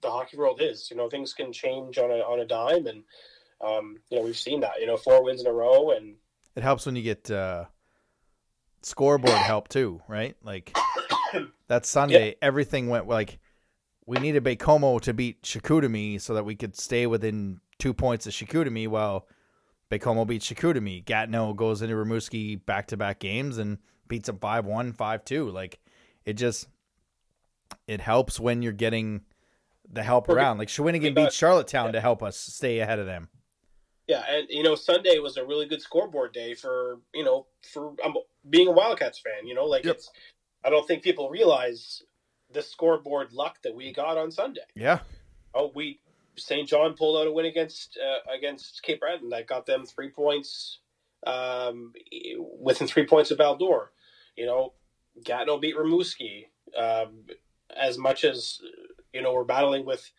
the 0.03 0.11
hockey 0.11 0.37
world 0.37 0.61
is. 0.63 0.91
You 0.91 0.97
know, 0.97 1.09
things 1.09 1.33
can 1.33 1.53
change 1.53 1.99
on 1.99 2.11
a 2.11 2.19
on 2.19 2.41
a 2.41 2.45
dime, 2.45 2.87
and 2.87 3.03
um, 3.61 3.99
you 4.11 4.19
know 4.19 4.25
we've 4.25 4.37
seen 4.37 4.61
that. 4.61 4.81
You 4.81 4.87
know, 4.87 4.97
four 4.97 5.23
wins 5.25 5.41
in 5.41 5.47
a 5.47 5.53
row, 5.53 5.91
and 5.91 6.17
it 6.55 6.63
helps 6.63 6.87
when 6.87 6.97
you 6.97 7.03
get 7.03 7.31
uh, 7.31 7.67
scoreboard 8.83 9.39
help 9.39 9.69
too, 9.69 10.03
right? 10.09 10.37
Like 10.43 10.77
that 11.69 11.87
Sunday, 11.87 12.37
everything 12.41 12.89
went 12.89 13.09
like 13.09 13.39
we 14.07 14.19
needed 14.19 14.45
Baie-Comeau 14.45 15.01
to 15.01 15.13
beat 15.13 15.43
Chicoutimi 15.43 16.21
so 16.21 16.35
that 16.35 16.45
we 16.45 16.55
could 16.55 16.77
stay 16.77 17.09
within 17.09 17.61
two 17.79 17.93
points 17.95 18.27
of 18.27 18.33
Chicoutimi. 18.33 18.89
While 18.89 19.27
Baie-Comeau 19.91 20.27
beats 20.27 20.49
Chicoutimi, 20.51 21.05
Gatineau 21.05 21.53
goes 21.55 21.83
into 21.83 21.95
Rimouski 21.95 22.65
back 22.65 22.89
to 22.89 22.97
back 22.97 23.19
games 23.21 23.59
and 23.59 23.79
beats 24.09 24.27
them 24.27 24.39
5-1, 24.39 24.95
5-2. 24.97 25.53
Like 25.53 25.79
it 26.25 26.35
just 26.35 26.69
it 27.87 28.01
helps 28.01 28.39
when 28.41 28.63
you're 28.63 28.73
getting 28.73 29.23
the 29.89 30.03
help 30.03 30.29
around. 30.29 30.59
Like 30.59 30.69
Shawinigan 30.69 31.15
got- 31.15 31.25
beat 31.27 31.33
Charlottetown 31.33 31.87
yeah. 31.87 31.93
to 31.93 32.01
help 32.01 32.23
us 32.23 32.37
stay 32.37 32.81
ahead 32.81 32.99
of 32.99 33.07
them. 33.07 33.29
Yeah, 34.09 34.23
and 34.29 34.47
you 34.49 34.63
know 34.63 34.77
Sunday 34.77 35.19
was 35.19 35.37
a 35.37 35.45
really 35.45 35.67
good 35.67 35.83
scoreboard 35.83 36.33
day 36.33 36.55
for 36.55 37.01
you 37.13 37.25
know 37.25 37.47
for 37.73 37.93
um, 38.05 38.15
being 38.49 38.69
a 38.69 38.71
Wildcats 38.71 39.19
fan. 39.19 39.49
You 39.49 39.55
know, 39.57 39.65
like 39.65 39.85
Yep. 39.85 39.97
it's 39.97 40.11
I 40.65 40.71
don't 40.71 40.87
think 40.87 41.03
people 41.03 41.29
realize 41.29 42.03
the 42.53 42.63
scoreboard 42.63 43.33
luck 43.33 43.59
that 43.65 43.75
we 43.75 43.93
got 43.93 44.17
on 44.17 44.31
Sunday. 44.31 44.61
Yeah. 44.77 45.01
Oh, 45.55 45.73
we 45.75 45.99
St. 46.37 46.69
John 46.69 46.95
pulled 46.95 47.21
out 47.21 47.27
a 47.27 47.33
win 47.33 47.47
against 47.47 47.99
uh, 47.99 48.33
against 48.33 48.83
Cape 48.83 49.01
Breton 49.01 49.31
that 49.31 49.47
got 49.47 49.67
them 49.67 49.87
three 49.87 50.11
points 50.11 50.81
um, 51.27 51.93
within 52.61 52.87
three 52.87 53.07
points 53.07 53.31
of 53.31 53.39
Val 53.39 53.57
d'Or. 53.57 53.93
You 54.37 54.47
know, 54.47 54.73
Gatineau 55.25 55.59
beat 55.59 55.77
Rimouski. 55.77 56.47
Um, 56.77 57.25
as 57.77 57.99
much 57.99 58.25
as 58.25 58.61
you 59.13 59.23
know, 59.23 59.33
we're 59.33 59.45
battling 59.45 59.87
with 59.87 60.11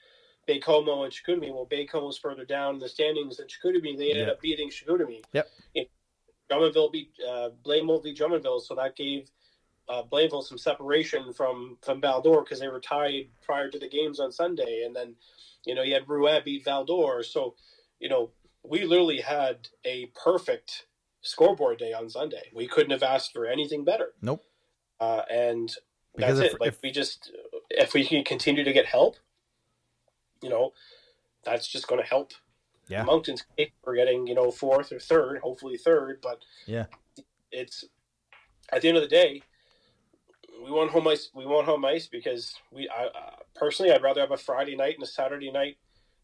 Baie-Comeau 0.47 1.03
and 1.03 1.13
Chicoutimi. 1.13 1.53
Well, 1.53 1.67
Baie-Comeau's 1.69 2.17
further 2.17 2.45
down 2.45 2.75
in 2.75 2.79
the 2.79 2.89
standings 2.89 3.37
than 3.37 3.47
Chicoutimi. 3.47 3.97
They 3.97 4.11
ended 4.11 4.29
up 4.29 4.41
beating 4.41 4.69
Chicoutimi. 4.69 5.21
Yep. 5.33 5.49
Drummondville 6.49 6.91
beat 6.91 7.11
uh, 7.27 7.49
Blainville 7.65 8.03
beat 8.03 8.17
Drummondville, 8.17 8.61
so 8.61 8.73
that 8.75 8.95
gave 8.95 9.29
uh, 9.89 10.03
some 10.41 10.57
separation 10.57 11.33
from 11.33 11.77
from 11.81 12.01
Val-d'Or 12.01 12.43
because 12.43 12.59
they 12.59 12.67
were 12.67 12.79
tied 12.79 13.27
prior 13.41 13.69
to 13.69 13.79
the 13.79 13.89
games 13.89 14.19
on 14.19 14.31
Sunday, 14.31 14.83
and 14.85 14.95
then 14.95 15.15
you 15.65 15.75
know 15.75 15.81
you 15.83 15.93
had 15.93 16.05
Rouyn 16.07 16.43
beat 16.43 16.63
Val-d'Or, 16.65 17.23
so 17.23 17.55
you 17.99 18.09
know 18.09 18.31
we 18.63 18.83
literally 18.85 19.21
had 19.21 19.67
a 19.85 20.07
perfect 20.21 20.87
scoreboard 21.21 21.77
day 21.79 21.93
on 21.93 22.09
Sunday. 22.09 22.49
We 22.53 22.67
couldn't 22.67 22.91
have 22.91 23.03
asked 23.03 23.31
for 23.33 23.45
anything 23.45 23.83
better. 23.85 24.09
Nope. 24.21 24.43
Uh, 24.99 25.21
and 25.29 25.73
Because 26.15 26.39
that's 26.39 26.49
if- 26.49 26.55
it. 26.55 26.61
Like 26.61 26.67
if- 26.69 26.81
we 26.81 26.91
just, 26.91 27.31
if 27.69 27.93
we 27.93 28.05
can 28.05 28.23
continue 28.23 28.63
to 28.63 28.73
get 28.73 28.85
help, 28.85 29.15
you 30.41 30.49
know, 30.49 30.73
that's 31.43 31.67
just 31.67 31.87
going 31.87 32.01
to 32.01 32.07
help. 32.07 32.33
Yeah. 32.89 33.03
Moncton's 33.03 33.43
case 33.57 33.71
for 33.83 33.95
getting 33.95 34.27
you 34.27 34.35
know 34.35 34.49
fourth 34.51 34.91
or 34.91 34.99
third, 34.99 35.39
hopefully 35.39 35.77
third, 35.77 36.19
but 36.21 36.41
Yeah. 36.65 36.85
it's 37.51 37.83
at 38.71 38.81
the 38.81 38.87
end 38.89 38.97
of 38.97 39.03
the 39.03 39.09
day, 39.09 39.41
we 40.63 40.71
want 40.71 40.91
home 40.91 41.07
ice. 41.07 41.29
We 41.33 41.45
want 41.45 41.65
home 41.67 41.85
ice 41.85 42.07
because 42.07 42.55
we. 42.71 42.89
I 42.89 43.05
uh, 43.05 43.35
personally, 43.59 43.91
I'd 43.91 44.03
rather 44.03 44.21
have 44.21 44.31
a 44.31 44.37
Friday 44.37 44.75
night 44.75 44.95
and 44.95 45.03
a 45.03 45.07
Saturday 45.07 45.51
night 45.51 45.77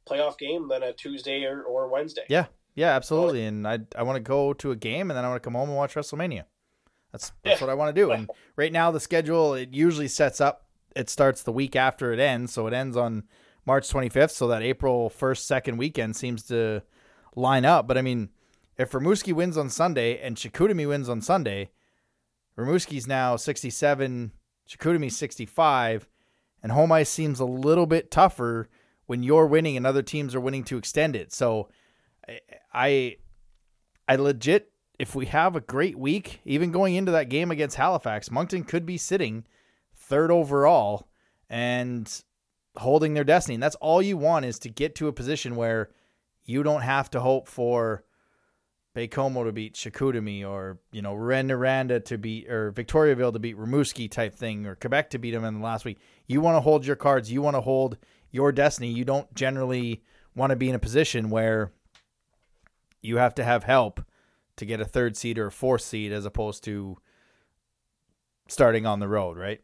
playoff 0.07 0.37
game 0.37 0.67
than 0.67 0.83
a 0.83 0.93
Tuesday 0.93 1.43
or, 1.45 1.63
or 1.63 1.87
Wednesday. 1.87 2.23
Yeah. 2.29 2.45
Yeah, 2.75 2.89
absolutely. 2.95 3.45
And 3.45 3.67
I 3.67 3.79
I 3.95 4.03
want 4.03 4.15
to 4.17 4.19
go 4.21 4.53
to 4.53 4.71
a 4.71 4.75
game 4.75 5.11
and 5.11 5.17
then 5.17 5.23
I 5.23 5.29
want 5.29 5.41
to 5.41 5.45
come 5.47 5.53
home 5.53 5.69
and 5.69 5.77
watch 5.77 5.93
WrestleMania. 5.93 6.45
That's 7.11 7.31
that's 7.43 7.59
Yeah. 7.61 7.67
what 7.67 7.71
I 7.71 7.75
want 7.75 7.95
to 7.95 8.01
do. 8.01 8.11
And 8.11 8.29
right 8.55 8.71
now 8.71 8.89
the 8.91 8.99
schedule 8.99 9.53
it 9.53 9.73
usually 9.73 10.07
sets 10.07 10.41
up 10.41 10.65
it 10.95 11.09
starts 11.09 11.41
the 11.43 11.51
week 11.51 11.75
after 11.75 12.13
it 12.13 12.19
ends, 12.19 12.53
so 12.53 12.67
it 12.67 12.73
ends 12.73 12.95
on 12.95 13.23
March 13.65 13.89
25th, 13.89 14.29
so 14.31 14.47
that 14.47 14.61
April 14.61 15.09
1st 15.09 15.39
second 15.39 15.77
weekend 15.77 16.15
seems 16.15 16.43
to 16.43 16.83
line 17.35 17.65
up. 17.65 17.87
But 17.87 17.97
I 17.97 18.01
mean, 18.03 18.29
if 18.77 18.91
Rimouski 18.91 19.33
wins 19.33 19.57
on 19.57 19.69
Sunday 19.69 20.19
and 20.19 20.35
Chicoutimi 20.35 20.87
wins 20.87 21.09
on 21.09 21.21
Sunday, 21.21 21.71
Rimouski's 22.57 23.07
now 23.07 23.35
67, 23.35 24.31
Chicoutimi's 24.69 25.17
65, 25.17 26.07
and 26.63 26.71
home 26.71 26.91
ice 26.91 27.09
seems 27.09 27.39
a 27.39 27.45
little 27.45 27.85
bit 27.85 28.09
tougher 28.09 28.69
when 29.05 29.21
you're 29.21 29.45
winning 29.45 29.77
and 29.77 29.85
other 29.85 30.01
teams 30.01 30.33
are 30.33 30.39
winning 30.39 30.63
to 30.63 30.77
extend 30.77 31.15
it. 31.15 31.33
So 31.33 31.69
I 32.73 33.17
I 34.07 34.15
legit 34.15 34.71
if 34.99 35.15
we 35.15 35.25
have 35.25 35.55
a 35.55 35.61
great 35.61 35.97
week, 35.97 36.39
even 36.45 36.71
going 36.71 36.95
into 36.95 37.11
that 37.11 37.29
game 37.29 37.51
against 37.51 37.75
Halifax, 37.75 38.31
Moncton 38.31 38.63
could 38.63 38.85
be 38.85 38.97
sitting 38.97 39.45
third 39.95 40.31
overall 40.31 41.07
and 41.49 42.23
holding 42.77 43.13
their 43.13 43.23
destiny. 43.23 43.55
And 43.55 43.63
that's 43.63 43.75
all 43.75 44.01
you 44.01 44.17
want 44.17 44.45
is 44.45 44.59
to 44.59 44.69
get 44.69 44.95
to 44.95 45.07
a 45.07 45.13
position 45.13 45.55
where 45.55 45.89
you 46.45 46.63
don't 46.63 46.81
have 46.81 47.09
to 47.11 47.19
hope 47.19 47.47
for 47.47 48.03
Baie-Comeau 48.95 49.45
to 49.45 49.51
beat 49.51 49.73
Chicoutimi 49.73 50.47
or, 50.47 50.77
you 50.91 51.01
know, 51.01 51.13
Rouyn-Noranda 51.13 52.05
to 52.05 52.17
beat 52.17 52.49
or 52.49 52.71
Victoriaville 52.71 53.33
to 53.33 53.39
beat 53.39 53.57
Rimouski 53.57 54.09
type 54.09 54.35
thing 54.35 54.65
or 54.65 54.75
Quebec 54.75 55.09
to 55.11 55.17
beat 55.17 55.31
them 55.31 55.43
in 55.43 55.55
the 55.55 55.63
last 55.63 55.83
week. 55.83 55.97
You 56.27 56.41
want 56.41 56.57
to 56.57 56.61
hold 56.61 56.85
your 56.85 56.95
cards. 56.95 57.31
You 57.31 57.41
want 57.41 57.55
to 57.55 57.61
hold 57.61 57.97
your 58.31 58.51
destiny. 58.51 58.89
You 58.89 59.03
don't 59.03 59.33
generally 59.33 60.03
want 60.35 60.51
to 60.51 60.55
be 60.55 60.69
in 60.69 60.75
a 60.75 60.79
position 60.79 61.29
where 61.29 61.71
you 63.01 63.17
have 63.17 63.35
to 63.35 63.43
have 63.43 63.63
help 63.63 64.01
to 64.57 64.65
get 64.65 64.79
a 64.79 64.85
third 64.85 65.17
seed 65.17 65.39
or 65.39 65.47
a 65.47 65.51
fourth 65.51 65.81
seed 65.81 66.11
as 66.11 66.25
opposed 66.25 66.63
to 66.65 66.97
starting 68.47 68.85
on 68.85 68.99
the 68.99 69.07
road, 69.07 69.37
right? 69.37 69.61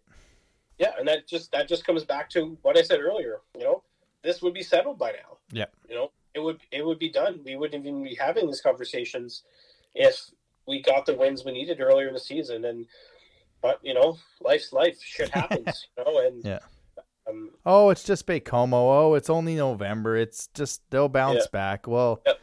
Yeah, 0.80 0.94
and 0.98 1.08
that 1.08 1.28
just 1.28 1.52
that 1.52 1.68
just 1.68 1.86
comes 1.86 2.04
back 2.04 2.30
to 2.32 2.58
what 2.62 2.78
I 2.78 2.82
said 2.82 3.00
earlier. 3.00 3.42
You 3.56 3.64
know, 3.64 3.84
this 4.24 4.42
would 4.42 4.54
be 4.54 4.64
settled 4.64 4.98
by 4.98 5.12
now. 5.12 5.38
Yeah. 5.52 5.66
You 5.88 5.96
know, 5.96 6.12
it 6.34 6.40
would 6.40 6.60
it 6.72 6.86
would 6.86 7.00
be 7.00 7.12
done. 7.12 7.42
We 7.44 7.56
wouldn't 7.56 7.86
even 7.86 8.04
be 8.04 8.16
having 8.16 8.48
these 8.48 8.62
conversations 8.62 9.44
if 9.96 10.30
we 10.68 10.82
got 10.82 11.06
the 11.06 11.16
wins 11.16 11.44
we 11.44 11.52
needed 11.52 11.82
earlier 11.82 12.08
in 12.08 12.14
the 12.14 12.20
season. 12.20 12.66
And 12.66 12.86
but 13.62 13.80
you 13.84 13.94
know, 13.94 14.18
life's 14.42 14.72
life. 14.72 14.98
Shit 15.02 15.30
happens. 15.30 15.88
you 15.98 16.04
know, 16.04 16.20
and 16.26 16.44
Yeah. 16.46 16.60
um, 17.28 17.52
Oh, 17.66 17.90
it's 17.90 18.04
just 18.04 18.26
Baie-Comeau. 18.26 18.74
Oh, 18.74 19.14
it's 19.16 19.30
only 19.30 19.56
November. 19.56 20.16
It's 20.16 20.48
just 20.48 20.82
they'll 20.90 21.10
bounce 21.10 21.44
Yeah. 21.44 21.50
back. 21.52 21.88
Well, 21.88 22.22
Yep. 22.26 22.40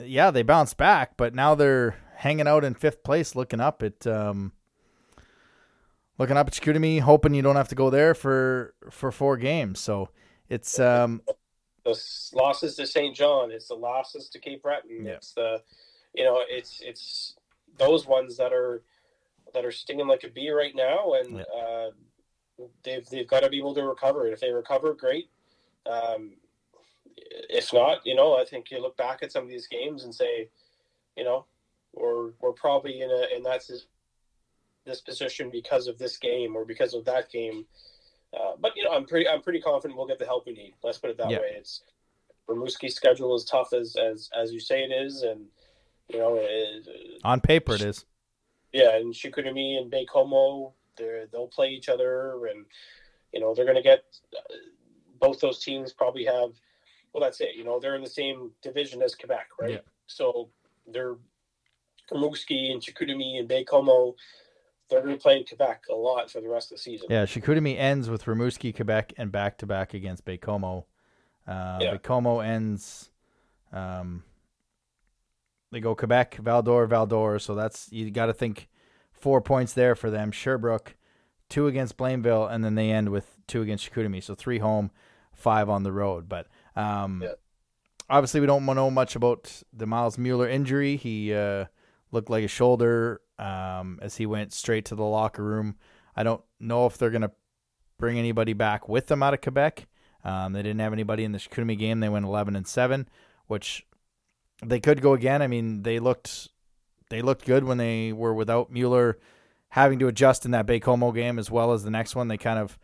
yeah, 0.00 0.30
they 0.30 0.42
bounce 0.42 0.74
back, 0.74 1.16
but 1.16 1.34
now 1.34 1.54
they're 1.54 1.96
hanging 2.16 2.48
out 2.48 2.64
in 2.64 2.74
fifth 2.74 3.02
place, 3.04 3.36
looking 3.36 3.60
up 3.60 3.82
at 3.82 4.06
um, 4.06 4.52
looking 6.18 6.36
up 6.36 6.48
at 6.48 6.52
Chicoutimi, 6.52 7.00
hoping 7.00 7.34
you 7.34 7.42
don't 7.42 7.56
have 7.56 7.68
to 7.68 7.74
go 7.74 7.90
there 7.90 8.14
for 8.14 8.74
for 8.90 9.12
four 9.12 9.36
games. 9.36 9.80
So 9.80 10.10
it's 10.48 10.78
um, 10.80 11.22
the 11.84 12.00
losses 12.34 12.76
to 12.76 12.86
St. 12.86 13.14
John. 13.16 13.50
It's 13.50 13.68
the 13.68 13.74
losses 13.74 14.28
to 14.30 14.38
Cape 14.38 14.62
Breton. 14.62 15.04
Yeah. 15.06 15.12
It's 15.12 15.32
the, 15.32 15.62
you 16.14 16.24
know, 16.24 16.42
it's 16.48 16.80
it's 16.82 17.34
those 17.78 18.06
ones 18.06 18.36
that 18.36 18.52
are 18.52 18.82
that 19.54 19.64
are 19.64 19.72
stinging 19.72 20.06
like 20.06 20.24
a 20.24 20.28
bee 20.28 20.50
right 20.50 20.74
now, 20.74 21.14
and 21.14 21.38
Yeah. 21.38 21.42
uh, 21.42 21.90
they've 22.84 23.06
they've 23.08 23.26
got 23.28 23.40
to 23.40 23.48
be 23.48 23.58
able 23.58 23.74
to 23.74 23.84
recover. 23.84 24.24
And 24.24 24.32
if 24.34 24.40
they 24.40 24.52
recover, 24.52 24.94
great. 24.94 25.30
Um, 25.90 26.34
if 27.48 27.72
not, 27.72 28.04
you 28.06 28.14
know, 28.14 28.36
I 28.36 28.44
think 28.44 28.70
you 28.70 28.80
look 28.80 28.96
back 28.96 29.22
at 29.22 29.32
some 29.32 29.44
of 29.44 29.48
these 29.50 29.66
games 29.66 30.04
and 30.04 30.14
say, 30.14 30.48
you 31.16 31.24
know, 31.24 31.46
we're 31.94 32.32
we're 32.40 32.52
probably 32.52 33.00
in 33.00 33.10
a 33.10 33.34
in 33.36 33.42
that 33.44 33.56
s- 33.68 33.86
this 34.84 35.00
position 35.00 35.50
because 35.50 35.86
of 35.86 35.98
this 35.98 36.16
game 36.16 36.56
or 36.56 36.64
because 36.64 36.94
of 36.94 37.04
that 37.06 37.30
game. 37.30 37.66
Uh, 38.38 38.52
but 38.60 38.76
you 38.76 38.84
know, 38.84 38.92
I'm 38.92 39.06
pretty 39.06 39.28
I'm 39.28 39.42
pretty 39.42 39.60
confident 39.60 39.96
we'll 39.96 40.06
get 40.06 40.18
the 40.18 40.24
help 40.24 40.46
we 40.46 40.52
need. 40.52 40.74
Let's 40.82 40.98
put 40.98 41.10
it 41.10 41.18
that 41.18 41.30
Yeah. 41.30 41.40
way. 41.40 41.54
It's 41.56 41.82
Rimouski's 42.48 42.94
schedule 42.94 43.34
is 43.34 43.44
tough 43.44 43.72
as 43.72 43.96
as 43.96 44.30
as 44.36 44.52
you 44.52 44.60
say 44.60 44.82
it 44.84 44.92
is, 44.92 45.22
and 45.22 45.46
you 46.08 46.18
know, 46.18 46.36
it, 46.40 46.86
on 47.24 47.40
paper 47.40 47.74
it 47.74 47.82
is. 47.82 48.04
yeah, 48.72 48.96
and 48.96 49.14
Chicoutimi 49.14 49.78
and 49.78 49.90
Baie-Comeau, 49.90 50.72
they 50.96 51.26
they'll 51.32 51.48
play 51.48 51.68
each 51.70 51.88
other, 51.88 52.46
and 52.46 52.66
you 53.32 53.40
know 53.40 53.54
they're 53.54 53.64
going 53.64 53.76
to 53.76 53.82
get 53.82 54.04
uh, 54.36 54.54
both 55.20 55.40
those 55.40 55.62
teams 55.62 55.92
probably 55.92 56.24
have. 56.24 56.50
Well, 57.12 57.22
that's 57.22 57.40
it. 57.40 57.56
You 57.56 57.64
know, 57.64 57.80
they're 57.80 57.96
in 57.96 58.02
the 58.02 58.08
same 58.08 58.52
division 58.62 59.02
as 59.02 59.14
Quebec, 59.16 59.48
right? 59.60 59.70
Yeah. 59.70 59.78
So 60.06 60.50
they're 60.86 61.16
Rimouski 62.12 62.70
and 62.72 62.80
Chicoutimi 62.80 63.38
and 63.38 63.48
Baie-Comeau. 63.48 64.14
They're 64.90 65.00
going 65.02 65.14
to 65.16 65.20
play 65.20 65.38
in 65.38 65.44
Quebec 65.44 65.84
a 65.90 65.94
lot 65.94 66.30
for 66.30 66.40
the 66.40 66.48
rest 66.48 66.72
of 66.72 66.76
the 66.78 66.82
season. 66.82 67.06
Yeah, 67.10 67.24
Chicoutimi 67.24 67.78
ends 67.78 68.10
with 68.10 68.24
Rimouski, 68.24 68.74
Quebec, 68.74 69.12
and 69.16 69.30
back 69.30 69.58
to 69.58 69.66
back 69.66 69.94
against 69.94 70.24
Baie-Comeau. 70.24 70.84
Uh, 71.46 71.78
Yeah. 71.80 72.40
Ends. 72.44 73.10
Um, 73.72 74.24
they 75.70 75.80
go 75.80 75.94
Quebec, 75.94 76.36
Val-d'Or, 76.36 76.86
Val-d'Or. 76.86 77.38
So 77.38 77.54
that's 77.54 77.90
you 77.92 78.10
got 78.10 78.26
to 78.26 78.34
think 78.34 78.68
four 79.12 79.40
points 79.40 79.72
there 79.72 79.94
for 79.94 80.10
them. 80.10 80.32
Sherbrooke, 80.32 80.96
two 81.48 81.66
against 81.68 81.96
Blainville, 81.96 82.50
and 82.50 82.64
then 82.64 82.74
they 82.74 82.90
end 82.90 83.10
with 83.10 83.36
two 83.46 83.62
against 83.62 83.90
Chicoutimi. 83.90 84.22
So 84.22 84.34
three 84.34 84.58
home, 84.58 84.90
five 85.32 85.68
on 85.68 85.84
the 85.84 85.92
road. 85.92 86.28
But 86.28 86.48
um, 86.74 87.22
Yeah. 87.22 87.34
obviously, 88.08 88.40
we 88.40 88.46
don't 88.46 88.66
know 88.66 88.90
much 88.90 89.14
about 89.14 89.62
the 89.72 89.86
Miles 89.86 90.18
Mueller 90.18 90.48
injury. 90.48 90.96
He 90.96 91.32
uh, 91.32 91.66
looked 92.10 92.30
like 92.30 92.44
a 92.44 92.48
shoulder 92.48 93.20
um, 93.40 93.98
as 94.02 94.16
he 94.16 94.26
went 94.26 94.52
straight 94.52 94.84
to 94.84 94.94
the 94.94 95.02
locker 95.02 95.42
room. 95.42 95.76
I 96.14 96.22
don't 96.22 96.42
know 96.60 96.86
if 96.86 96.98
they're 96.98 97.10
going 97.10 97.22
to 97.22 97.32
bring 97.98 98.18
anybody 98.18 98.52
back 98.52 98.88
with 98.88 99.06
them 99.06 99.22
out 99.22 99.34
of 99.34 99.40
Quebec. 99.40 99.86
Um, 100.22 100.52
they 100.52 100.62
didn't 100.62 100.80
have 100.80 100.92
anybody 100.92 101.24
in 101.24 101.32
the 101.32 101.38
Chicoutimi 101.38 101.78
game. 101.78 102.00
They 102.00 102.10
went 102.10 102.26
11 102.26 102.54
and 102.54 102.68
7, 102.68 103.08
which 103.46 103.86
they 104.62 104.78
could 104.78 105.00
go 105.00 105.14
again. 105.14 105.40
I 105.40 105.46
mean, 105.46 105.82
they 105.82 105.98
looked 105.98 106.48
they 107.08 107.22
looked 107.22 107.44
good 107.44 107.64
when 107.64 107.78
they 107.78 108.12
were 108.12 108.34
without 108.34 108.70
Mueller 108.70 109.18
having 109.70 109.98
to 109.98 110.06
adjust 110.06 110.44
in 110.44 110.52
that 110.52 110.66
Baie-Comeau 110.66 111.12
game 111.12 111.38
as 111.38 111.50
well 111.50 111.72
as 111.72 111.82
the 111.82 111.90
next 111.90 112.14
one. 112.14 112.28
They 112.28 112.36
kind 112.36 112.58
of 112.58 112.78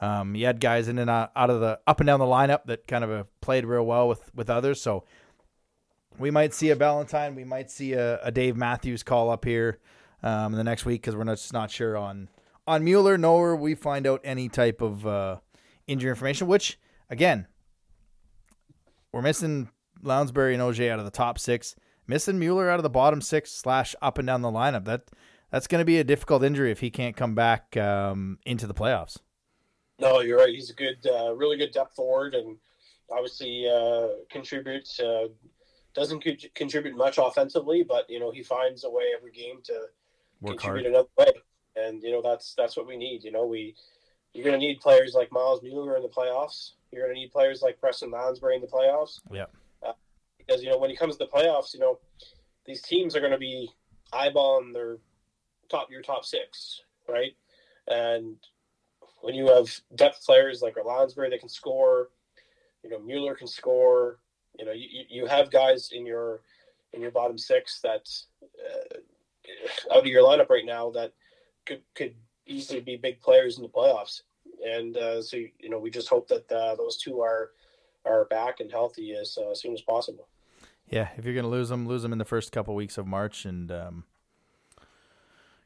um, 0.00 0.34
you 0.34 0.46
had 0.46 0.60
guys 0.60 0.88
in 0.88 0.98
and 0.98 1.10
out, 1.10 1.30
out 1.36 1.50
of 1.50 1.60
the 1.60 1.78
up 1.86 2.00
and 2.00 2.06
down 2.06 2.18
the 2.18 2.26
lineup 2.26 2.64
that 2.66 2.86
kind 2.86 3.04
of 3.04 3.10
uh, 3.10 3.24
played 3.40 3.66
real 3.66 3.84
well 3.84 4.08
with 4.08 4.34
with 4.34 4.48
others. 4.48 4.80
So 4.80 5.04
we 6.18 6.30
might 6.30 6.54
see 6.54 6.70
a 6.70 6.76
Valentine. 6.76 7.34
We 7.34 7.44
might 7.44 7.70
see 7.70 7.92
a, 7.92 8.18
a 8.22 8.32
Dave 8.32 8.56
Matthews 8.56 9.02
call 9.02 9.28
up 9.30 9.44
here 9.44 9.78
um, 10.22 10.52
the 10.52 10.64
next 10.64 10.84
week 10.84 11.02
because 11.02 11.16
we're 11.16 11.24
not, 11.24 11.36
just 11.36 11.52
not 11.52 11.70
sure 11.70 11.96
on 11.96 12.28
on 12.66 12.84
Mueller. 12.84 13.18
Nor 13.18 13.56
we 13.56 13.74
find 13.74 14.06
out 14.06 14.20
any 14.24 14.48
type 14.48 14.80
of 14.80 15.06
uh, 15.06 15.38
injury 15.86 16.10
information. 16.10 16.46
Which 16.46 16.78
again, 17.10 17.46
we're 19.12 19.22
missing 19.22 19.70
Lounsbury 20.02 20.54
and 20.54 20.62
OJ 20.62 20.90
out 20.90 20.98
of 20.98 21.04
the 21.04 21.10
top 21.10 21.38
six, 21.38 21.74
missing 22.06 22.38
Mueller 22.38 22.70
out 22.70 22.78
of 22.78 22.82
the 22.82 22.90
bottom 22.90 23.20
six 23.20 23.52
slash 23.52 23.94
up 24.00 24.18
and 24.18 24.26
down 24.26 24.42
the 24.42 24.50
lineup. 24.50 24.84
That 24.84 25.10
that's 25.50 25.66
going 25.66 25.80
to 25.80 25.86
be 25.86 25.98
a 25.98 26.04
difficult 26.04 26.44
injury 26.44 26.70
if 26.70 26.80
he 26.80 26.90
can't 26.90 27.16
come 27.16 27.34
back 27.34 27.76
um, 27.76 28.38
into 28.44 28.66
the 28.66 28.74
playoffs. 28.74 29.18
No, 30.00 30.20
you're 30.20 30.38
right. 30.38 30.54
He's 30.54 30.70
a 30.70 30.74
good, 30.74 31.04
uh, 31.06 31.34
really 31.34 31.56
good 31.56 31.72
depth 31.72 31.94
forward, 31.94 32.34
and 32.34 32.56
obviously 33.10 33.68
uh, 33.68 34.08
contributes. 34.30 35.00
Uh, 35.00 35.28
doesn't 35.94 36.22
co- 36.22 36.48
contribute 36.54 36.96
much 36.96 37.18
offensively, 37.18 37.82
but 37.82 38.08
you 38.08 38.20
know 38.20 38.30
he 38.30 38.42
finds 38.42 38.84
a 38.84 38.90
way 38.90 39.04
every 39.16 39.32
game 39.32 39.60
to 39.64 39.86
Work 40.40 40.58
contribute 40.58 40.92
hard. 40.92 40.94
another 40.94 41.08
way. 41.18 41.42
and 41.76 42.02
you 42.02 42.12
know 42.12 42.22
that's 42.22 42.54
that's 42.56 42.76
what 42.76 42.86
we 42.86 42.96
need. 42.96 43.24
You 43.24 43.32
know, 43.32 43.46
we 43.46 43.74
you're 44.34 44.44
going 44.44 44.58
to 44.58 44.64
need 44.64 44.80
players 44.80 45.14
like 45.14 45.32
Miles 45.32 45.62
Mueller 45.62 45.96
in 45.96 46.02
the 46.02 46.08
playoffs. 46.08 46.72
You're 46.92 47.04
going 47.04 47.14
to 47.14 47.20
need 47.20 47.32
players 47.32 47.62
like 47.62 47.80
Preston 47.80 48.10
Lansbury 48.10 48.56
in 48.56 48.60
the 48.60 48.68
playoffs. 48.68 49.20
Yeah. 49.32 49.46
Uh, 49.86 49.92
because 50.38 50.62
you 50.62 50.70
know 50.70 50.78
when 50.78 50.90
it 50.90 50.98
comes 50.98 51.16
to 51.16 51.24
the 51.24 51.30
playoffs, 51.30 51.74
you 51.74 51.80
know 51.80 51.98
these 52.66 52.82
teams 52.82 53.16
are 53.16 53.20
going 53.20 53.32
to 53.32 53.38
be 53.38 53.70
eyeballing 54.12 54.72
their 54.72 54.98
top 55.68 55.90
your 55.90 56.02
top 56.02 56.24
six, 56.24 56.82
right? 57.08 57.34
And 57.88 58.36
when 59.20 59.34
you 59.34 59.48
have 59.48 59.68
depth 59.94 60.24
players 60.24 60.62
like 60.62 60.76
Lansbury 60.82 61.30
that 61.30 61.40
can 61.40 61.48
score, 61.48 62.10
you 62.82 62.90
know 62.90 62.98
Mueller 62.98 63.34
can 63.34 63.48
score. 63.48 64.18
You 64.58 64.66
know 64.66 64.72
you, 64.72 65.04
you 65.08 65.26
have 65.26 65.50
guys 65.50 65.90
in 65.92 66.06
your 66.06 66.42
in 66.92 67.00
your 67.00 67.10
bottom 67.10 67.38
six 67.38 67.80
that 67.80 68.08
uh, 68.42 68.98
out 69.92 69.98
of 69.98 70.06
your 70.06 70.22
lineup 70.22 70.50
right 70.50 70.66
now 70.66 70.90
that 70.90 71.12
could 71.66 71.82
could 71.94 72.14
easily 72.46 72.80
be 72.80 72.96
big 72.96 73.20
players 73.20 73.56
in 73.56 73.62
the 73.62 73.68
playoffs. 73.68 74.22
And 74.66 74.96
uh, 74.96 75.22
so 75.22 75.36
you 75.36 75.68
know 75.68 75.78
we 75.78 75.90
just 75.90 76.08
hope 76.08 76.28
that 76.28 76.50
uh, 76.50 76.74
those 76.76 76.96
two 76.96 77.20
are 77.20 77.50
are 78.04 78.24
back 78.26 78.60
and 78.60 78.70
healthy 78.70 79.14
as, 79.14 79.36
uh, 79.36 79.54
soon 79.54 79.74
as 79.74 79.82
possible. 79.82 80.28
Yeah, 80.88 81.08
if 81.16 81.24
you're 81.24 81.34
going 81.34 81.44
to 81.44 81.50
lose 81.50 81.68
them, 81.68 81.86
lose 81.86 82.02
them 82.02 82.12
in 82.12 82.18
the 82.18 82.24
first 82.24 82.50
couple 82.52 82.74
weeks 82.74 82.96
of 82.96 83.06
March 83.06 83.44
and 83.44 83.70
um, 83.70 84.04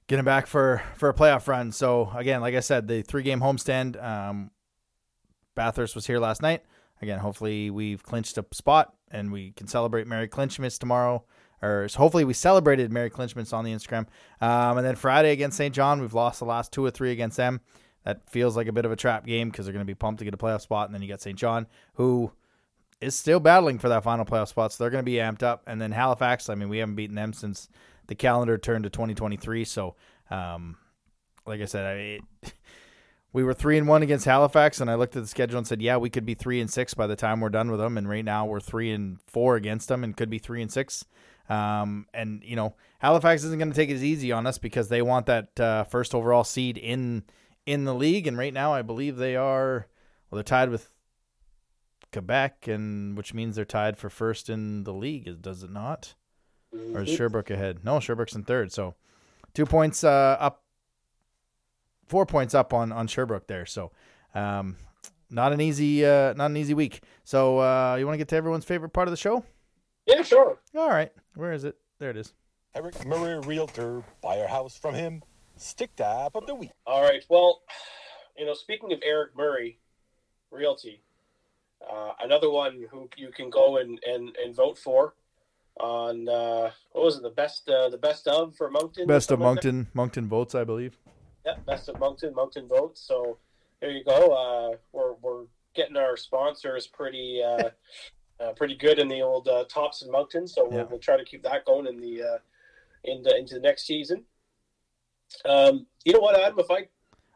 get 0.08 0.16
them 0.16 0.24
back 0.24 0.46
for 0.46 0.82
for 0.96 1.08
a 1.08 1.14
playoff 1.14 1.46
run. 1.46 1.70
So 1.72 2.10
again, 2.14 2.40
like 2.40 2.54
I 2.54 2.60
said, 2.60 2.88
the 2.88 3.02
three 3.02 3.22
game 3.22 3.40
homestand. 3.40 4.02
Um, 4.02 4.50
Bathurst 5.54 5.94
was 5.94 6.06
here 6.06 6.18
last 6.18 6.42
night. 6.42 6.62
Again, 7.00 7.18
hopefully 7.18 7.70
we've 7.70 8.02
clinched 8.02 8.38
a 8.38 8.44
spot 8.52 8.94
and 9.10 9.32
we 9.32 9.52
can 9.52 9.66
celebrate 9.66 10.06
Mary 10.06 10.28
Clinchmas 10.28 10.78
tomorrow. 10.78 11.24
Or 11.62 11.88
so 11.88 11.98
hopefully 11.98 12.24
we 12.24 12.34
celebrated 12.34 12.92
Mary 12.92 13.08
Clinchmas 13.08 13.52
on 13.52 13.64
the 13.64 13.72
Instagram. 13.72 14.06
Um, 14.40 14.78
and 14.78 14.86
then 14.86 14.96
Friday 14.96 15.30
against 15.30 15.56
St. 15.56 15.74
John, 15.74 16.00
we've 16.00 16.14
lost 16.14 16.40
the 16.40 16.44
last 16.44 16.72
two 16.72 16.84
or 16.84 16.90
three 16.90 17.12
against 17.12 17.36
them. 17.36 17.60
That 18.04 18.28
feels 18.28 18.56
like 18.56 18.66
a 18.66 18.72
bit 18.72 18.84
of 18.84 18.90
a 18.90 18.96
trap 18.96 19.24
game 19.24 19.50
because 19.50 19.64
they're 19.64 19.72
going 19.72 19.86
to 19.86 19.90
be 19.90 19.94
pumped 19.94 20.18
to 20.18 20.24
get 20.24 20.34
a 20.34 20.38
playoff 20.38 20.62
spot. 20.62 20.88
And 20.88 20.94
then 20.94 21.02
you 21.02 21.08
got 21.08 21.20
St. 21.20 21.38
John, 21.38 21.68
who 21.94 22.32
is 23.00 23.14
still 23.14 23.40
battling 23.40 23.78
for 23.78 23.88
that 23.88 24.02
final 24.02 24.24
playoff 24.24 24.48
spot. 24.48 24.72
So 24.72 24.82
they're 24.82 24.90
going 24.90 25.04
to 25.04 25.10
be 25.10 25.18
amped 25.18 25.44
up. 25.44 25.62
And 25.66 25.80
then 25.80 25.92
Halifax, 25.92 26.48
I 26.48 26.56
mean, 26.56 26.68
we 26.68 26.78
haven't 26.78 26.96
beaten 26.96 27.14
them 27.14 27.32
since 27.32 27.68
the 28.08 28.16
calendar 28.16 28.58
turned 28.58 28.84
to 28.84 28.90
2023. 28.90 29.64
So, 29.64 29.94
um, 30.30 30.76
like 31.46 31.60
I 31.60 31.66
said, 31.66 31.84
I, 31.84 31.92
it, 31.92 32.22
we 33.32 33.44
were 33.44 33.54
three 33.54 33.78
and 33.78 33.86
one 33.86 34.02
against 34.02 34.24
Halifax, 34.24 34.80
and 34.80 34.90
I 34.90 34.94
looked 34.94 35.16
at 35.16 35.22
the 35.22 35.28
schedule 35.28 35.58
and 35.58 35.66
said, 35.66 35.80
yeah, 35.80 35.96
we 35.96 36.10
could 36.10 36.26
be 36.26 36.34
three 36.34 36.60
and 36.60 36.70
six 36.70 36.94
by 36.94 37.06
the 37.06 37.16
time 37.16 37.40
we're 37.40 37.48
done 37.50 37.70
with 37.70 37.80
them. 37.80 37.96
And 37.96 38.08
right 38.08 38.24
now 38.24 38.46
we're 38.46 38.60
three 38.60 38.90
and 38.90 39.18
four 39.26 39.56
against 39.56 39.88
them, 39.88 40.04
and 40.04 40.16
could 40.16 40.30
be 40.30 40.38
three 40.38 40.60
and 40.60 40.72
six. 40.72 41.04
Um, 41.52 42.06
and 42.14 42.42
you 42.44 42.56
know, 42.56 42.74
Halifax 43.00 43.44
isn't 43.44 43.58
going 43.58 43.70
to 43.70 43.76
take 43.76 43.90
it 43.90 43.94
as 43.94 44.04
easy 44.04 44.32
on 44.32 44.46
us 44.46 44.56
because 44.56 44.88
they 44.88 45.02
want 45.02 45.26
that 45.26 45.60
uh, 45.60 45.84
first 45.84 46.14
overall 46.14 46.44
seed 46.44 46.78
in 46.78 47.24
in 47.66 47.84
the 47.84 47.94
league. 47.94 48.26
And 48.26 48.38
right 48.38 48.54
now, 48.54 48.72
I 48.72 48.80
believe 48.82 49.16
they 49.16 49.36
are 49.36 49.86
well, 50.30 50.36
they're 50.36 50.44
tied 50.44 50.70
with 50.70 50.90
Quebec, 52.10 52.68
and 52.68 53.16
which 53.16 53.34
means 53.34 53.56
they're 53.56 53.66
tied 53.66 53.98
for 53.98 54.08
first 54.08 54.48
in 54.48 54.84
the 54.84 54.94
league. 54.94 55.42
Does 55.42 55.62
it 55.62 55.70
not? 55.70 56.14
Or 56.94 57.02
is 57.02 57.10
Sherbrooke 57.10 57.50
ahead? 57.50 57.84
No, 57.84 58.00
Sherbrooke's 58.00 58.34
in 58.34 58.44
third. 58.44 58.72
So 58.72 58.94
two 59.52 59.66
points 59.66 60.04
uh, 60.04 60.38
up, 60.40 60.62
four 62.06 62.24
points 62.24 62.54
up 62.54 62.72
on 62.72 62.92
on 62.92 63.06
Sherbrooke 63.08 63.46
there. 63.46 63.66
So 63.66 63.92
um, 64.34 64.76
not 65.28 65.52
an 65.52 65.60
easy 65.60 66.06
uh, 66.06 66.32
not 66.32 66.46
an 66.46 66.56
easy 66.56 66.72
week. 66.72 67.02
So 67.24 67.58
uh, 67.58 67.96
you 67.98 68.06
want 68.06 68.14
to 68.14 68.18
get 68.18 68.28
to 68.28 68.36
everyone's 68.36 68.64
favorite 68.64 68.94
part 68.94 69.06
of 69.06 69.12
the 69.12 69.18
show? 69.18 69.44
Yeah, 70.06 70.22
sure. 70.22 70.58
All 70.76 70.88
right. 70.88 71.12
Where 71.34 71.52
is 71.52 71.64
it? 71.64 71.76
There 71.98 72.10
it 72.10 72.16
is. 72.16 72.32
Eric 72.74 73.04
Murray, 73.06 73.38
realtor. 73.40 74.02
Buy 74.22 74.38
your 74.38 74.48
house 74.48 74.76
from 74.76 74.94
him. 74.94 75.22
Stick 75.56 75.94
tap 75.96 76.34
of 76.34 76.46
the 76.46 76.54
week. 76.54 76.70
All 76.86 77.02
right. 77.02 77.24
Well, 77.28 77.62
you 78.36 78.46
know, 78.46 78.54
speaking 78.54 78.92
of 78.92 79.00
Eric 79.04 79.36
Murray, 79.36 79.78
Realty, 80.50 81.02
uh, 81.90 82.12
another 82.20 82.50
one 82.50 82.86
who 82.90 83.08
you 83.16 83.30
can 83.30 83.50
go 83.50 83.76
and, 83.76 84.00
and, 84.06 84.36
and 84.42 84.54
vote 84.54 84.78
for 84.78 85.14
on 85.80 86.28
uh, 86.28 86.70
what 86.92 87.04
was 87.04 87.16
it 87.16 87.22
the 87.22 87.30
best 87.30 87.68
uh, 87.68 87.88
the 87.88 87.96
best 87.96 88.28
of 88.28 88.54
for 88.56 88.70
Moncton 88.70 89.06
best 89.06 89.30
of 89.30 89.38
Moncton 89.38 89.78
like 89.78 89.94
Moncton 89.94 90.28
votes 90.28 90.54
I 90.54 90.64
believe 90.64 90.98
yeah 91.46 91.54
best 91.66 91.88
of 91.88 91.98
Moncton 91.98 92.34
Moncton 92.34 92.68
votes 92.68 93.00
so 93.00 93.38
there 93.80 93.90
you 93.90 94.04
go 94.04 94.32
uh, 94.32 94.76
we're 94.92 95.14
we're 95.22 95.44
getting 95.74 95.96
our 95.96 96.16
sponsors 96.16 96.86
pretty 96.86 97.42
uh, 97.42 97.70
uh, 98.42 98.52
pretty 98.52 98.74
good 98.76 98.98
in 98.98 99.08
the 99.08 99.22
old 99.22 99.46
uh, 99.48 99.64
tops 99.64 100.02
and 100.02 100.10
Moncton 100.10 100.46
so 100.48 100.66
we'll, 100.68 100.78
Yeah. 100.80 100.84
we'll 100.84 100.98
try 100.98 101.16
to 101.16 101.24
keep 101.24 101.42
that 101.44 101.64
going 101.64 101.86
in 101.86 101.98
the 102.00 102.22
uh, 102.22 102.38
in 103.04 103.22
the, 103.22 103.36
into 103.36 103.54
the 103.54 103.60
next 103.60 103.86
season. 103.86 104.24
Um, 105.44 105.86
you 106.04 106.12
know 106.12 106.20
what 106.20 106.38
Adam? 106.38 106.58
If 106.58 106.70
I 106.70 106.88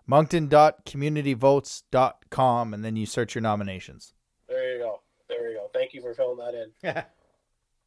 moncton.communityvotes.com 0.06 2.74
and 2.74 2.84
then 2.84 2.94
you 2.96 3.06
search 3.06 3.34
your 3.34 3.42
nominations. 3.42 4.12
there 4.48 4.72
you 4.74 4.78
go. 4.78 5.00
There 5.28 5.50
you 5.50 5.56
go. 5.56 5.68
Thank 5.74 5.92
you 5.94 6.00
for 6.00 6.14
filling 6.14 6.38
that 6.38 6.54
in. 6.54 6.70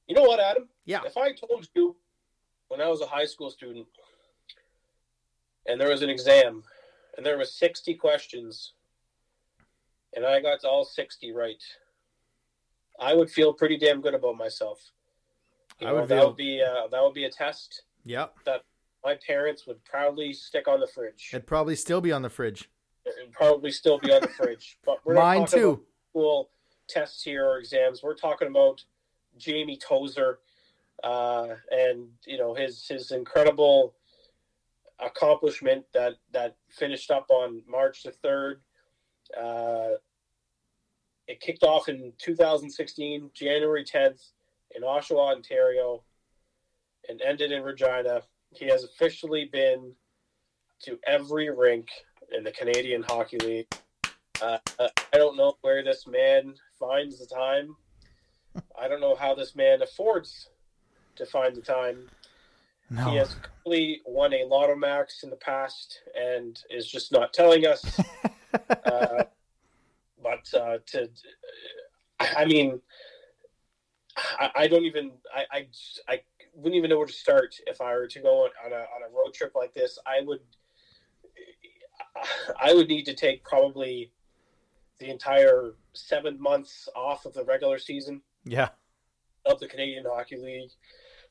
You 0.08 0.16
know 0.16 0.24
what 0.24 0.40
Adam? 0.40 0.68
Yeah. 0.86 1.02
If 1.06 1.18
I 1.18 1.34
told 1.34 1.68
you 1.76 1.96
when 2.70 2.82
I 2.82 2.88
was 2.88 3.02
a 3.02 3.06
high 3.06 3.26
school 3.26 3.52
student 3.52 3.86
and 5.68 5.80
there 5.80 5.90
was 5.90 6.02
an 6.02 6.10
exam 6.10 6.64
and 7.16 7.24
there 7.24 7.38
was 7.38 7.54
60 7.54 7.94
questions 7.94 8.74
and 10.16 10.26
I 10.26 10.42
got 10.42 10.64
all 10.66 10.84
60 10.84 11.32
right, 11.32 11.62
I 13.00 13.14
would 13.14 13.30
feel 13.32 13.54
pretty 13.54 13.78
damn 13.78 14.02
good 14.02 14.14
about 14.14 14.36
myself. 14.38 14.92
You 15.80 15.88
I 15.88 15.92
know, 15.92 16.00
would 16.02 16.10
that 16.10 16.18
feel- 16.20 16.28
would 16.28 16.36
be 16.38 16.62
uh, 16.62 16.88
that 16.88 17.02
would 17.04 17.14
be 17.14 17.26
a 17.26 17.32
test 17.32 17.84
Yep. 18.06 18.36
that 18.46 18.64
my 19.04 19.16
parents 19.26 19.66
would 19.68 19.84
proudly 19.86 20.34
stick 20.34 20.68
on 20.68 20.80
the 20.80 20.88
fridge. 20.88 21.30
It'd 21.32 21.48
probably 21.48 21.76
still 21.76 22.02
be 22.02 22.12
on 22.12 22.22
the 22.22 22.30
fridge. 22.30 22.70
It'd 23.06 23.32
probably 23.32 23.72
still 23.72 23.98
be 24.00 24.12
on 24.12 24.22
the 24.22 24.28
fridge. 24.28 24.78
But 24.86 25.00
we're 25.06 25.14
Mine 25.16 25.46
too. 25.46 25.86
school 26.12 26.50
tests 26.88 27.24
here 27.24 27.46
or 27.46 27.60
exams. 27.60 28.04
We're 28.04 28.16
talking 28.16 28.48
about 28.50 28.84
Jamie 29.38 29.78
Tozer 29.78 30.40
uh, 31.04 31.56
and 31.72 32.10
you 32.26 32.38
know 32.38 32.54
his 32.54 32.86
his 32.88 33.12
incredible 33.12 33.94
accomplishment 35.00 35.86
that 35.94 36.16
that 36.34 36.56
finished 36.70 37.10
up 37.12 37.28
on 37.30 37.62
March 37.68 38.04
the 38.04 38.12
third. 38.12 38.62
Uh, 39.40 39.92
it 41.30 41.40
kicked 41.40 41.62
off 41.62 41.88
in 41.90 42.12
2016, 42.18 43.30
January 43.36 43.86
10th, 43.86 44.32
in 44.76 44.82
Oshawa, 44.82 45.36
Ontario, 45.36 46.04
and 47.08 47.22
ended 47.22 47.52
in 47.52 47.62
Regina. 47.62 48.24
He 48.52 48.66
has 48.66 48.84
officially 48.84 49.46
been 49.46 49.94
to 50.82 50.98
every 51.06 51.52
rink 51.52 51.88
in 52.36 52.44
the 52.44 52.52
Canadian 52.52 53.04
Hockey 53.04 53.38
League. 53.38 53.68
Uh, 54.42 54.58
I 54.80 55.18
don't 55.18 55.38
know 55.38 55.54
where 55.62 55.84
this 55.84 56.08
man 56.08 56.56
finds 56.80 57.20
the 57.20 57.28
time. 57.28 57.76
I 58.80 58.88
don't 58.88 59.00
know 59.00 59.16
how 59.16 59.36
this 59.36 59.56
man 59.56 59.84
affords 59.84 60.50
to 61.16 61.28
find 61.28 61.56
the 61.56 61.62
time. 61.62 62.10
He 62.90 63.18
has 63.18 63.36
clearly 63.64 64.02
won 64.08 64.34
a 64.34 64.46
Lotto 64.46 64.76
Max 64.76 65.22
in 65.22 65.30
the 65.30 65.36
past 65.36 66.00
and 66.20 66.60
is 66.72 66.88
just 66.88 67.12
not 67.12 67.34
telling 67.34 67.68
us. 67.68 68.00
uh, 68.86 69.26
but 70.30 70.60
uh, 70.60 70.78
to, 70.88 71.10
I 72.20 72.46
mean, 72.46 72.82
I, 74.18 74.52
I 74.56 74.68
don't 74.68 74.86
even, 74.86 75.12
I, 75.34 75.46
I, 75.52 75.68
I 76.08 76.22
wouldn't 76.54 76.76
even 76.76 76.90
know 76.90 76.98
where 76.98 77.08
to 77.08 77.14
start 77.14 77.56
if 77.68 77.82
I 77.82 77.94
were 77.94 78.08
to 78.08 78.20
go 78.20 78.44
on, 78.44 78.50
on 78.66 78.72
a 78.74 78.76
on 78.76 79.04
a 79.08 79.14
road 79.14 79.34
trip 79.34 79.54
like 79.56 79.74
this. 79.74 79.98
I 80.06 80.22
would, 80.24 80.42
I 82.62 82.74
would 82.74 82.88
need 82.88 83.06
to 83.06 83.14
take 83.14 83.44
probably 83.44 84.12
the 85.00 85.10
entire 85.10 85.74
seven 85.94 86.40
months 86.42 86.90
off 86.96 87.26
of 87.26 87.34
the 87.34 87.46
regular 87.46 87.80
season 87.80 88.22
Yeah. 88.44 88.70
of 89.46 89.60
the 89.60 89.68
Canadian 89.68 90.06
Hockey 90.06 90.36
League 90.36 90.72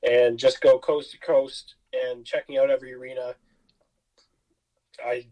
and 0.08 0.38
just 0.38 0.60
go 0.62 0.78
coast 0.78 1.10
to 1.12 1.18
coast 1.18 1.74
and 1.92 2.24
checking 2.24 2.56
out 2.56 2.70
every 2.70 2.94
arena. 2.94 3.34
I 5.04 5.26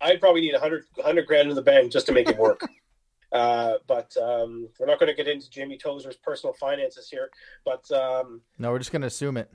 I'd 0.00 0.20
probably 0.20 0.42
need 0.42 0.52
100, 0.52 0.84
100 0.94 1.26
grand 1.26 1.48
in 1.50 1.56
the 1.56 1.62
bank 1.62 1.90
just 1.92 2.06
to 2.06 2.12
make 2.12 2.28
it 2.28 2.38
work. 2.38 2.60
uh, 3.32 3.74
but 3.86 4.16
um, 4.16 4.68
we're 4.78 4.86
not 4.86 4.98
going 4.98 5.08
to 5.08 5.14
get 5.14 5.28
into 5.28 5.50
Jamie 5.50 5.78
Tozer's 5.78 6.16
personal 6.16 6.54
finances 6.54 7.08
here. 7.10 7.30
But 7.64 7.90
um, 7.90 8.40
No, 8.58 8.70
we're 8.70 8.78
just 8.78 8.92
gonna 8.92 9.06
assume 9.06 9.36
it. 9.36 9.50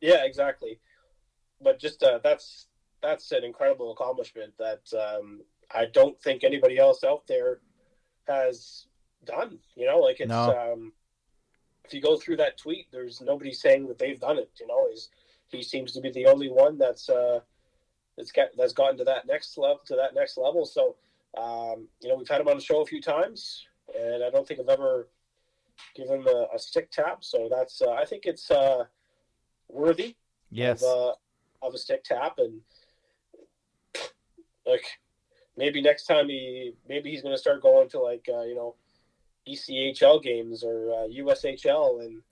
yeah, 0.00 0.24
exactly. 0.24 0.80
But 1.60 1.78
just 1.78 2.02
uh, 2.02 2.20
that's 2.22 2.66
that's 3.02 3.30
an 3.32 3.44
incredible 3.44 3.92
accomplishment 3.92 4.52
that 4.58 4.82
um, 4.98 5.40
I 5.72 5.86
don't 5.86 6.20
think 6.20 6.42
anybody 6.44 6.78
else 6.78 7.04
out 7.04 7.26
there 7.26 7.60
has 8.26 8.86
done. 9.24 9.58
You 9.76 9.86
know, 9.86 9.98
like 10.00 10.20
it's 10.20 10.28
No. 10.28 10.72
um, 10.72 10.92
if 11.84 11.94
you 11.94 12.00
go 12.00 12.16
through 12.16 12.36
that 12.38 12.58
tweet, 12.58 12.86
there's 12.92 13.20
nobody 13.20 13.52
saying 13.52 13.86
that 13.88 13.98
they've 13.98 14.20
done 14.20 14.38
it. 14.38 14.50
You 14.60 14.66
know, 14.66 14.88
he's 14.90 15.08
he 15.48 15.62
seems 15.62 15.92
to 15.92 16.00
be 16.00 16.10
the 16.10 16.26
only 16.26 16.48
one 16.48 16.78
that's 16.78 17.08
uh, 17.08 17.40
that's 18.18 18.32
got 18.32 18.48
that's 18.58 18.74
gotten 18.74 18.98
to 18.98 19.04
that 19.04 19.26
next 19.26 19.56
level 19.56 19.80
to 19.86 19.96
that 19.96 20.14
next 20.14 20.36
level. 20.36 20.66
So 20.66 20.96
um, 21.36 21.86
you 22.00 22.08
know, 22.08 22.16
we've 22.16 22.28
had 22.28 22.40
him 22.40 22.48
on 22.48 22.56
the 22.56 22.62
show 22.62 22.82
a 22.82 22.86
few 22.86 23.00
times, 23.00 23.64
and 23.98 24.22
I 24.24 24.28
don't 24.30 24.46
think 24.46 24.60
I've 24.60 24.68
ever 24.68 25.08
given 25.94 26.20
him 26.20 26.26
a, 26.26 26.48
a 26.54 26.58
stick 26.58 26.90
tap. 26.90 27.22
So 27.22 27.48
that's 27.50 27.80
uh, 27.80 27.92
I 27.92 28.04
think 28.04 28.26
it's 28.26 28.50
uh, 28.50 28.84
worthy 29.68 30.16
Yes. 30.50 30.82
of, 30.82 30.88
uh, 30.88 31.66
of 31.66 31.74
a 31.74 31.78
stick 31.78 32.02
tap, 32.04 32.38
and 32.38 32.60
like 34.66 34.84
maybe 35.56 35.80
next 35.80 36.06
time 36.06 36.28
he 36.28 36.72
maybe 36.88 37.10
he's 37.10 37.22
going 37.22 37.34
to 37.34 37.38
start 37.40 37.62
going 37.62 37.88
to 37.90 38.00
like 38.00 38.28
uh, 38.32 38.42
you 38.42 38.54
know 38.54 38.74
ECHL 39.46 40.22
games 40.22 40.62
or 40.64 40.90
uh, 40.90 41.08
USHL 41.08 42.00
and 42.04 42.22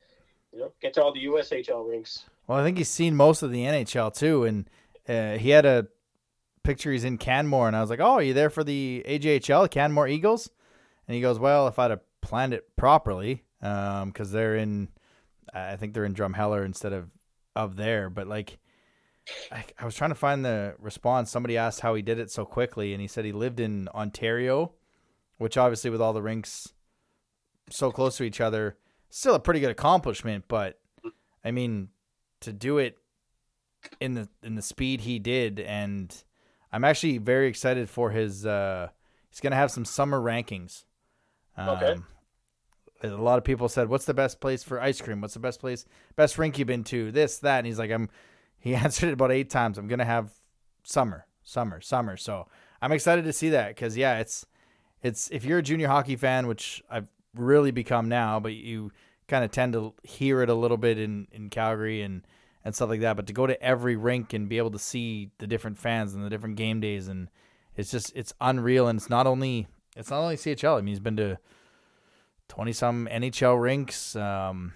you 0.53 0.59
know 0.61 0.73
get 0.81 0.95
to 0.95 1.03
all 1.03 1.13
the 1.13 1.25
USHL 1.27 1.89
rinks. 1.89 2.25
Well, 2.47 2.59
I 2.59 2.63
think 2.65 2.79
he's 2.79 2.89
seen 2.89 3.17
most 3.17 3.43
of 3.43 3.51
the 3.51 3.63
NHL 3.65 4.15
too, 4.17 4.45
and 4.45 4.69
uh, 5.09 5.39
he 5.39 5.51
had 5.51 5.67
a 5.67 5.87
picture 6.63 6.93
he's 6.93 7.05
in 7.05 7.19
Canmore, 7.19 7.69
and 7.69 7.77
I 7.77 7.81
was 7.81 7.91
like, 7.91 8.01
"Oh, 8.01 8.15
are 8.15 8.23
you 8.23 8.35
there 8.35 8.51
for 8.51 8.65
the 8.65 9.05
AJHL 9.07 9.71
Canmore 9.71 10.09
Eagles?" 10.09 10.51
And 11.07 11.15
he 11.15 11.21
goes, 11.21 11.39
"Well, 11.39 11.69
if 11.69 11.79
I'd 11.79 11.91
have 11.91 12.01
planned 12.21 12.55
it 12.55 12.77
properly, 12.77 13.45
because 13.61 14.03
um, 14.03 14.33
they're 14.33 14.57
in, 14.57 14.89
I 15.55 15.77
think 15.77 15.95
they're 15.95 16.05
in 16.05 16.15
Drumheller 16.15 16.65
instead 16.65 16.93
of 16.93 17.11
of 17.55 17.77
there, 17.77 18.11
but 18.11 18.27
like." 18.27 18.59
I, 19.51 19.65
I 19.77 19.85
was 19.85 19.97
trying 19.97 20.13
to 20.13 20.15
find 20.15 20.45
the 20.45 20.77
response. 20.79 21.33
Somebody 21.33 21.57
asked 21.57 21.81
how 21.81 21.97
he 21.97 22.03
did 22.03 22.21
it 22.21 22.31
so 22.31 22.45
quickly, 22.45 22.93
and 22.93 23.01
he 23.01 23.09
said 23.09 23.25
he 23.25 23.33
lived 23.33 23.59
in 23.59 23.89
Ontario, 23.89 24.75
which 25.39 25.57
obviously, 25.57 25.91
with 25.91 26.01
all 26.01 26.13
the 26.13 26.23
rinks 26.23 26.73
so 27.69 27.91
close 27.91 28.17
to 28.19 28.23
each 28.23 28.41
other, 28.41 28.77
still 29.11 29.35
a 29.35 29.41
pretty 29.41 29.59
good 29.59 29.71
accomplishment. 29.71 30.45
But 30.47 30.79
I 31.45 31.51
mean, 31.51 31.89
to 32.43 32.53
do 32.53 32.79
it 32.79 32.99
in 34.01 34.15
the 34.15 34.29
in 34.43 34.55
the 34.55 34.63
speed 34.63 35.03
he 35.03 35.19
did, 35.19 35.61
and 35.61 36.15
I'm 36.73 36.85
actually 36.85 37.19
very 37.19 37.49
excited 37.49 37.89
for 37.89 38.11
his. 38.11 38.45
Uh, 38.47 38.89
he's 39.31 39.41
gonna 39.41 39.57
have 39.57 39.71
some 39.71 39.85
summer 39.85 40.21
rankings. 40.21 40.85
Um, 41.57 41.69
Okay. 41.71 41.97
A 43.03 43.09
lot 43.09 43.37
of 43.39 43.45
people 43.45 43.69
said, 43.69 43.89
"What's 43.89 44.07
the 44.07 44.15
best 44.15 44.41
place 44.41 44.63
for 44.63 44.81
ice 44.81 45.01
cream? 45.01 45.21
What's 45.21 45.35
the 45.35 45.41
best 45.41 45.61
place, 45.61 45.85
best 46.17 46.39
rink 46.39 46.59
you've 46.59 46.67
been 46.67 46.85
to? 46.85 47.13
This, 47.13 47.39
that." 47.41 47.59
And 47.59 47.67
he's 47.67 47.79
like, 47.79 47.91
"I'm." 47.91 48.09
He 48.59 48.75
answered 48.75 49.11
it 49.11 49.13
about 49.13 49.31
eight 49.31 49.49
times. 49.49 49.79
I'm 49.79 49.87
gonna 49.87 50.05
have 50.05 50.33
summer, 50.83 51.27
summer, 51.45 51.81
summer. 51.81 52.17
So 52.17 52.49
I'm 52.83 52.91
excited 52.91 53.25
to 53.27 53.33
see 53.33 53.51
that 53.51 53.69
because 53.69 53.97
yeah, 53.97 54.19
it's 54.19 54.45
it's 55.03 55.31
if 55.31 55.45
you're 55.45 55.59
a 55.59 55.63
junior 55.63 55.87
hockey 55.87 56.17
fan, 56.17 56.49
which 56.49 56.83
I've 56.91 57.07
really 57.35 57.71
become 57.71 58.09
now, 58.09 58.41
but 58.41 58.55
you 58.55 58.91
kind 59.29 59.45
of 59.45 59.53
tend 59.53 59.75
to 59.75 59.95
hear 60.03 60.43
it 60.43 60.49
a 60.49 60.55
little 60.55 60.79
bit 60.79 60.99
in 60.99 61.29
in 61.31 61.49
Calgary 61.49 62.03
and 62.03 62.27
and 62.67 62.75
stuff 62.75 62.91
like 62.91 63.01
that. 63.01 63.15
But 63.15 63.29
to 63.29 63.33
go 63.33 63.47
to 63.47 63.63
every 63.63 63.95
rink 63.95 64.33
and 64.33 64.49
be 64.49 64.59
able 64.59 64.73
to 64.73 64.79
see 64.79 65.31
the 65.39 65.47
different 65.47 65.79
fans 65.79 66.13
and 66.15 66.25
the 66.25 66.29
different 66.29 66.57
game 66.57 66.81
days 66.81 67.07
and 67.07 67.29
it's 67.77 67.93
just 67.93 68.13
it's 68.17 68.35
unreal. 68.41 68.89
And 68.89 68.99
it's 68.99 69.09
not 69.09 69.27
only 69.27 69.69
it's 69.97 70.11
not 70.11 70.21
only 70.21 70.37
CHL. 70.37 70.75
I 70.77 70.81
mean, 70.81 70.89
he's 70.89 70.99
been 71.01 71.17
to 71.17 71.39
twenty 72.49 72.73
some 72.73 73.09
NHL 73.11 73.61
rinks. 73.63 74.17
Um, 74.17 74.73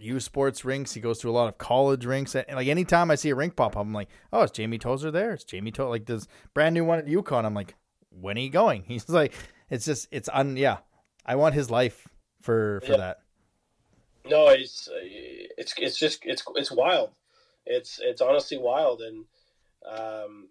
U 0.00 0.18
Sports 0.20 0.64
rinks. 0.64 0.92
He 0.92 1.00
goes 1.00 1.18
to 1.20 1.30
a 1.30 1.32
lot 1.32 1.48
of 1.48 1.56
college 1.56 2.04
rinks. 2.04 2.34
And 2.34 2.44
like 2.54 2.68
anytime 2.68 3.10
I 3.10 3.14
see 3.14 3.30
a 3.30 3.34
rink 3.34 3.56
pop 3.56 3.76
up, 3.76 3.82
I'm 3.82 3.92
like, 3.94 4.08
oh, 4.32 4.42
it's 4.42 4.52
Jamie 4.52 4.78
Tozer 4.78 5.10
there? 5.10 5.32
It's 5.32 5.44
Jamie 5.44 5.70
Tozer. 5.70 5.88
Like 5.88 6.06
this 6.06 6.26
brand 6.52 6.74
new 6.74 6.84
one 6.84 6.98
at 6.98 7.06
UConn. 7.06 7.44
I'm 7.44 7.54
like, 7.54 7.74
when 8.10 8.36
are 8.36 8.40
you 8.40 8.50
going? 8.50 8.82
He's 8.88 9.08
like, 9.08 9.32
it's 9.70 9.84
just, 9.86 10.08
it's 10.10 10.28
un, 10.32 10.56
yeah. 10.56 10.78
I 11.24 11.36
want 11.36 11.54
his 11.54 11.70
life 11.70 12.06
for 12.42 12.80
for 12.84 12.92
Yeah. 12.92 12.98
that. 12.98 13.18
No, 14.26 14.48
it's 14.48 14.88
it's 14.92 15.74
it's 15.76 15.98
just 15.98 16.20
it's 16.24 16.42
it's 16.56 16.72
wild. 16.72 17.10
It's 17.66 18.00
it's 18.02 18.20
honestly 18.20 18.58
wild, 18.58 19.02
and 19.02 19.24
um, 19.86 20.48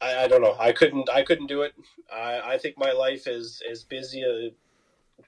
I, 0.00 0.24
I 0.24 0.28
don't 0.28 0.42
know. 0.42 0.56
I 0.58 0.72
couldn't 0.72 1.08
I 1.10 1.22
couldn't 1.22 1.46
do 1.46 1.62
it. 1.62 1.74
I, 2.12 2.40
I 2.54 2.58
think 2.58 2.78
my 2.78 2.92
life 2.92 3.26
is 3.26 3.62
is 3.68 3.84
busy 3.84 4.24
uh, 4.24 4.50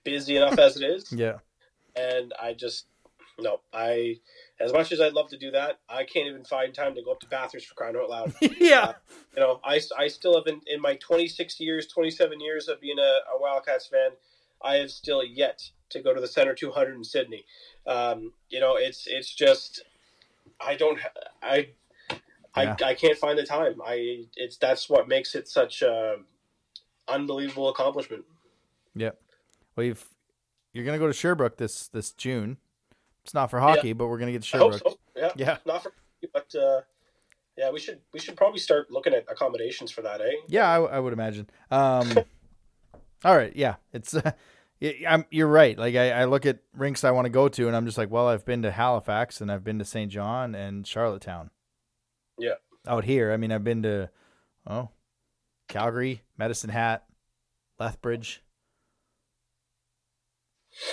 busy 0.05 0.37
enough 0.37 0.59
as 0.59 0.77
it 0.77 0.85
is, 0.85 1.13
Yeah. 1.13 1.39
and 1.95 2.33
I 2.41 2.55
just 2.55 2.87
no. 3.39 3.61
I 3.73 4.21
as 4.59 4.73
much 4.73 4.91
as 4.91 5.01
I'd 5.01 5.13
love 5.13 5.29
to 5.29 5.39
do 5.39 5.51
that, 5.51 5.81
I 5.89 6.05
can't 6.05 6.29
even 6.29 6.45
find 6.45 6.73
time 6.75 6.95
to 6.95 7.03
go 7.03 7.13
up 7.13 7.21
to 7.21 7.29
Bathurst 7.29 7.67
for 7.67 7.75
crying 7.75 7.97
out 7.97 8.09
loud. 8.09 8.35
yeah. 8.59 8.95
you 9.37 9.43
know, 9.43 9.61
I, 9.63 9.81
I 9.99 10.09
still 10.09 10.35
have 10.35 10.47
been 10.47 10.63
in 10.67 10.81
my 10.81 10.95
26 10.97 11.61
years, 11.61 11.87
27 11.89 12.41
years 12.41 12.69
of 12.69 12.81
being 12.81 12.99
a, 12.99 13.21
a 13.35 13.39
Wildcats 13.39 13.87
fan. 13.87 14.13
I 14.63 14.77
have 14.77 14.91
still 14.91 15.25
yet 15.25 15.63
to 15.91 16.01
go 16.01 16.13
to 16.15 16.21
the 16.21 16.27
Center 16.27 16.55
200 16.55 16.95
in 16.95 17.05
Sydney. 17.05 17.45
Um, 17.87 18.33
you 18.49 18.61
know, 18.61 18.77
it's 18.77 19.07
it's 19.07 19.33
just 19.35 19.85
I 20.61 20.75
don't 20.75 20.99
I 21.43 21.69
Yeah. 22.57 22.75
I, 22.81 22.85
I 22.85 22.95
can't 22.95 23.19
find 23.19 23.39
the 23.39 23.45
time. 23.45 23.81
I 23.85 24.25
it's 24.37 24.57
that's 24.57 24.89
what 24.89 25.09
makes 25.09 25.35
it 25.35 25.49
such 25.49 25.83
a 25.83 26.17
unbelievable 27.09 27.69
accomplishment. 27.69 28.25
Yep. 28.95 29.21
Well, 29.77 29.87
you've, 29.87 30.09
you're 30.73 30.85
gonna 30.85 30.99
go 30.99 31.07
to 31.07 31.13
Sherbrooke 31.13 31.59
this 31.59 31.89
this 31.89 32.13
June. 32.13 32.57
It's 33.25 33.35
not 33.35 33.51
for 33.51 33.61
hockey, 33.61 33.93
but 33.93 34.07
we're 34.07 34.19
gonna 34.19 34.33
get 34.33 34.43
to 34.43 34.49
Sherbrooke. 34.49 34.83
so. 34.87 34.99
Yeah, 35.17 35.33
Yeah. 35.37 35.57
not 35.67 35.83
for 35.83 35.93
but 36.33 36.55
uh, 36.55 36.81
yeah, 37.57 37.71
we 37.71 37.79
should 37.79 38.01
we 38.13 38.21
should 38.21 38.37
probably 38.37 38.59
start 38.59 38.91
looking 38.91 39.15
at 39.15 39.25
accommodations 39.31 39.91
for 39.91 40.03
that, 40.03 40.21
eh? 40.21 40.33
Yeah, 40.49 40.69
I, 40.69 40.81
I 40.83 40.99
would 40.99 41.13
imagine. 41.13 41.49
Um, 41.71 42.11
all 43.25 43.37
right, 43.37 43.55
yeah, 43.55 43.77
it's. 43.93 44.15
Uh, 44.25 44.33
I'm, 45.09 45.25
you're 45.31 45.49
right. 45.49 45.79
Like 45.79 45.95
I, 45.95 46.11
I 46.11 46.25
look 46.27 46.45
at 46.45 46.59
rinks 46.75 47.03
I 47.03 47.11
want 47.11 47.25
to 47.25 47.31
go 47.31 47.49
to, 47.49 47.67
and 47.67 47.75
I'm 47.75 47.87
just 47.87 47.97
like, 47.97 48.11
well, 48.11 48.29
I've 48.29 48.45
been 48.45 48.63
to 48.63 48.71
Halifax 48.71 49.41
and 49.41 49.51
I've 49.51 49.65
been 49.65 49.79
to 49.79 49.87
St. 49.87 50.11
John 50.11 50.55
and 50.55 50.87
Charlottetown. 50.87 51.51
Yeah. 52.39 52.57
Out 52.87 53.05
here, 53.05 53.33
I 53.33 53.37
mean, 53.39 53.53
I've 53.53 53.65
been 53.65 53.83
to, 53.85 54.11
oh, 54.67 54.91
Calgary, 55.69 56.23
Medicine 56.37 56.71
Hat, 56.71 57.05
Lethbridge. 57.81 58.43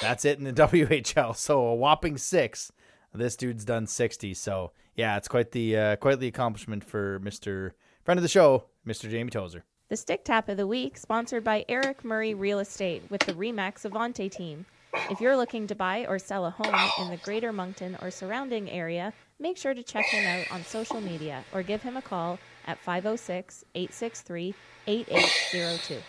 That's 0.01 0.25
it 0.25 0.37
in 0.37 0.45
the 0.45 0.53
WHL. 0.67 1.35
So 1.35 1.65
a 1.67 1.75
whopping 1.75 2.17
six. 2.17 2.71
This 3.13 3.35
dude's 3.35 3.65
done 3.65 3.85
sixty. 3.85 4.33
So 4.33 4.71
yeah, 4.95 5.17
it's 5.17 5.27
quite 5.27 5.51
the 5.51 5.77
uh, 5.77 5.95
quite 5.97 6.19
the 6.19 6.27
accomplishment 6.27 6.83
for 6.83 7.19
Mister 7.19 7.75
friend 8.03 8.17
of 8.17 8.23
the 8.23 8.29
show, 8.29 8.65
Mister 8.85 9.09
Jamie 9.09 9.29
Tozer. 9.29 9.65
The 9.93 9.97
Stick 9.97 10.23
Tap 10.25 10.49
of 10.49 10.57
the 10.57 10.65
Week, 10.65 10.97
sponsored 10.97 11.43
by 11.43 11.65
Eric 11.69 12.03
Murray 12.03 12.33
Real 12.33 12.57
Estate 12.57 13.03
with 13.11 13.21
the 13.27 13.33
Remax 13.33 13.87
Avante 13.87 14.27
team. 14.31 14.65
If 15.11 15.21
you're 15.21 15.37
looking 15.37 15.67
to 15.67 15.75
buy 15.75 16.07
or 16.07 16.17
sell 16.17 16.47
a 16.47 16.49
home 16.49 16.73
in 16.97 17.11
the 17.11 17.17
greater 17.17 17.53
Moncton 17.53 17.95
or 18.01 18.09
surrounding 18.09 18.71
area, 18.71 19.13
make 19.37 19.55
sure 19.55 19.75
to 19.75 19.83
check 19.83 20.05
him 20.05 20.25
out 20.25 20.51
on 20.51 20.63
social 20.63 20.99
media 20.99 21.43
or 21.53 21.61
give 21.61 21.83
him 21.83 21.95
a 21.95 22.01
call 22.01 22.39
at 22.65 22.79
506 22.79 23.65
863 23.75 24.55
8802. 24.87 25.99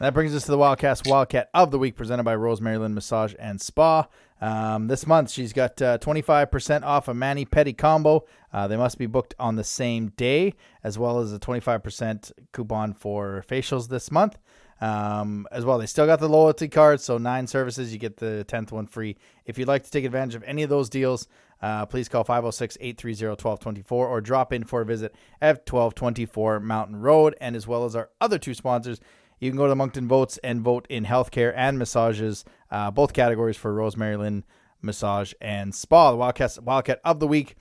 That 0.00 0.14
brings 0.14 0.34
us 0.34 0.44
to 0.44 0.50
the 0.50 0.56
Wildcast 0.56 1.06
Wildcat 1.06 1.50
of 1.52 1.70
the 1.70 1.78
Week, 1.78 1.94
presented 1.94 2.22
by 2.22 2.34
Rosemary 2.34 2.78
Lynn 2.78 2.94
Massage 2.94 3.34
and 3.38 3.60
Spa. 3.60 4.08
Um, 4.40 4.86
this 4.86 5.06
month, 5.06 5.30
she's 5.30 5.52
got 5.52 5.82
uh, 5.82 5.98
25% 5.98 6.84
off 6.84 7.06
a 7.06 7.12
mani-pedi 7.12 7.76
combo. 7.76 8.24
Uh, 8.50 8.66
they 8.66 8.78
must 8.78 8.96
be 8.96 9.04
booked 9.04 9.34
on 9.38 9.56
the 9.56 9.62
same 9.62 10.08
day, 10.16 10.54
as 10.82 10.98
well 10.98 11.18
as 11.18 11.34
a 11.34 11.38
25% 11.38 12.32
coupon 12.50 12.94
for 12.94 13.44
facials 13.46 13.90
this 13.90 14.10
month. 14.10 14.38
Um, 14.80 15.46
as 15.52 15.66
well, 15.66 15.76
they 15.76 15.84
still 15.84 16.06
got 16.06 16.18
the 16.18 16.30
loyalty 16.30 16.68
card, 16.68 17.02
so 17.02 17.18
nine 17.18 17.46
services, 17.46 17.92
you 17.92 17.98
get 17.98 18.16
the 18.16 18.46
10th 18.48 18.72
one 18.72 18.86
free. 18.86 19.18
If 19.44 19.58
you'd 19.58 19.68
like 19.68 19.84
to 19.84 19.90
take 19.90 20.06
advantage 20.06 20.34
of 20.34 20.42
any 20.44 20.62
of 20.62 20.70
those 20.70 20.88
deals, 20.88 21.28
uh, 21.60 21.84
please 21.84 22.08
call 22.08 22.24
506 22.24 22.78
830 22.80 23.32
1224 23.32 24.08
or 24.08 24.20
drop 24.22 24.54
in 24.54 24.64
for 24.64 24.80
a 24.80 24.86
visit 24.86 25.14
at 25.42 25.70
1224 25.70 26.60
Mountain 26.60 26.96
Road, 26.96 27.36
and 27.38 27.54
as 27.54 27.66
well 27.66 27.84
as 27.84 27.94
our 27.94 28.08
other 28.18 28.38
two 28.38 28.54
sponsors. 28.54 28.98
You 29.40 29.50
can 29.50 29.56
go 29.56 29.64
to 29.64 29.70
the 29.70 29.76
Moncton 29.76 30.06
Votes 30.06 30.38
and 30.44 30.60
vote 30.60 30.86
in 30.90 31.06
healthcare 31.06 31.52
and 31.56 31.78
massages, 31.78 32.44
uh, 32.70 32.90
both 32.90 33.14
categories 33.14 33.56
for 33.56 33.72
Rosemary 33.72 34.16
Lynn 34.16 34.44
Massage 34.82 35.32
and 35.40 35.74
Spa. 35.74 36.10
The 36.10 36.18
Wildcat, 36.18 36.58
Wildcat 36.62 37.00
of 37.04 37.20
the 37.20 37.26
Week. 37.26 37.56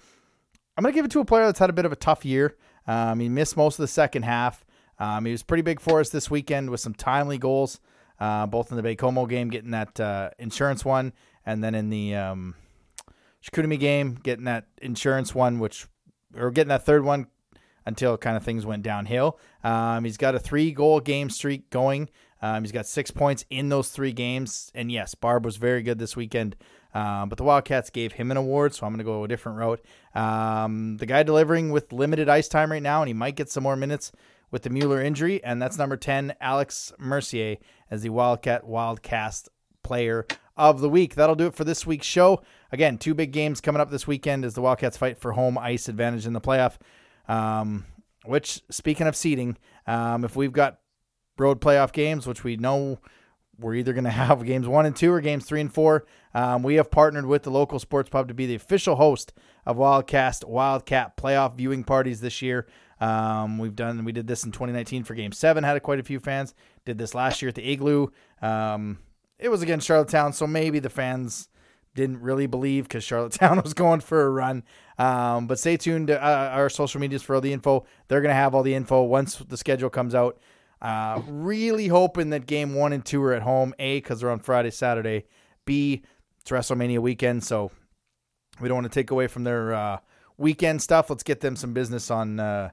I'm 0.77 0.83
going 0.83 0.93
to 0.93 0.97
give 0.97 1.05
it 1.05 1.11
to 1.11 1.21
a 1.21 1.25
player 1.25 1.45
that's 1.45 1.59
had 1.59 1.69
a 1.69 1.73
bit 1.73 1.85
of 1.85 1.91
a 1.91 1.97
tough 1.97 2.25
year. 2.25 2.57
Um, 2.85 3.19
he 3.19 3.29
missed 3.29 3.55
most 3.55 3.79
of 3.79 3.83
the 3.83 3.87
second 3.87 4.23
half. 4.23 4.65
Um, 4.99 5.25
he 5.25 5.31
was 5.31 5.43
pretty 5.43 5.61
big 5.61 5.79
for 5.79 6.01
us 6.01 6.09
this 6.09 6.29
weekend 6.29 6.69
with 6.69 6.81
some 6.81 6.93
timely 6.93 7.37
goals, 7.37 7.79
uh, 8.19 8.45
both 8.45 8.71
in 8.71 8.77
the 8.77 8.83
Baie-Comeau 8.83 9.29
game, 9.29 9.49
getting 9.49 9.71
that 9.71 9.99
uh, 9.99 10.31
insurance 10.37 10.83
one, 10.83 11.13
and 11.45 11.63
then 11.63 11.75
in 11.75 11.89
the 11.89 12.15
um, 12.15 12.55
game, 13.51 14.15
getting 14.21 14.45
that 14.45 14.67
insurance 14.81 15.33
one, 15.33 15.59
which 15.59 15.87
or 16.35 16.51
getting 16.51 16.69
that 16.69 16.85
third 16.85 17.05
one 17.05 17.27
until 17.85 18.17
kind 18.17 18.37
of 18.37 18.43
things 18.43 18.65
went 18.65 18.83
downhill. 18.83 19.39
Um, 19.63 20.03
he's 20.03 20.17
got 20.17 20.35
a 20.35 20.39
three 20.39 20.71
goal 20.71 20.99
game 20.99 21.29
streak 21.29 21.69
going. 21.69 22.09
Um, 22.41 22.63
he's 22.63 22.71
got 22.71 22.85
six 22.85 23.11
points 23.11 23.45
in 23.49 23.69
those 23.69 23.89
three 23.89 24.13
games. 24.13 24.71
And 24.73 24.91
yes, 24.91 25.15
Barb 25.15 25.45
was 25.45 25.57
very 25.57 25.81
good 25.83 25.99
this 25.99 26.15
weekend. 26.15 26.55
Um, 26.93 27.29
but 27.29 27.37
the 27.37 27.43
Wildcats 27.43 27.89
gave 27.89 28.13
him 28.13 28.31
an 28.31 28.37
award, 28.37 28.73
so 28.73 28.85
I'm 28.85 28.93
going 28.93 28.99
to 28.99 29.03
go 29.03 29.23
a 29.23 29.27
different 29.27 29.59
route. 29.59 29.83
Um, 30.15 30.97
the 30.97 31.05
guy 31.05 31.21
delivering 31.23 31.71
with 31.71 31.93
limited 31.93 32.29
ice 32.29 32.47
time 32.47 32.71
right 32.71 32.81
now, 32.81 33.01
and 33.01 33.07
he 33.07 33.13
might 33.13 33.35
get 33.35 33.51
some 33.51 33.63
more 33.63 33.75
minutes 33.75 34.11
with 34.49 34.63
the 34.63 34.69
Mueller 34.71 35.01
injury, 35.01 35.43
and 35.43 35.61
that's 35.61 35.77
number 35.77 35.97
10, 35.97 36.33
Alex 36.41 36.91
Mercier, 36.97 37.57
as 37.91 38.01
the 38.01 38.09
Wildcat 38.09 38.65
Wildcast 38.65 39.49
player 39.83 40.25
of 40.57 40.81
the 40.81 40.89
week. 40.89 41.13
That'll 41.15 41.35
do 41.35 41.47
it 41.47 41.53
for 41.53 41.63
this 41.63 41.85
week's 41.85 42.07
show. 42.07 42.41
Again, 42.71 42.97
two 42.97 43.13
big 43.13 43.31
games 43.31 43.61
coming 43.61 43.81
up 43.81 43.91
this 43.91 44.07
weekend 44.07 44.43
as 44.43 44.55
the 44.55 44.61
Wildcats 44.61 44.97
fight 44.97 45.19
for 45.19 45.33
home 45.33 45.57
ice 45.57 45.87
advantage 45.87 46.25
in 46.25 46.33
the 46.33 46.41
playoff. 46.41 46.77
Um, 47.29 47.85
which, 48.25 48.61
speaking 48.69 49.07
of 49.07 49.15
seeding, 49.15 49.57
um, 49.87 50.25
if 50.25 50.35
we've 50.35 50.51
got 50.51 50.79
road 51.37 51.61
playoff 51.61 51.93
games, 51.93 52.27
which 52.27 52.43
we 52.43 52.57
know 52.57 52.99
we're 53.59 53.75
either 53.75 53.93
going 53.93 54.03
to 54.05 54.09
have 54.09 54.45
games 54.45 54.67
one 54.67 54.85
and 54.85 54.95
two 54.95 55.11
or 55.11 55.21
games 55.21 55.45
three 55.45 55.61
and 55.61 55.73
four. 55.73 56.05
Um, 56.33 56.63
we 56.63 56.75
have 56.75 56.91
partnered 56.91 57.25
with 57.25 57.43
the 57.43 57.51
local 57.51 57.79
sports 57.79 58.09
pub 58.09 58.27
to 58.27 58.33
be 58.33 58.45
the 58.45 58.55
official 58.55 58.95
host 58.95 59.33
of 59.65 59.77
Wildcast 59.77 60.45
Wildcat 60.45 61.17
playoff 61.17 61.55
viewing 61.55 61.83
parties 61.83 62.21
this 62.21 62.41
year. 62.41 62.67
Um, 63.01 63.57
we've 63.57 63.75
done 63.75 64.03
we 64.03 64.11
did 64.11 64.27
this 64.27 64.43
in 64.43 64.51
2019 64.51 65.03
for 65.03 65.15
Game 65.15 65.31
Seven, 65.31 65.63
had 65.63 65.81
quite 65.81 65.99
a 65.99 66.03
few 66.03 66.19
fans. 66.19 66.53
Did 66.85 66.97
this 66.97 67.15
last 67.15 67.41
year 67.41 67.49
at 67.49 67.55
the 67.55 67.71
Igloo. 67.71 68.07
Um, 68.41 68.99
it 69.37 69.49
was 69.49 69.61
against 69.61 69.87
Charlottetown, 69.87 70.33
so 70.33 70.45
maybe 70.45 70.79
the 70.79 70.89
fans 70.89 71.47
didn't 71.99 72.21
really 72.21 72.47
believe 72.47 72.85
because 72.85 73.03
Charlottetown 73.03 73.61
was 73.63 73.73
going 73.73 73.99
for 73.99 74.25
a 74.25 74.29
run. 74.29 74.63
Um, 74.97 75.47
but 75.47 75.59
stay 75.59 75.77
tuned 75.77 76.07
to 76.07 76.21
uh, 76.21 76.49
our 76.53 76.69
social 76.69 76.99
medias 76.99 77.21
for 77.21 77.35
all 77.35 77.41
the 77.41 77.53
info. 77.53 77.85
They're 78.07 78.21
going 78.21 78.31
to 78.31 78.35
have 78.35 78.55
all 78.55 78.63
the 78.63 78.73
info 78.73 79.03
once 79.03 79.35
the 79.35 79.57
schedule 79.57 79.89
comes 79.89 80.15
out. 80.15 80.39
Uh, 80.81 81.21
really 81.27 81.87
hoping 81.87 82.29
that 82.29 82.45
game 82.45 82.73
one 82.73 82.93
and 82.93 83.05
two 83.05 83.21
are 83.23 83.33
at 83.33 83.41
home. 83.41 83.73
A, 83.79 83.97
because 83.97 84.21
they're 84.21 84.31
on 84.31 84.39
Friday, 84.39 84.71
Saturday. 84.71 85.25
B, 85.65 86.03
it's 86.39 86.49
WrestleMania 86.49 86.99
weekend, 86.99 87.43
so 87.43 87.71
we 88.59 88.67
don't 88.67 88.77
want 88.77 88.91
to 88.91 88.99
take 88.99 89.11
away 89.11 89.27
from 89.27 89.43
their 89.43 89.73
uh, 89.73 89.97
weekend 90.37 90.81
stuff. 90.81 91.09
Let's 91.09 91.23
get 91.23 91.41
them 91.41 91.55
some 91.55 91.73
business 91.73 92.09
on 92.09 92.39
uh, 92.39 92.69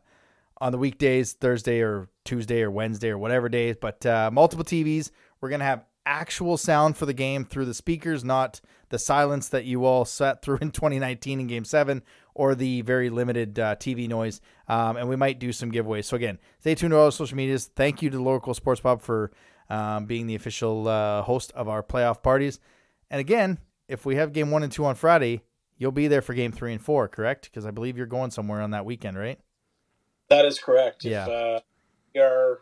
on 0.58 0.72
the 0.72 0.78
weekdays, 0.78 1.32
Thursday 1.34 1.80
or 1.80 2.08
Tuesday 2.24 2.62
or 2.62 2.70
Wednesday 2.70 3.10
or 3.10 3.18
whatever 3.18 3.48
days. 3.48 3.76
But 3.78 4.06
uh, 4.06 4.30
multiple 4.32 4.64
TVs. 4.64 5.10
We're 5.40 5.50
gonna 5.50 5.64
have 5.64 5.84
actual 6.06 6.56
sound 6.56 6.96
for 6.96 7.04
the 7.04 7.12
game 7.12 7.44
through 7.44 7.66
the 7.66 7.74
speakers, 7.74 8.24
not 8.24 8.60
the 8.88 8.98
silence 8.98 9.48
that 9.48 9.64
you 9.64 9.84
all 9.84 10.04
sat 10.04 10.42
through 10.42 10.58
in 10.62 10.70
2019 10.70 11.40
in 11.40 11.46
Game 11.46 11.64
Seven 11.64 12.02
or 12.34 12.54
the 12.54 12.82
very 12.82 13.10
limited 13.10 13.58
uh, 13.58 13.76
TV 13.76 14.08
noise. 14.08 14.40
Um, 14.68 14.96
and 14.96 15.08
we 15.08 15.16
might 15.16 15.38
do 15.38 15.52
some 15.52 15.72
giveaways. 15.72 16.04
So 16.04 16.16
again, 16.16 16.38
stay 16.60 16.74
tuned 16.74 16.92
to 16.92 16.96
all 16.96 17.06
our 17.06 17.12
social 17.12 17.36
medias. 17.36 17.66
Thank 17.74 18.02
you 18.02 18.10
to 18.10 18.16
the 18.16 18.22
local 18.22 18.54
sports 18.54 18.80
pub 18.80 19.02
for 19.02 19.32
um, 19.68 20.06
being 20.06 20.26
the 20.26 20.34
official 20.34 20.86
uh, 20.86 21.22
host 21.22 21.52
of 21.52 21.68
our 21.68 21.82
playoff 21.82 22.22
parties. 22.22 22.60
And 23.10 23.20
again, 23.20 23.58
if 23.88 24.04
we 24.04 24.16
have 24.16 24.32
game 24.32 24.50
one 24.50 24.62
and 24.62 24.72
two 24.72 24.84
on 24.84 24.94
Friday, 24.94 25.42
you'll 25.78 25.92
be 25.92 26.08
there 26.08 26.22
for 26.22 26.34
game 26.34 26.52
three 26.52 26.72
and 26.72 26.82
four, 26.82 27.08
correct? 27.08 27.50
Because 27.50 27.66
I 27.66 27.70
believe 27.70 27.96
you're 27.96 28.06
going 28.06 28.30
somewhere 28.30 28.60
on 28.60 28.72
that 28.72 28.84
weekend, 28.84 29.18
right? 29.18 29.38
That 30.28 30.44
is 30.44 30.58
correct. 30.58 31.04
Yeah. 31.04 31.24
If 31.24 31.28
uh, 31.28 31.60
we 32.14 32.20
are 32.20 32.58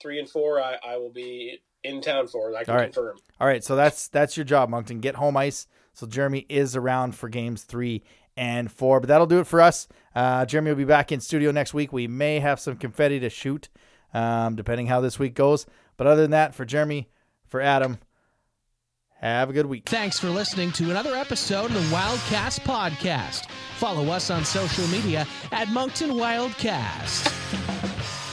three 0.00 0.18
and 0.18 0.28
four, 0.28 0.60
I, 0.60 0.78
I 0.86 0.96
will 0.96 1.12
be 1.12 1.60
in 1.84 2.00
town 2.00 2.26
for 2.26 2.50
it. 2.50 2.56
I 2.56 2.64
can 2.64 2.72
All 2.72 2.80
right. 2.80 2.92
confirm. 2.92 3.16
All 3.40 3.46
right, 3.46 3.62
so 3.62 3.76
that's 3.76 4.08
that's 4.08 4.36
your 4.36 4.44
job, 4.44 4.68
Moncton. 4.68 5.00
Get 5.00 5.16
home 5.16 5.36
ice. 5.36 5.66
So 5.92 6.06
Jeremy 6.06 6.46
is 6.48 6.74
around 6.74 7.14
for 7.14 7.28
games 7.28 7.62
three 7.62 8.02
and 8.36 8.72
four, 8.72 8.98
but 8.98 9.08
that'll 9.08 9.28
do 9.28 9.38
it 9.38 9.46
for 9.46 9.60
us. 9.60 9.86
Uh, 10.14 10.44
Jeremy 10.44 10.70
will 10.70 10.78
be 10.78 10.84
back 10.84 11.12
in 11.12 11.20
studio 11.20 11.52
next 11.52 11.72
week. 11.72 11.92
We 11.92 12.08
may 12.08 12.40
have 12.40 12.58
some 12.58 12.76
confetti 12.76 13.20
to 13.20 13.30
shoot, 13.30 13.68
um, 14.12 14.56
depending 14.56 14.88
how 14.88 15.00
this 15.00 15.20
week 15.20 15.34
goes. 15.34 15.66
But 15.96 16.08
other 16.08 16.22
than 16.22 16.32
that, 16.32 16.54
for 16.54 16.64
Jeremy, 16.64 17.08
for 17.46 17.60
Adam, 17.60 17.98
have 19.20 19.50
a 19.50 19.52
good 19.52 19.66
week. 19.66 19.88
Thanks 19.88 20.18
for 20.18 20.30
listening 20.30 20.72
to 20.72 20.90
another 20.90 21.14
episode 21.14 21.66
of 21.66 21.74
the 21.74 21.94
Wildcast 21.96 22.60
Podcast. 22.60 23.48
Follow 23.76 24.10
us 24.10 24.30
on 24.30 24.44
social 24.44 24.86
media 24.88 25.26
at 25.52 25.68
Moncton 25.68 26.10
Wildcast. 26.10 28.23